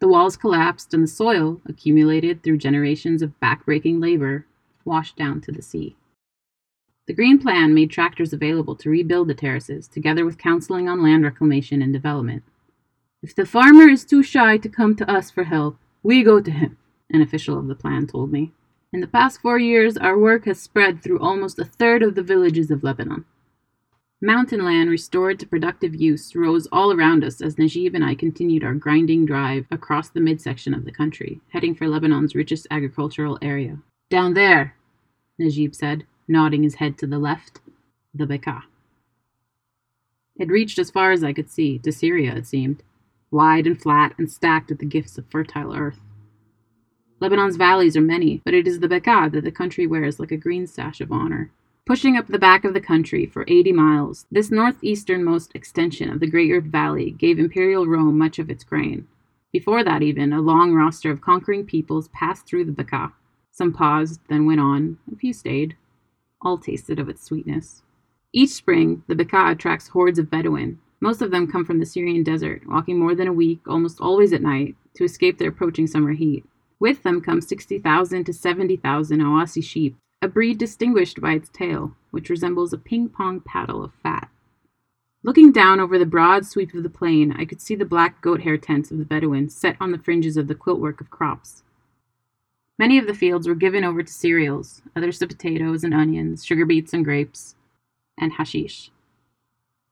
The 0.00 0.08
walls 0.08 0.36
collapsed 0.36 0.92
and 0.92 1.04
the 1.04 1.08
soil, 1.08 1.60
accumulated 1.66 2.42
through 2.42 2.58
generations 2.58 3.22
of 3.22 3.38
backbreaking 3.40 4.02
labor, 4.02 4.44
washed 4.84 5.16
down 5.16 5.40
to 5.42 5.52
the 5.52 5.62
sea. 5.62 5.96
The 7.06 7.14
Green 7.14 7.38
Plan 7.38 7.74
made 7.74 7.92
tractors 7.92 8.32
available 8.32 8.74
to 8.76 8.90
rebuild 8.90 9.28
the 9.28 9.34
terraces, 9.34 9.86
together 9.86 10.24
with 10.24 10.36
counseling 10.36 10.88
on 10.88 11.00
land 11.00 11.22
reclamation 11.22 11.80
and 11.80 11.92
development. 11.92 12.42
If 13.22 13.36
the 13.36 13.46
farmer 13.46 13.88
is 13.88 14.04
too 14.04 14.24
shy 14.24 14.56
to 14.58 14.68
come 14.68 14.96
to 14.96 15.08
us 15.08 15.30
for 15.30 15.44
help, 15.44 15.78
we 16.02 16.22
go 16.22 16.40
to 16.40 16.50
him, 16.50 16.76
an 17.10 17.22
official 17.22 17.58
of 17.58 17.66
the 17.66 17.74
plan 17.74 18.06
told 18.06 18.32
me. 18.32 18.52
In 18.92 19.00
the 19.00 19.06
past 19.06 19.40
four 19.40 19.58
years, 19.58 19.96
our 19.96 20.18
work 20.18 20.46
has 20.46 20.60
spread 20.60 21.02
through 21.02 21.20
almost 21.20 21.58
a 21.58 21.64
third 21.64 22.02
of 22.02 22.14
the 22.14 22.22
villages 22.22 22.70
of 22.70 22.82
Lebanon. 22.82 23.24
Mountain 24.20 24.64
land 24.64 24.90
restored 24.90 25.38
to 25.38 25.46
productive 25.46 25.94
use 25.94 26.34
rose 26.34 26.66
all 26.72 26.92
around 26.92 27.22
us 27.22 27.40
as 27.40 27.56
Najib 27.56 27.94
and 27.94 28.04
I 28.04 28.16
continued 28.16 28.64
our 28.64 28.74
grinding 28.74 29.26
drive 29.26 29.66
across 29.70 30.08
the 30.08 30.20
midsection 30.20 30.74
of 30.74 30.84
the 30.84 30.90
country, 30.90 31.40
heading 31.52 31.74
for 31.74 31.86
Lebanon's 31.86 32.34
richest 32.34 32.66
agricultural 32.70 33.38
area. 33.42 33.78
Down 34.10 34.34
there, 34.34 34.74
Najib 35.38 35.74
said, 35.74 36.04
nodding 36.26 36.64
his 36.64 36.76
head 36.76 36.98
to 36.98 37.06
the 37.06 37.18
left, 37.18 37.60
the 38.12 38.26
Bekaa. 38.26 38.62
It 40.36 40.48
reached 40.48 40.78
as 40.78 40.90
far 40.90 41.12
as 41.12 41.22
I 41.22 41.32
could 41.32 41.50
see, 41.50 41.78
to 41.80 41.92
Syria, 41.92 42.34
it 42.34 42.46
seemed, 42.46 42.82
wide 43.30 43.66
and 43.66 43.80
flat 43.80 44.14
and 44.18 44.30
stacked 44.30 44.70
with 44.70 44.78
the 44.78 44.86
gifts 44.86 45.18
of 45.18 45.26
fertile 45.30 45.74
earth. 45.74 46.00
Lebanon's 47.20 47.56
valleys 47.56 47.96
are 47.96 48.00
many, 48.00 48.40
but 48.44 48.54
it 48.54 48.66
is 48.66 48.80
the 48.80 48.88
Bekaa 48.88 49.30
that 49.32 49.44
the 49.44 49.50
country 49.50 49.86
wears 49.86 50.20
like 50.20 50.30
a 50.30 50.36
green 50.36 50.66
sash 50.66 51.00
of 51.00 51.10
honor. 51.10 51.50
Pushing 51.84 52.16
up 52.16 52.26
the 52.26 52.38
back 52.38 52.64
of 52.64 52.74
the 52.74 52.80
country 52.80 53.26
for 53.26 53.44
80 53.48 53.72
miles, 53.72 54.26
this 54.30 54.50
northeasternmost 54.50 55.54
extension 55.54 56.10
of 56.10 56.20
the 56.20 56.30
Great 56.30 56.62
Valley 56.64 57.10
gave 57.10 57.38
Imperial 57.38 57.86
Rome 57.86 58.18
much 58.18 58.38
of 58.38 58.50
its 58.50 58.62
grain. 58.62 59.08
Before 59.52 59.82
that, 59.82 60.02
even, 60.02 60.32
a 60.32 60.42
long 60.42 60.74
roster 60.74 61.10
of 61.10 61.22
conquering 61.22 61.64
peoples 61.64 62.08
passed 62.08 62.46
through 62.46 62.66
the 62.66 62.72
Bekaa. 62.72 63.12
Some 63.50 63.72
paused, 63.72 64.20
then 64.28 64.44
went 64.44 64.60
on, 64.60 64.98
a 65.10 65.16
few 65.16 65.32
stayed. 65.32 65.76
All 66.42 66.58
tasted 66.58 66.98
of 66.98 67.08
its 67.08 67.24
sweetness. 67.24 67.82
Each 68.32 68.50
spring, 68.50 69.02
the 69.06 69.14
Bekaa 69.14 69.52
attracts 69.52 69.88
hordes 69.88 70.18
of 70.18 70.30
Bedouin. 70.30 70.78
Most 71.00 71.22
of 71.22 71.30
them 71.30 71.46
come 71.50 71.64
from 71.64 71.78
the 71.78 71.86
Syrian 71.86 72.22
desert, 72.22 72.66
walking 72.66 72.98
more 72.98 73.14
than 73.14 73.28
a 73.28 73.32
week, 73.32 73.60
almost 73.66 74.00
always 74.00 74.32
at 74.32 74.42
night, 74.42 74.74
to 74.94 75.04
escape 75.04 75.38
the 75.38 75.46
approaching 75.46 75.86
summer 75.86 76.12
heat. 76.12 76.44
With 76.80 77.02
them 77.02 77.20
come 77.20 77.40
60,000 77.40 78.24
to 78.24 78.32
70,000 78.32 79.20
Awassi 79.20 79.62
sheep, 79.62 79.96
a 80.20 80.28
breed 80.28 80.58
distinguished 80.58 81.20
by 81.20 81.32
its 81.32 81.48
tail, 81.48 81.94
which 82.10 82.30
resembles 82.30 82.72
a 82.72 82.78
ping 82.78 83.08
pong 83.08 83.40
paddle 83.40 83.84
of 83.84 83.92
fat. 84.02 84.28
Looking 85.22 85.52
down 85.52 85.80
over 85.80 85.98
the 85.98 86.06
broad 86.06 86.46
sweep 86.46 86.74
of 86.74 86.82
the 86.82 86.90
plain, 86.90 87.32
I 87.32 87.44
could 87.44 87.60
see 87.60 87.74
the 87.74 87.84
black 87.84 88.20
goat 88.20 88.42
hair 88.42 88.56
tents 88.56 88.90
of 88.90 88.98
the 88.98 89.04
Bedouins 89.04 89.54
set 89.54 89.76
on 89.80 89.90
the 89.92 89.98
fringes 89.98 90.36
of 90.36 90.46
the 90.46 90.54
quiltwork 90.54 91.00
of 91.00 91.10
crops. 91.10 91.62
Many 92.78 92.98
of 92.98 93.08
the 93.08 93.14
fields 93.14 93.48
were 93.48 93.56
given 93.56 93.82
over 93.82 94.02
to 94.02 94.12
cereals, 94.12 94.82
others 94.94 95.18
to 95.18 95.26
potatoes 95.26 95.82
and 95.82 95.92
onions, 95.92 96.44
sugar 96.44 96.64
beets 96.64 96.92
and 96.92 97.04
grapes, 97.04 97.56
and 98.16 98.34
hashish. 98.34 98.92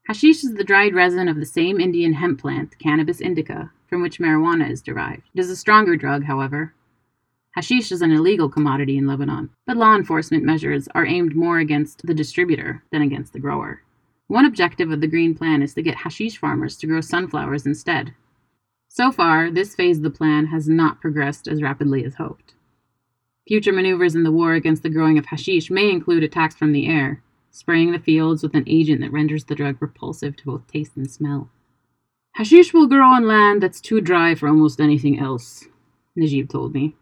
Hashish 0.08 0.44
is 0.44 0.54
the 0.54 0.64
dried 0.64 0.94
resin 0.94 1.28
of 1.28 1.36
the 1.36 1.46
same 1.46 1.80
Indian 1.80 2.14
hemp 2.14 2.40
plant, 2.40 2.78
Cannabis 2.78 3.20
indica, 3.20 3.72
from 3.88 4.02
which 4.02 4.18
marijuana 4.18 4.70
is 4.70 4.80
derived. 4.80 5.22
It 5.34 5.40
is 5.40 5.50
a 5.50 5.56
stronger 5.56 5.96
drug, 5.96 6.24
however, 6.24 6.74
Hashish 7.56 7.90
is 7.90 8.02
an 8.02 8.12
illegal 8.12 8.50
commodity 8.50 8.98
in 8.98 9.06
Lebanon, 9.06 9.48
but 9.66 9.78
law 9.78 9.96
enforcement 9.96 10.44
measures 10.44 10.88
are 10.94 11.06
aimed 11.06 11.34
more 11.34 11.58
against 11.58 12.06
the 12.06 12.12
distributor 12.12 12.82
than 12.92 13.00
against 13.00 13.32
the 13.32 13.38
grower. 13.38 13.82
One 14.26 14.44
objective 14.44 14.90
of 14.90 15.00
the 15.00 15.06
Green 15.06 15.34
Plan 15.34 15.62
is 15.62 15.72
to 15.72 15.82
get 15.82 15.96
hashish 15.96 16.36
farmers 16.36 16.76
to 16.76 16.86
grow 16.86 17.00
sunflowers 17.00 17.64
instead. 17.64 18.12
So 18.88 19.10
far, 19.10 19.50
this 19.50 19.74
phase 19.74 19.96
of 19.96 20.02
the 20.02 20.10
plan 20.10 20.46
has 20.48 20.68
not 20.68 21.00
progressed 21.00 21.48
as 21.48 21.62
rapidly 21.62 22.04
as 22.04 22.16
hoped. 22.16 22.52
Future 23.48 23.72
maneuvers 23.72 24.14
in 24.14 24.22
the 24.22 24.32
war 24.32 24.52
against 24.52 24.82
the 24.82 24.90
growing 24.90 25.16
of 25.16 25.24
hashish 25.24 25.70
may 25.70 25.88
include 25.88 26.24
attacks 26.24 26.56
from 26.56 26.72
the 26.72 26.86
air, 26.86 27.22
spraying 27.56 27.90
the 27.90 27.98
fields 27.98 28.42
with 28.42 28.54
an 28.54 28.64
agent 28.66 29.00
that 29.00 29.10
renders 29.10 29.44
the 29.44 29.54
drug 29.54 29.80
repulsive 29.80 30.36
to 30.36 30.44
both 30.44 30.66
taste 30.66 30.94
and 30.94 31.10
smell. 31.10 31.48
Hashish 32.32 32.74
will 32.74 32.86
grow 32.86 33.06
on 33.06 33.26
land 33.26 33.62
that's 33.62 33.80
too 33.80 34.02
dry 34.02 34.34
for 34.34 34.46
almost 34.46 34.78
anything 34.78 35.18
else, 35.18 35.64
Najib 36.14 36.50
told 36.50 36.74
me. 36.74 36.96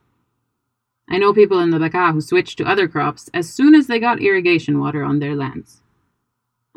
I 1.09 1.19
know 1.19 1.35
people 1.35 1.59
in 1.59 1.71
the 1.71 1.79
Bekaa 1.79 2.13
who 2.13 2.21
switched 2.21 2.57
to 2.59 2.69
other 2.69 2.87
crops 2.87 3.29
as 3.35 3.53
soon 3.53 3.75
as 3.75 3.89
they 3.89 3.99
got 3.99 4.23
irrigation 4.23 4.79
water 4.79 5.03
on 5.03 5.19
their 5.19 5.35
lands. 5.35 5.83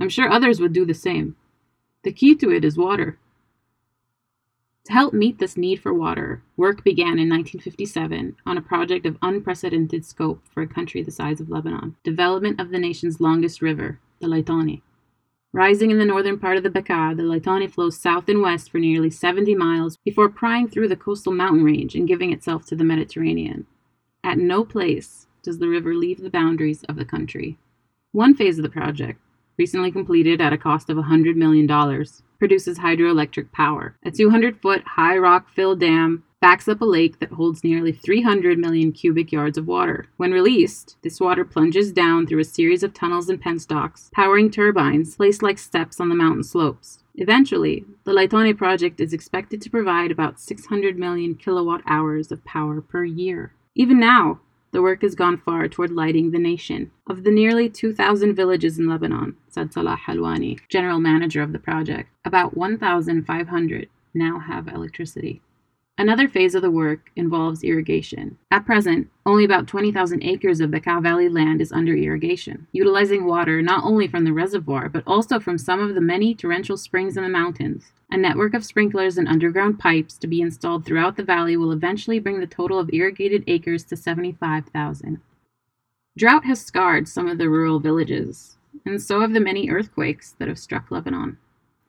I'm 0.02 0.10
sure 0.10 0.28
others 0.28 0.60
would 0.60 0.74
do 0.74 0.84
the 0.84 0.96
same. 0.96 1.36
The 2.04 2.12
key 2.12 2.34
to 2.38 2.50
it 2.50 2.66
is 2.66 2.80
water. 2.80 3.20
To 4.88 4.94
help 4.94 5.14
meet 5.14 5.38
this 5.38 5.58
need 5.58 5.82
for 5.82 5.94
water, 5.94 6.42
work 6.56 6.82
began 6.82 7.20
in 7.20 7.28
1957 7.28 8.38
on 8.46 8.58
a 8.58 8.62
project 8.62 9.06
of 9.06 9.18
unprecedented 9.22 10.06
scope 10.06 10.42
for 10.50 10.62
a 10.62 10.68
country 10.68 11.04
the 11.04 11.12
size 11.12 11.42
of 11.42 11.50
Lebanon 11.50 11.98
development 12.06 12.62
of 12.62 12.70
the 12.70 12.80
nation's 12.80 13.20
longest 13.20 13.62
river, 13.62 14.00
the 14.22 14.28
Litani. 14.28 14.82
Rising 15.52 15.92
in 15.92 15.98
the 15.98 16.06
northern 16.06 16.40
part 16.40 16.56
of 16.56 16.64
the 16.64 16.70
Bekaa, 16.70 17.18
the 17.18 17.24
Litani 17.24 17.70
flows 17.70 18.00
south 18.00 18.30
and 18.30 18.42
west 18.42 18.72
for 18.72 18.78
nearly 18.78 19.10
70 19.10 19.56
miles 19.56 19.98
before 20.06 20.30
prying 20.30 20.70
through 20.70 20.88
the 20.88 20.96
coastal 20.96 21.34
mountain 21.34 21.66
range 21.66 21.94
and 21.94 22.08
giving 22.08 22.32
itself 22.32 22.66
to 22.68 22.76
the 22.78 22.86
Mediterranean. 22.86 23.68
At 24.24 24.38
no 24.38 24.64
place 24.64 25.28
does 25.44 25.60
the 25.60 25.68
river 25.68 25.96
leave 25.96 26.22
the 26.22 26.30
boundaries 26.30 26.86
of 26.86 26.96
the 26.96 27.04
country. 27.04 27.58
One 28.14 28.34
phase 28.34 28.58
of 28.58 28.64
the 28.64 28.70
project, 28.70 29.20
recently 29.58 29.92
completed 29.92 30.42
at 30.42 30.54
a 30.54 30.58
cost 30.58 30.90
of 30.90 30.98
$100 30.98 31.36
million, 31.36 31.68
produces 32.40 32.80
hydroelectric 32.80 33.52
power. 33.52 33.96
A 34.04 34.12
200 34.12 34.62
foot 34.62 34.84
high 34.86 35.18
rock 35.18 35.50
filled 35.50 35.80
dam 35.80 36.24
backs 36.40 36.68
up 36.68 36.82
a 36.82 36.86
lake 36.86 37.20
that 37.20 37.32
holds 37.32 37.64
nearly 37.64 37.92
300 37.92 38.60
million 38.60 38.92
cubic 38.92 39.32
yards 39.32 39.58
of 39.58 39.68
water. 39.68 40.08
When 40.18 40.32
released, 40.32 40.96
this 41.02 41.20
water 41.20 41.44
plunges 41.44 41.92
down 41.92 42.28
through 42.28 42.42
a 42.42 42.46
series 42.46 42.84
of 42.84 42.94
tunnels 42.94 43.30
and 43.30 43.42
penstocks, 43.42 44.12
powering 44.12 44.52
turbines 44.52 45.16
placed 45.16 45.42
like 45.42 45.58
steps 45.58 46.00
on 46.00 46.10
the 46.10 46.16
mountain 46.16 46.44
slopes. 46.44 47.00
Eventually, 47.16 47.84
the 48.04 48.12
Litani 48.12 48.56
project 48.56 49.00
is 49.00 49.14
expected 49.14 49.62
to 49.62 49.72
provide 49.72 50.12
about 50.12 50.40
600 50.40 51.00
million 51.00 51.34
kilowatt 51.34 51.82
hours 51.88 52.32
of 52.32 52.46
power 52.46 52.80
per 52.80 53.04
year. 53.04 53.54
Even 53.74 54.00
now, 54.00 54.40
the 54.72 54.82
work 54.82 55.02
has 55.02 55.16
gone 55.16 55.38
far 55.38 55.68
toward 55.68 55.92
lighting 55.92 56.32
the 56.32 56.40
nation. 56.40 56.92
Of 57.08 57.24
the 57.24 57.32
nearly 57.32 57.70
2,000 57.70 58.36
villages 58.36 58.78
in 58.78 58.88
Lebanon, 58.88 59.36
said 59.50 59.74
Salah 59.74 60.00
Halwani, 60.06 60.60
general 60.70 61.00
manager 61.00 61.42
of 61.42 61.54
the 61.54 61.60
project, 61.60 62.10
about 62.26 62.58
1,500 62.58 63.90
now 64.14 64.40
have 64.40 64.68
electricity. 64.68 65.42
Another 66.00 66.28
phase 66.28 66.54
of 66.54 66.62
the 66.62 66.70
work 66.70 67.10
involves 67.16 67.64
irrigation. 67.64 68.38
At 68.52 68.68
present, 68.68 69.10
only 69.26 69.44
about 69.44 69.66
20,000 69.66 70.24
acres 70.24 70.60
of 70.60 70.70
the 70.70 70.80
Bekaa 70.80 71.02
Valley 71.02 71.28
land 71.28 71.60
is 71.60 71.72
under 71.72 71.96
irrigation, 71.96 72.68
utilizing 72.72 73.26
water 73.26 73.64
not 73.64 73.84
only 73.84 74.08
from 74.08 74.24
the 74.24 74.34
reservoir 74.34 74.90
but 74.90 75.04
also 75.08 75.40
from 75.40 75.58
some 75.58 75.80
of 75.80 75.96
the 75.96 76.02
many 76.02 76.36
torrential 76.36 76.78
springs 76.78 77.18
in 77.18 77.24
the 77.24 77.30
mountains. 77.30 77.94
A 78.10 78.18
network 78.18 78.54
of 78.54 78.64
sprinklers 78.64 79.18
and 79.18 79.28
underground 79.28 79.80
pipes 79.80 80.18
to 80.18 80.28
be 80.28 80.42
installed 80.42 80.86
throughout 80.86 81.18
the 81.18 81.24
valley 81.24 81.58
will 81.58 81.72
eventually 81.72 82.20
bring 82.20 82.40
the 82.40 82.48
total 82.48 82.80
of 82.80 82.90
irrigated 82.94 83.44
acres 83.48 83.84
to 83.86 83.98
75,000. 83.98 85.20
Drought 86.18 86.46
has 86.46 86.64
scarred 86.64 87.08
some 87.08 87.28
of 87.28 87.38
the 87.38 87.50
rural 87.50 87.80
villages, 87.80 88.58
and 88.86 89.02
so 89.02 89.20
have 89.22 89.34
the 89.34 89.40
many 89.40 89.70
earthquakes 89.70 90.32
that 90.40 90.48
have 90.48 90.58
struck 90.58 90.90
Lebanon. 90.90 91.38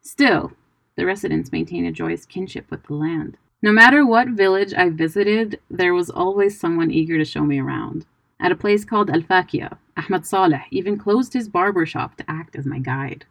Still, 0.02 0.52
the 0.96 1.06
residents 1.06 1.52
maintain 1.52 1.86
a 1.86 1.92
joyous 1.92 2.26
kinship 2.26 2.70
with 2.70 2.82
the 2.84 2.94
land. 2.94 3.36
No 3.62 3.72
matter 3.72 4.04
what 4.04 4.28
village 4.28 4.74
I 4.74 4.90
visited, 4.90 5.60
there 5.70 5.94
was 5.94 6.10
always 6.10 6.58
someone 6.58 6.90
eager 6.90 7.16
to 7.16 7.24
show 7.24 7.42
me 7.42 7.60
around. 7.60 8.06
At 8.40 8.52
a 8.52 8.56
place 8.56 8.84
called 8.84 9.10
Al 9.10 9.22
Fakia, 9.22 9.78
Ahmed 9.96 10.26
Saleh 10.26 10.62
even 10.70 10.98
closed 10.98 11.32
his 11.32 11.48
barber 11.48 11.86
shop 11.86 12.16
to 12.16 12.30
act 12.30 12.56
as 12.56 12.66
my 12.66 12.80
guide. 12.80 13.24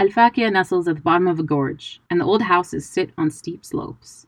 Al 0.00 0.08
Fakia 0.08 0.50
nestles 0.50 0.88
at 0.88 0.96
the 0.96 1.02
bottom 1.02 1.28
of 1.28 1.38
a 1.38 1.42
gorge, 1.42 2.00
and 2.08 2.18
the 2.18 2.24
old 2.24 2.40
houses 2.40 2.88
sit 2.88 3.10
on 3.18 3.30
steep 3.30 3.66
slopes. 3.66 4.26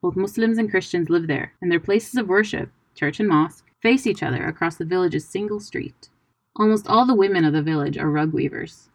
Both 0.00 0.14
Muslims 0.14 0.58
and 0.58 0.70
Christians 0.70 1.10
live 1.10 1.26
there, 1.26 1.54
and 1.60 1.72
their 1.72 1.80
places 1.80 2.14
of 2.14 2.28
worship, 2.28 2.70
church 2.94 3.18
and 3.18 3.28
mosque, 3.28 3.68
face 3.80 4.06
each 4.06 4.22
other 4.22 4.46
across 4.46 4.76
the 4.76 4.84
village's 4.84 5.28
single 5.28 5.58
street. 5.58 6.08
Almost 6.54 6.86
all 6.86 7.04
the 7.04 7.16
women 7.16 7.44
of 7.44 7.52
the 7.52 7.62
village 7.62 7.98
are 7.98 8.08
rug 8.08 8.32
weavers. 8.32 8.90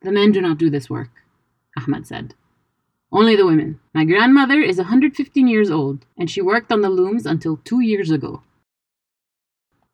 The 0.00 0.12
men 0.12 0.32
do 0.32 0.40
not 0.40 0.56
do 0.56 0.70
this 0.70 0.88
work, 0.88 1.10
Ahmed 1.76 2.06
said. 2.06 2.34
Only 3.12 3.36
the 3.36 3.44
women. 3.44 3.80
My 3.92 4.06
grandmother 4.06 4.62
is 4.62 4.78
115 4.78 5.46
years 5.46 5.70
old, 5.70 6.06
and 6.16 6.30
she 6.30 6.40
worked 6.40 6.72
on 6.72 6.80
the 6.80 6.88
looms 6.88 7.26
until 7.26 7.58
two 7.58 7.80
years 7.80 8.10
ago. 8.10 8.42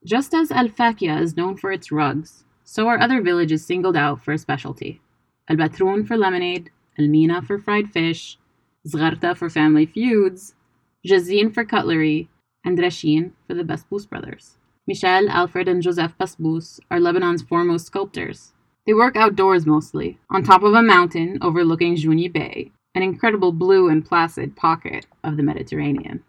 Just 0.05 0.33
as 0.33 0.53
Al 0.53 0.69
Fakia 0.69 1.21
is 1.21 1.37
known 1.37 1.57
for 1.57 1.73
its 1.73 1.91
rugs, 1.91 2.45
so 2.63 2.87
are 2.87 3.01
other 3.01 3.21
villages 3.21 3.67
singled 3.67 3.97
out 3.97 4.23
for 4.23 4.31
a 4.31 4.39
specialty. 4.39 5.01
Al 5.51 5.57
Batroun 5.57 6.07
for 6.07 6.17
lemonade, 6.17 6.71
Al 6.97 7.09
Mina 7.09 7.43
for 7.43 7.59
fried 7.59 7.91
fish, 7.91 8.39
Zgharta 8.87 9.37
for 9.37 9.51
family 9.51 9.85
feuds, 9.85 10.55
Jazin 11.05 11.53
for 11.53 11.65
cutlery, 11.65 12.29
and 12.65 12.79
Rashin 12.79 13.33
for 13.49 13.55
the 13.55 13.65
Basbous 13.65 14.07
brothers. 14.07 14.59
Michel, 14.87 15.29
Alfred, 15.29 15.67
and 15.67 15.83
Joseph 15.83 16.17
Basbous 16.19 16.79
are 16.89 17.01
Lebanon's 17.01 17.43
foremost 17.43 17.87
sculptors. 17.87 18.53
They 18.87 18.95
work 18.95 19.17
outdoors 19.17 19.67
mostly, 19.67 20.19
on 20.31 20.45
top 20.45 20.63
of 20.63 20.75
a 20.75 20.83
mountain 20.83 21.39
overlooking 21.43 21.97
Jounieh 21.97 22.33
Bay, 22.33 22.71
an 22.95 23.03
incredible 23.03 23.51
blue 23.51 23.89
and 23.89 24.07
placid 24.07 24.55
pocket 24.55 25.07
of 25.25 25.37
the 25.37 25.43
Mediterranean. 25.43 26.23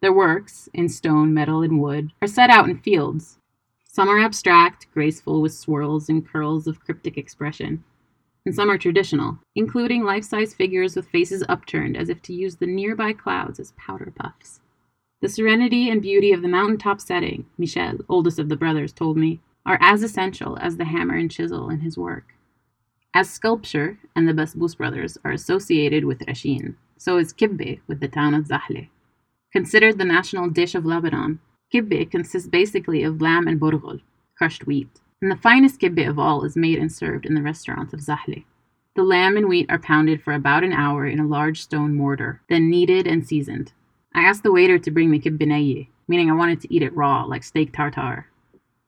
Their 0.00 0.12
works, 0.12 0.68
in 0.72 0.88
stone, 0.88 1.34
metal, 1.34 1.62
and 1.62 1.80
wood, 1.80 2.12
are 2.22 2.28
set 2.28 2.50
out 2.50 2.68
in 2.68 2.78
fields. 2.78 3.38
Some 3.84 4.08
are 4.08 4.20
abstract, 4.20 4.86
graceful 4.94 5.42
with 5.42 5.52
swirls 5.52 6.08
and 6.08 6.24
curls 6.24 6.68
of 6.68 6.78
cryptic 6.80 7.16
expression, 7.18 7.82
and 8.46 8.54
some 8.54 8.70
are 8.70 8.78
traditional, 8.78 9.38
including 9.56 10.04
life 10.04 10.24
size 10.24 10.54
figures 10.54 10.94
with 10.94 11.08
faces 11.08 11.44
upturned 11.48 11.96
as 11.96 12.08
if 12.08 12.22
to 12.22 12.32
use 12.32 12.56
the 12.56 12.66
nearby 12.66 13.12
clouds 13.12 13.58
as 13.58 13.72
powder 13.76 14.12
puffs. 14.16 14.60
The 15.20 15.28
serenity 15.28 15.90
and 15.90 16.00
beauty 16.00 16.32
of 16.32 16.42
the 16.42 16.48
mountaintop 16.48 17.00
setting, 17.00 17.46
Michel, 17.58 17.98
oldest 18.08 18.38
of 18.38 18.48
the 18.48 18.56
brothers, 18.56 18.92
told 18.92 19.16
me, 19.16 19.40
are 19.66 19.78
as 19.80 20.04
essential 20.04 20.56
as 20.60 20.76
the 20.76 20.84
hammer 20.84 21.16
and 21.16 21.30
chisel 21.30 21.68
in 21.68 21.80
his 21.80 21.98
work. 21.98 22.34
As 23.12 23.28
sculpture 23.28 23.98
and 24.14 24.28
the 24.28 24.34
Basbous 24.34 24.76
brothers 24.76 25.18
are 25.24 25.32
associated 25.32 26.04
with 26.04 26.22
Rashin, 26.28 26.76
so 26.96 27.18
is 27.18 27.32
kibbeh 27.32 27.80
with 27.88 27.98
the 27.98 28.08
town 28.08 28.34
of 28.34 28.46
Zahle. 28.46 28.88
Considered 29.52 29.98
the 29.98 30.04
national 30.04 30.50
dish 30.50 30.74
of 30.74 30.86
Lebanon, 30.86 31.40
kibbeh 31.74 32.10
consists 32.10 32.48
basically 32.48 33.02
of 33.02 33.20
lamb 33.20 33.48
and 33.48 33.60
burghul, 33.60 34.02
crushed 34.36 34.66
wheat, 34.66 35.00
and 35.20 35.30
the 35.30 35.36
finest 35.36 35.80
kibbeh 35.80 36.08
of 36.08 36.18
all 36.18 36.44
is 36.44 36.56
made 36.56 36.78
and 36.78 36.92
served 36.92 37.26
in 37.26 37.34
the 37.34 37.42
restaurants 37.42 37.92
of 37.92 38.00
Zahle. 38.00 38.44
The 38.94 39.02
lamb 39.02 39.36
and 39.36 39.48
wheat 39.48 39.66
are 39.70 39.78
pounded 39.78 40.22
for 40.22 40.32
about 40.32 40.64
an 40.64 40.72
hour 40.72 41.06
in 41.06 41.20
a 41.20 41.26
large 41.26 41.62
stone 41.62 41.94
mortar, 41.94 42.40
then 42.48 42.70
kneaded 42.70 43.06
and 43.06 43.26
seasoned. 43.26 43.72
I 44.14 44.22
asked 44.22 44.42
the 44.42 44.52
waiter 44.52 44.78
to 44.78 44.90
bring 44.90 45.10
me 45.10 45.20
kibbeh 45.20 45.88
meaning 46.08 46.30
I 46.30 46.34
wanted 46.34 46.60
to 46.62 46.74
eat 46.74 46.82
it 46.82 46.96
raw, 46.96 47.24
like 47.24 47.44
steak 47.44 47.72
tartare. 47.72 48.28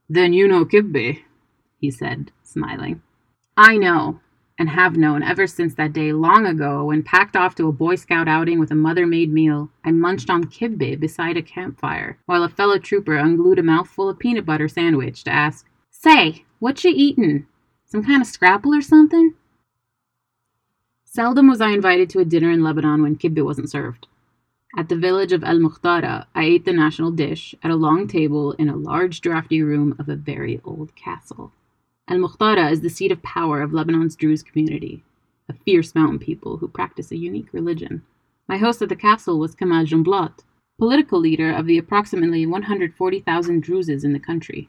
Then 0.08 0.32
you 0.32 0.48
know 0.48 0.64
kibbeh, 0.64 1.20
he 1.78 1.90
said, 1.90 2.32
smiling. 2.42 3.02
I 3.56 3.76
know, 3.76 4.20
and 4.58 4.70
have 4.70 4.96
known 4.96 5.22
ever 5.22 5.46
since 5.46 5.74
that 5.74 5.92
day 5.92 6.12
long 6.12 6.46
ago 6.46 6.86
when, 6.86 7.02
packed 7.02 7.36
off 7.36 7.54
to 7.56 7.68
a 7.68 7.72
Boy 7.72 7.96
Scout 7.96 8.28
outing 8.28 8.58
with 8.58 8.70
a 8.70 8.74
mother 8.74 9.06
made 9.06 9.32
meal, 9.32 9.70
I 9.84 9.92
munched 9.92 10.30
on 10.30 10.44
kibbeh 10.44 10.98
beside 10.98 11.36
a 11.36 11.42
campfire 11.42 12.18
while 12.26 12.42
a 12.42 12.48
fellow 12.48 12.78
trooper 12.78 13.16
unglued 13.16 13.58
a 13.58 13.62
mouthful 13.62 14.08
of 14.08 14.18
peanut 14.18 14.46
butter 14.46 14.68
sandwich 14.68 15.22
to 15.24 15.30
ask, 15.30 15.67
Say, 16.00 16.44
what 16.60 16.84
you 16.84 16.92
eatin'? 16.94 17.48
Some 17.86 18.04
kind 18.04 18.22
of 18.22 18.28
scrapple 18.28 18.72
or 18.72 18.80
something? 18.80 19.34
Seldom 21.04 21.48
was 21.48 21.60
I 21.60 21.70
invited 21.70 22.08
to 22.10 22.20
a 22.20 22.24
dinner 22.24 22.52
in 22.52 22.62
Lebanon 22.62 23.02
when 23.02 23.16
kibbeh 23.16 23.44
wasn't 23.44 23.68
served. 23.68 24.06
At 24.76 24.88
the 24.88 24.96
village 24.96 25.32
of 25.32 25.42
El 25.42 25.58
Mukhtara, 25.58 26.26
I 26.36 26.44
ate 26.44 26.64
the 26.64 26.72
national 26.72 27.10
dish 27.10 27.52
at 27.64 27.72
a 27.72 27.74
long 27.74 28.06
table 28.06 28.52
in 28.52 28.68
a 28.68 28.76
large 28.76 29.20
drafty 29.20 29.60
room 29.60 29.96
of 29.98 30.08
a 30.08 30.14
very 30.14 30.60
old 30.64 30.94
castle. 30.94 31.50
El 32.06 32.18
Mukhtara 32.18 32.70
is 32.70 32.82
the 32.82 32.90
seat 32.90 33.10
of 33.10 33.20
power 33.24 33.60
of 33.60 33.72
Lebanon's 33.72 34.14
Druze 34.14 34.44
community, 34.44 35.02
a 35.48 35.52
fierce 35.52 35.96
mountain 35.96 36.20
people 36.20 36.58
who 36.58 36.68
practice 36.68 37.10
a 37.10 37.16
unique 37.16 37.52
religion. 37.52 38.04
My 38.46 38.58
host 38.58 38.80
at 38.82 38.88
the 38.88 38.94
castle 38.94 39.40
was 39.40 39.56
Kamal 39.56 39.84
Jumblat, 39.84 40.44
political 40.78 41.18
leader 41.18 41.50
of 41.50 41.66
the 41.66 41.76
approximately 41.76 42.46
140,000 42.46 43.64
Druzes 43.64 44.04
in 44.04 44.12
the 44.12 44.20
country. 44.20 44.68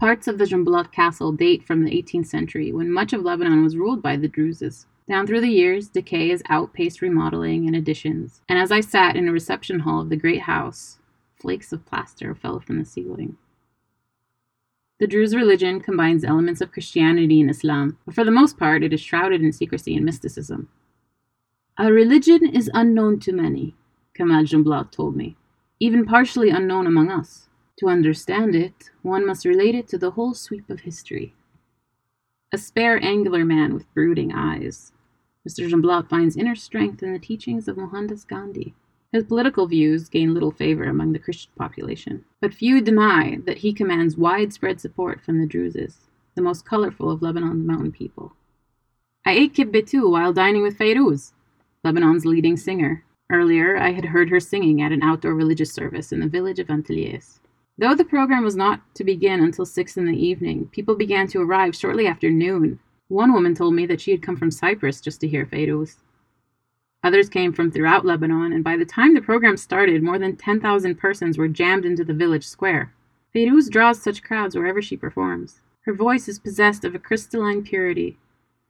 Parts 0.00 0.26
of 0.26 0.38
the 0.38 0.46
Jumblat 0.46 0.92
castle 0.92 1.30
date 1.30 1.62
from 1.62 1.84
the 1.84 1.90
18th 1.90 2.28
century 2.28 2.72
when 2.72 2.90
much 2.90 3.12
of 3.12 3.20
Lebanon 3.20 3.62
was 3.62 3.76
ruled 3.76 4.00
by 4.00 4.16
the 4.16 4.30
Druzes. 4.30 4.86
Down 5.06 5.26
through 5.26 5.42
the 5.42 5.48
years, 5.50 5.90
decay 5.90 6.30
has 6.30 6.42
outpaced 6.48 7.02
remodeling 7.02 7.66
and 7.66 7.76
additions, 7.76 8.40
and 8.48 8.58
as 8.58 8.72
I 8.72 8.80
sat 8.80 9.14
in 9.14 9.28
a 9.28 9.32
reception 9.32 9.80
hall 9.80 10.00
of 10.00 10.08
the 10.08 10.16
great 10.16 10.40
house, 10.40 11.00
flakes 11.38 11.70
of 11.70 11.84
plaster 11.84 12.34
fell 12.34 12.60
from 12.60 12.78
the 12.78 12.86
ceiling. 12.86 13.36
The 15.00 15.06
Druze 15.06 15.36
religion 15.36 15.80
combines 15.80 16.24
elements 16.24 16.62
of 16.62 16.72
Christianity 16.72 17.38
and 17.38 17.50
Islam, 17.50 17.98
but 18.06 18.14
for 18.14 18.24
the 18.24 18.30
most 18.30 18.56
part 18.56 18.82
it 18.82 18.94
is 18.94 19.02
shrouded 19.02 19.42
in 19.42 19.52
secrecy 19.52 19.94
and 19.94 20.06
mysticism. 20.06 20.70
Our 21.76 21.92
religion 21.92 22.46
is 22.46 22.70
unknown 22.72 23.20
to 23.20 23.32
many, 23.34 23.74
Kamal 24.14 24.44
Jumblat 24.44 24.92
told 24.92 25.14
me, 25.14 25.36
even 25.78 26.06
partially 26.06 26.48
unknown 26.48 26.86
among 26.86 27.10
us. 27.10 27.49
To 27.80 27.88
understand 27.88 28.54
it, 28.54 28.90
one 29.00 29.26
must 29.26 29.46
relate 29.46 29.74
it 29.74 29.88
to 29.88 29.96
the 29.96 30.10
whole 30.10 30.34
sweep 30.34 30.68
of 30.68 30.80
history. 30.80 31.34
A 32.52 32.58
spare, 32.58 33.02
angular 33.02 33.42
man 33.42 33.72
with 33.72 33.90
brooding 33.94 34.34
eyes. 34.34 34.92
Mr. 35.48 35.66
Jumblat 35.66 36.06
finds 36.06 36.36
inner 36.36 36.54
strength 36.54 37.02
in 37.02 37.14
the 37.14 37.18
teachings 37.18 37.68
of 37.68 37.78
Mohandas 37.78 38.24
Gandhi. 38.24 38.74
His 39.12 39.24
political 39.24 39.66
views 39.66 40.10
gain 40.10 40.34
little 40.34 40.50
favor 40.50 40.84
among 40.84 41.14
the 41.14 41.18
Christian 41.18 41.52
population, 41.56 42.26
but 42.38 42.52
few 42.52 42.82
deny 42.82 43.38
that 43.46 43.56
he 43.56 43.72
commands 43.72 44.14
widespread 44.14 44.78
support 44.78 45.22
from 45.22 45.40
the 45.40 45.46
Druzes, 45.46 46.00
the 46.34 46.42
most 46.42 46.66
colorful 46.66 47.10
of 47.10 47.22
Lebanon's 47.22 47.66
mountain 47.66 47.92
people. 47.92 48.34
I 49.24 49.32
ate 49.32 49.54
kibbeh 49.54 49.88
too 49.88 50.10
while 50.10 50.34
dining 50.34 50.60
with 50.60 50.76
Fayrouz, 50.76 51.32
Lebanon's 51.82 52.26
leading 52.26 52.58
singer. 52.58 53.06
Earlier, 53.30 53.78
I 53.78 53.92
had 53.92 54.04
heard 54.04 54.28
her 54.28 54.38
singing 54.38 54.82
at 54.82 54.92
an 54.92 55.02
outdoor 55.02 55.32
religious 55.32 55.72
service 55.72 56.12
in 56.12 56.20
the 56.20 56.28
village 56.28 56.58
of 56.58 56.68
Antelias. 56.68 57.39
Though 57.80 57.94
the 57.94 58.04
program 58.04 58.44
was 58.44 58.56
not 58.56 58.82
to 58.96 59.04
begin 59.04 59.42
until 59.42 59.64
six 59.64 59.96
in 59.96 60.04
the 60.04 60.12
evening, 60.12 60.66
people 60.66 60.94
began 60.94 61.26
to 61.28 61.40
arrive 61.40 61.74
shortly 61.74 62.06
after 62.06 62.28
noon. 62.28 62.78
One 63.08 63.32
woman 63.32 63.54
told 63.54 63.72
me 63.72 63.86
that 63.86 64.02
she 64.02 64.10
had 64.10 64.20
come 64.20 64.36
from 64.36 64.50
Cyprus 64.50 65.00
just 65.00 65.18
to 65.22 65.28
hear 65.28 65.46
Fayrouz. 65.46 65.96
Others 67.02 67.30
came 67.30 67.54
from 67.54 67.70
throughout 67.70 68.04
Lebanon, 68.04 68.52
and 68.52 68.62
by 68.62 68.76
the 68.76 68.84
time 68.84 69.14
the 69.14 69.22
program 69.22 69.56
started, 69.56 70.02
more 70.02 70.18
than 70.18 70.36
10,000 70.36 70.96
persons 70.96 71.38
were 71.38 71.48
jammed 71.48 71.86
into 71.86 72.04
the 72.04 72.12
village 72.12 72.46
square. 72.46 72.92
Fayrouz 73.34 73.70
draws 73.70 74.02
such 74.02 74.22
crowds 74.22 74.54
wherever 74.54 74.82
she 74.82 74.94
performs. 74.94 75.62
Her 75.86 75.94
voice 75.94 76.28
is 76.28 76.38
possessed 76.38 76.84
of 76.84 76.94
a 76.94 76.98
crystalline 76.98 77.62
purity, 77.62 78.18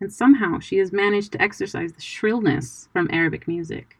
and 0.01 0.13
somehow 0.13 0.61
she 0.61 0.77
has 0.77 0.93
managed 0.93 1.33
to 1.33 1.43
exorcise 1.43 1.93
the 1.95 2.01
shrillness 2.01 2.89
from 2.93 3.11
Arabic 3.11 3.49
music. 3.49 3.99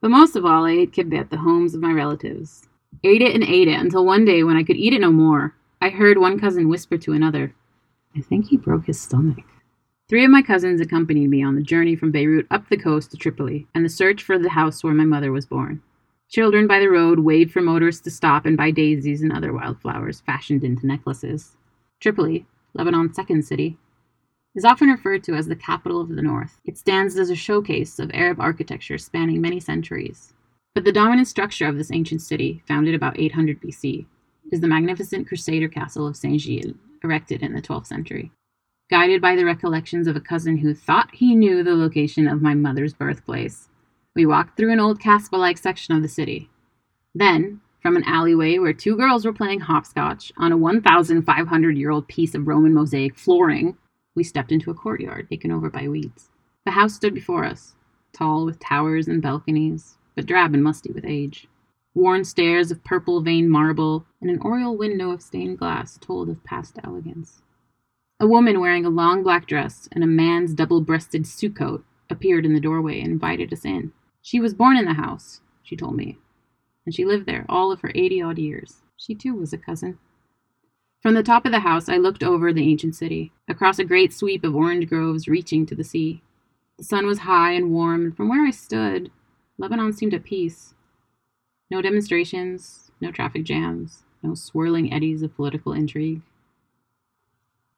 But 0.00 0.12
most 0.12 0.36
of 0.36 0.44
all, 0.44 0.66
I 0.66 0.70
ate 0.70 0.92
kibbeh 0.92 1.18
at 1.18 1.30
the 1.30 1.38
homes 1.38 1.74
of 1.74 1.80
my 1.80 1.90
relatives. 1.90 2.67
Ate 3.04 3.22
it 3.22 3.34
and 3.34 3.44
ate 3.44 3.68
it 3.68 3.78
until 3.78 4.04
one 4.04 4.24
day, 4.24 4.42
when 4.42 4.56
I 4.56 4.64
could 4.64 4.76
eat 4.76 4.92
it 4.92 5.00
no 5.00 5.12
more, 5.12 5.54
I 5.80 5.90
heard 5.90 6.18
one 6.18 6.40
cousin 6.40 6.68
whisper 6.68 6.98
to 6.98 7.12
another, 7.12 7.54
I 8.16 8.20
think 8.20 8.46
he 8.46 8.56
broke 8.56 8.86
his 8.86 9.00
stomach. 9.00 9.44
Three 10.08 10.24
of 10.24 10.30
my 10.30 10.42
cousins 10.42 10.80
accompanied 10.80 11.28
me 11.28 11.42
on 11.42 11.54
the 11.54 11.62
journey 11.62 11.94
from 11.94 12.10
Beirut 12.10 12.46
up 12.50 12.68
the 12.68 12.76
coast 12.76 13.10
to 13.10 13.16
Tripoli 13.16 13.66
and 13.74 13.84
the 13.84 13.90
search 13.90 14.22
for 14.22 14.38
the 14.38 14.48
house 14.48 14.82
where 14.82 14.94
my 14.94 15.04
mother 15.04 15.30
was 15.30 15.46
born. 15.46 15.82
Children 16.30 16.66
by 16.66 16.78
the 16.78 16.90
road 16.90 17.20
waved 17.20 17.52
for 17.52 17.62
motorists 17.62 18.02
to 18.02 18.10
stop 18.10 18.44
and 18.44 18.56
buy 18.56 18.70
daisies 18.70 19.22
and 19.22 19.32
other 19.32 19.52
wildflowers 19.52 20.22
fashioned 20.22 20.64
into 20.64 20.86
necklaces. 20.86 21.56
Tripoli, 22.00 22.46
Lebanon's 22.74 23.14
second 23.14 23.44
city, 23.44 23.76
is 24.54 24.64
often 24.64 24.88
referred 24.88 25.22
to 25.24 25.34
as 25.34 25.46
the 25.46 25.54
capital 25.54 26.00
of 26.00 26.08
the 26.08 26.22
North. 26.22 26.60
It 26.64 26.76
stands 26.76 27.16
as 27.16 27.30
a 27.30 27.36
showcase 27.36 27.98
of 27.98 28.10
Arab 28.12 28.40
architecture 28.40 28.98
spanning 28.98 29.40
many 29.40 29.60
centuries. 29.60 30.32
But 30.74 30.84
the 30.84 30.92
dominant 30.92 31.28
structure 31.28 31.66
of 31.66 31.76
this 31.76 31.92
ancient 31.92 32.22
city, 32.22 32.62
founded 32.66 32.94
about 32.94 33.18
800 33.18 33.60
BC, 33.60 34.06
is 34.50 34.60
the 34.60 34.68
magnificent 34.68 35.26
Crusader 35.26 35.68
castle 35.68 36.06
of 36.06 36.16
Saint 36.16 36.40
Gilles, 36.40 36.74
erected 37.02 37.42
in 37.42 37.52
the 37.52 37.62
12th 37.62 37.86
century. 37.86 38.30
Guided 38.90 39.20
by 39.20 39.36
the 39.36 39.44
recollections 39.44 40.06
of 40.06 40.16
a 40.16 40.20
cousin 40.20 40.56
who 40.56 40.72
thought 40.74 41.14
he 41.14 41.34
knew 41.34 41.62
the 41.62 41.74
location 41.74 42.26
of 42.26 42.40
my 42.40 42.54
mother's 42.54 42.94
birthplace, 42.94 43.68
we 44.14 44.24
walked 44.24 44.56
through 44.56 44.72
an 44.72 44.80
old 44.80 44.98
castle 44.98 45.38
like 45.38 45.58
section 45.58 45.94
of 45.94 46.02
the 46.02 46.08
city. 46.08 46.48
Then, 47.14 47.60
from 47.82 47.96
an 47.96 48.04
alleyway 48.04 48.58
where 48.58 48.72
two 48.72 48.96
girls 48.96 49.26
were 49.26 49.32
playing 49.32 49.60
hopscotch 49.60 50.32
on 50.38 50.52
a 50.52 50.56
1,500 50.56 51.76
year 51.76 51.90
old 51.90 52.08
piece 52.08 52.34
of 52.34 52.48
Roman 52.48 52.72
mosaic 52.72 53.16
flooring, 53.18 53.76
we 54.14 54.24
stepped 54.24 54.52
into 54.52 54.70
a 54.70 54.74
courtyard 54.74 55.28
taken 55.28 55.52
over 55.52 55.68
by 55.68 55.86
weeds. 55.86 56.30
The 56.64 56.72
house 56.72 56.94
stood 56.94 57.14
before 57.14 57.44
us, 57.44 57.74
tall 58.12 58.46
with 58.46 58.58
towers 58.58 59.06
and 59.06 59.20
balconies, 59.20 59.97
but 60.18 60.26
drab 60.26 60.52
and 60.52 60.64
musty 60.64 60.90
with 60.90 61.04
age. 61.04 61.46
Worn 61.94 62.24
stairs 62.24 62.72
of 62.72 62.82
purple 62.82 63.20
veined 63.20 63.52
marble 63.52 64.04
and 64.20 64.28
an 64.28 64.40
oriel 64.40 64.76
window 64.76 65.12
of 65.12 65.22
stained 65.22 65.58
glass 65.58 65.96
told 65.96 66.28
of 66.28 66.42
past 66.42 66.76
elegance. 66.82 67.40
A 68.18 68.26
woman 68.26 68.58
wearing 68.58 68.84
a 68.84 68.90
long 68.90 69.22
black 69.22 69.46
dress 69.46 69.88
and 69.92 70.02
a 70.02 70.08
man's 70.08 70.54
double 70.54 70.80
breasted 70.80 71.24
suit 71.24 71.54
coat 71.54 71.84
appeared 72.10 72.44
in 72.44 72.52
the 72.52 72.58
doorway 72.58 72.98
and 73.00 73.12
invited 73.12 73.52
us 73.52 73.64
in. 73.64 73.92
She 74.20 74.40
was 74.40 74.54
born 74.54 74.76
in 74.76 74.86
the 74.86 74.94
house, 74.94 75.40
she 75.62 75.76
told 75.76 75.94
me, 75.94 76.18
and 76.84 76.92
she 76.92 77.04
lived 77.04 77.26
there 77.26 77.46
all 77.48 77.70
of 77.70 77.82
her 77.82 77.92
eighty 77.94 78.20
odd 78.20 78.38
years. 78.38 78.82
She 78.96 79.14
too 79.14 79.36
was 79.36 79.52
a 79.52 79.56
cousin. 79.56 79.98
From 81.00 81.14
the 81.14 81.22
top 81.22 81.46
of 81.46 81.52
the 81.52 81.60
house, 81.60 81.88
I 81.88 81.96
looked 81.96 82.24
over 82.24 82.52
the 82.52 82.68
ancient 82.68 82.96
city, 82.96 83.30
across 83.46 83.78
a 83.78 83.84
great 83.84 84.12
sweep 84.12 84.42
of 84.42 84.56
orange 84.56 84.88
groves 84.88 85.28
reaching 85.28 85.64
to 85.66 85.76
the 85.76 85.84
sea. 85.84 86.24
The 86.76 86.82
sun 86.82 87.06
was 87.06 87.20
high 87.20 87.52
and 87.52 87.70
warm, 87.70 88.04
and 88.04 88.16
from 88.16 88.28
where 88.28 88.44
I 88.44 88.50
stood, 88.50 89.12
Lebanon 89.58 89.92
seemed 89.92 90.14
at 90.14 90.24
peace. 90.24 90.74
No 91.70 91.82
demonstrations, 91.82 92.90
no 93.00 93.10
traffic 93.10 93.44
jams, 93.44 94.04
no 94.22 94.34
swirling 94.34 94.92
eddies 94.92 95.22
of 95.22 95.34
political 95.34 95.72
intrigue. 95.72 96.22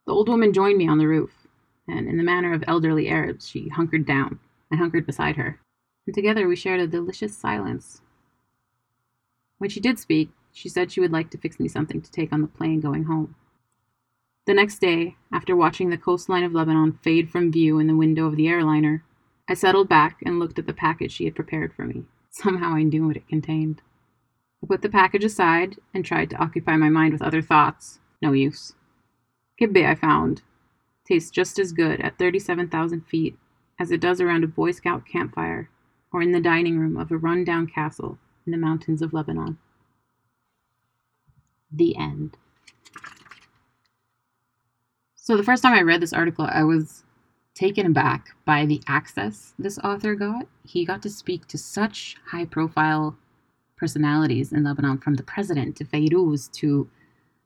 The 0.06 0.12
old 0.12 0.28
woman 0.28 0.52
joined 0.52 0.78
me 0.78 0.86
on 0.86 0.98
the 0.98 1.08
roof, 1.08 1.46
and 1.88 2.06
in 2.06 2.18
the 2.18 2.22
manner 2.22 2.52
of 2.52 2.64
elderly 2.66 3.08
Arabs, 3.08 3.48
she 3.48 3.68
hunkered 3.68 4.06
down. 4.06 4.38
I 4.70 4.76
hunkered 4.76 5.06
beside 5.06 5.36
her, 5.36 5.58
and 6.06 6.14
together 6.14 6.46
we 6.46 6.54
shared 6.54 6.80
a 6.80 6.86
delicious 6.86 7.36
silence. 7.36 8.02
When 9.58 9.70
she 9.70 9.80
did 9.80 9.98
speak, 9.98 10.30
she 10.52 10.68
said 10.68 10.90
she 10.90 11.00
would 11.00 11.12
like 11.12 11.30
to 11.30 11.38
fix 11.38 11.58
me 11.58 11.68
something 11.68 12.00
to 12.02 12.10
take 12.10 12.32
on 12.32 12.42
the 12.42 12.48
plane 12.48 12.80
going 12.80 13.04
home. 13.04 13.34
The 14.46 14.54
next 14.54 14.80
day, 14.80 15.16
after 15.32 15.54
watching 15.54 15.90
the 15.90 15.98
coastline 15.98 16.44
of 16.44 16.52
Lebanon 16.52 16.98
fade 17.02 17.30
from 17.30 17.52
view 17.52 17.78
in 17.78 17.86
the 17.86 17.96
window 17.96 18.26
of 18.26 18.36
the 18.36 18.48
airliner, 18.48 19.04
I 19.50 19.54
settled 19.54 19.88
back 19.88 20.22
and 20.24 20.38
looked 20.38 20.60
at 20.60 20.66
the 20.68 20.72
package 20.72 21.10
she 21.10 21.24
had 21.24 21.34
prepared 21.34 21.74
for 21.74 21.84
me. 21.84 22.04
Somehow 22.30 22.72
I 22.72 22.84
knew 22.84 23.08
what 23.08 23.16
it 23.16 23.26
contained. 23.26 23.82
I 24.62 24.68
put 24.68 24.80
the 24.80 24.88
package 24.88 25.24
aside 25.24 25.76
and 25.92 26.04
tried 26.04 26.30
to 26.30 26.36
occupy 26.36 26.76
my 26.76 26.88
mind 26.88 27.12
with 27.12 27.20
other 27.20 27.42
thoughts. 27.42 27.98
No 28.22 28.30
use. 28.30 28.74
Kibbeh, 29.60 29.84
I 29.84 29.96
found, 29.96 30.42
tastes 31.04 31.32
just 31.32 31.58
as 31.58 31.72
good 31.72 32.00
at 32.00 32.16
37,000 32.16 33.00
feet 33.08 33.36
as 33.76 33.90
it 33.90 34.00
does 34.00 34.20
around 34.20 34.44
a 34.44 34.46
Boy 34.46 34.70
Scout 34.70 35.04
campfire 35.04 35.68
or 36.12 36.22
in 36.22 36.30
the 36.30 36.40
dining 36.40 36.78
room 36.78 36.96
of 36.96 37.10
a 37.10 37.18
run-down 37.18 37.66
castle 37.66 38.18
in 38.46 38.52
the 38.52 38.56
mountains 38.56 39.02
of 39.02 39.12
Lebanon. 39.12 39.58
The 41.72 41.96
end. 41.96 42.36
So, 45.16 45.36
the 45.36 45.42
first 45.42 45.64
time 45.64 45.74
I 45.74 45.82
read 45.82 46.00
this 46.00 46.12
article, 46.12 46.48
I 46.48 46.62
was 46.62 47.02
taken 47.60 47.84
aback 47.84 48.30
by 48.46 48.64
the 48.64 48.80
access 48.86 49.52
this 49.58 49.78
author 49.80 50.14
got. 50.14 50.46
He 50.64 50.86
got 50.86 51.02
to 51.02 51.10
speak 51.10 51.46
to 51.48 51.58
such 51.58 52.16
high 52.32 52.46
profile 52.46 53.16
personalities 53.76 54.50
in 54.50 54.64
Lebanon, 54.64 54.96
from 54.98 55.14
the 55.16 55.22
president 55.22 55.76
to 55.76 55.84
Fayrouz 55.84 56.50
to 56.52 56.88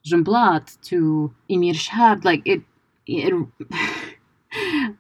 Jumblat 0.06 0.80
to 0.82 1.34
Emir 1.48 1.74
Shahab. 1.74 2.24
Like, 2.24 2.42
it, 2.44 2.62
it 3.06 3.34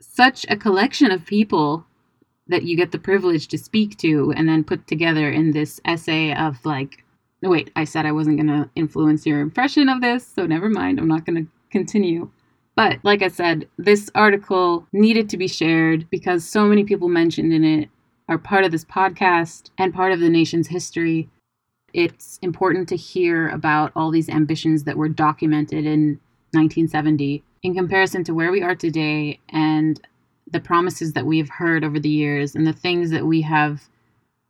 such 0.00 0.46
a 0.48 0.56
collection 0.56 1.10
of 1.10 1.26
people 1.26 1.84
that 2.46 2.62
you 2.62 2.76
get 2.76 2.92
the 2.92 2.98
privilege 2.98 3.48
to 3.48 3.58
speak 3.58 3.96
to 3.98 4.32
and 4.36 4.48
then 4.48 4.62
put 4.62 4.86
together 4.86 5.28
in 5.30 5.50
this 5.50 5.80
essay 5.84 6.34
of 6.34 6.64
like 6.64 7.04
wait 7.42 7.70
i 7.76 7.84
said 7.84 8.04
i 8.04 8.10
wasn't 8.10 8.36
going 8.36 8.48
to 8.48 8.68
influence 8.74 9.24
your 9.24 9.40
impression 9.40 9.88
of 9.88 10.00
this 10.00 10.26
so 10.26 10.46
never 10.46 10.68
mind 10.68 10.98
i'm 10.98 11.06
not 11.06 11.24
going 11.24 11.36
to 11.36 11.50
continue 11.70 12.28
but 12.80 12.98
like 13.02 13.22
i 13.22 13.28
said 13.28 13.68
this 13.76 14.10
article 14.14 14.86
needed 14.92 15.28
to 15.28 15.36
be 15.36 15.46
shared 15.46 16.08
because 16.10 16.48
so 16.48 16.64
many 16.64 16.82
people 16.84 17.08
mentioned 17.08 17.52
in 17.52 17.64
it 17.64 17.90
are 18.30 18.38
part 18.38 18.64
of 18.64 18.70
this 18.70 18.84
podcast 18.84 19.70
and 19.76 19.92
part 19.92 20.12
of 20.12 20.20
the 20.20 20.28
nation's 20.30 20.68
history. 20.68 21.28
It's 21.92 22.38
important 22.42 22.88
to 22.88 22.96
hear 22.96 23.48
about 23.48 23.90
all 23.96 24.12
these 24.12 24.28
ambitions 24.28 24.84
that 24.84 24.96
were 24.96 25.08
documented 25.08 25.84
in 25.84 26.20
1970 26.52 27.42
in 27.64 27.74
comparison 27.74 28.22
to 28.24 28.34
where 28.34 28.52
we 28.52 28.62
are 28.62 28.76
today 28.76 29.40
and 29.48 30.00
the 30.48 30.60
promises 30.60 31.12
that 31.14 31.26
we 31.26 31.38
have 31.38 31.48
heard 31.48 31.82
over 31.82 31.98
the 31.98 32.08
years 32.08 32.54
and 32.54 32.66
the 32.66 32.72
things 32.72 33.10
that 33.10 33.26
we 33.26 33.42
have 33.42 33.88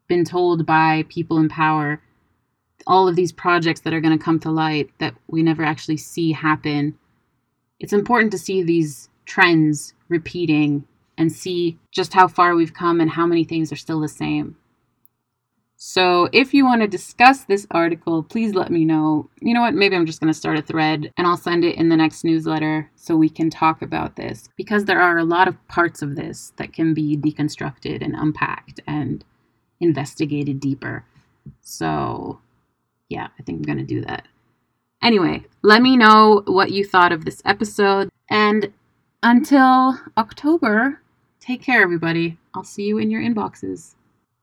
been 0.06 0.24
told 0.24 0.66
by 0.66 1.06
people 1.08 1.38
in 1.38 1.48
power. 1.48 2.02
All 2.86 3.08
of 3.08 3.16
these 3.16 3.32
projects 3.32 3.80
that 3.80 3.94
are 3.94 4.00
going 4.00 4.16
to 4.16 4.22
come 4.22 4.40
to 4.40 4.50
light 4.50 4.90
that 4.98 5.14
we 5.26 5.42
never 5.42 5.64
actually 5.64 5.96
see 5.96 6.32
happen 6.32 6.98
it's 7.80 7.92
important 7.92 8.30
to 8.32 8.38
see 8.38 8.62
these 8.62 9.08
trends 9.26 9.94
repeating 10.08 10.84
and 11.18 11.32
see 11.32 11.78
just 11.90 12.14
how 12.14 12.28
far 12.28 12.54
we've 12.54 12.74
come 12.74 13.00
and 13.00 13.10
how 13.10 13.26
many 13.26 13.44
things 13.44 13.72
are 13.72 13.76
still 13.76 14.00
the 14.00 14.08
same 14.08 14.56
so 15.82 16.28
if 16.34 16.52
you 16.52 16.66
want 16.66 16.82
to 16.82 16.86
discuss 16.86 17.44
this 17.44 17.66
article, 17.70 18.22
please 18.22 18.52
let 18.54 18.70
me 18.70 18.84
know. 18.84 19.30
You 19.40 19.54
know 19.54 19.62
what? 19.62 19.72
Maybe 19.72 19.96
I'm 19.96 20.04
just 20.04 20.20
going 20.20 20.30
to 20.30 20.38
start 20.38 20.58
a 20.58 20.62
thread 20.62 21.10
and 21.16 21.26
I'll 21.26 21.38
send 21.38 21.64
it 21.64 21.76
in 21.76 21.88
the 21.88 21.96
next 21.96 22.22
newsletter 22.22 22.90
so 22.96 23.16
we 23.16 23.30
can 23.30 23.48
talk 23.48 23.80
about 23.80 24.16
this 24.16 24.50
because 24.58 24.84
there 24.84 25.00
are 25.00 25.16
a 25.16 25.24
lot 25.24 25.48
of 25.48 25.56
parts 25.68 26.02
of 26.02 26.16
this 26.16 26.52
that 26.56 26.74
can 26.74 26.92
be 26.92 27.16
deconstructed 27.16 28.04
and 28.04 28.14
unpacked 28.14 28.80
and 28.86 29.24
investigated 29.80 30.60
deeper. 30.60 31.06
So 31.62 32.40
yeah, 33.08 33.28
I 33.38 33.42
think 33.42 33.56
I'm 33.56 33.62
going 33.62 33.78
to 33.78 33.94
do 33.94 34.02
that. 34.02 34.28
Anyway, 35.02 35.44
let 35.62 35.82
me 35.82 35.96
know 35.96 36.42
what 36.46 36.70
you 36.72 36.84
thought 36.84 37.12
of 37.12 37.24
this 37.24 37.40
episode. 37.44 38.10
And 38.28 38.72
until 39.22 39.98
October, 40.18 41.00
take 41.40 41.62
care, 41.62 41.82
everybody. 41.82 42.38
I'll 42.54 42.64
see 42.64 42.84
you 42.84 42.98
in 42.98 43.10
your 43.10 43.22
inboxes. 43.22 43.94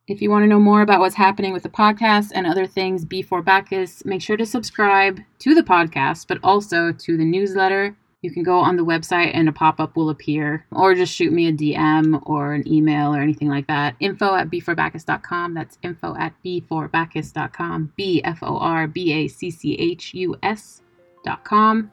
If 0.07 0.21
you 0.21 0.29
want 0.29 0.43
to 0.43 0.47
know 0.47 0.59
more 0.59 0.81
about 0.81 0.99
what's 0.99 1.15
happening 1.15 1.51
with 1.53 1.63
the 1.63 1.69
podcast 1.69 2.31
and 2.33 2.47
other 2.47 2.65
things 2.65 3.03
before 3.03 3.41
Bacchus, 3.41 4.05
make 4.05 4.21
sure 4.21 4.37
to 4.37 4.45
subscribe 4.45 5.19
to 5.39 5.53
the 5.53 5.63
podcast, 5.63 6.27
but 6.27 6.39
also 6.43 6.91
to 6.91 7.17
the 7.17 7.25
newsletter. 7.25 7.95
You 8.21 8.31
can 8.31 8.43
go 8.43 8.57
on 8.59 8.77
the 8.77 8.85
website 8.85 9.31
and 9.33 9.47
a 9.47 9.51
pop 9.51 9.79
up 9.79 9.95
will 9.95 10.09
appear, 10.09 10.65
or 10.71 10.95
just 10.95 11.13
shoot 11.13 11.31
me 11.31 11.47
a 11.47 11.53
DM 11.53 12.19
or 12.25 12.53
an 12.53 12.67
email 12.67 13.13
or 13.13 13.21
anything 13.21 13.47
like 13.47 13.67
that. 13.67 13.95
Info 13.99 14.33
at 14.33 14.49
b4bacchus.com. 14.49 15.53
That's 15.53 15.77
info 15.83 16.15
at 16.15 16.33
b4bacchus.com. 16.43 17.93
B 17.95 18.21
F 18.23 18.39
O 18.41 18.57
R 18.57 18.87
B 18.87 19.13
A 19.13 19.27
C 19.27 19.51
C 19.51 19.75
H 19.75 20.13
U 20.15 20.35
S.com. 20.41 21.91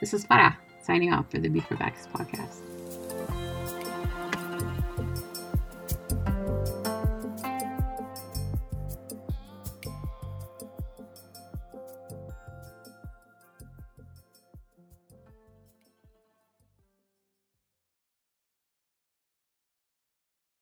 This 0.00 0.12
is 0.12 0.26
Farah 0.26 0.56
signing 0.82 1.12
off 1.12 1.30
for 1.30 1.38
the 1.38 1.48
B4 1.48 1.78
Bacchus 1.78 2.06
podcast. 2.06 2.73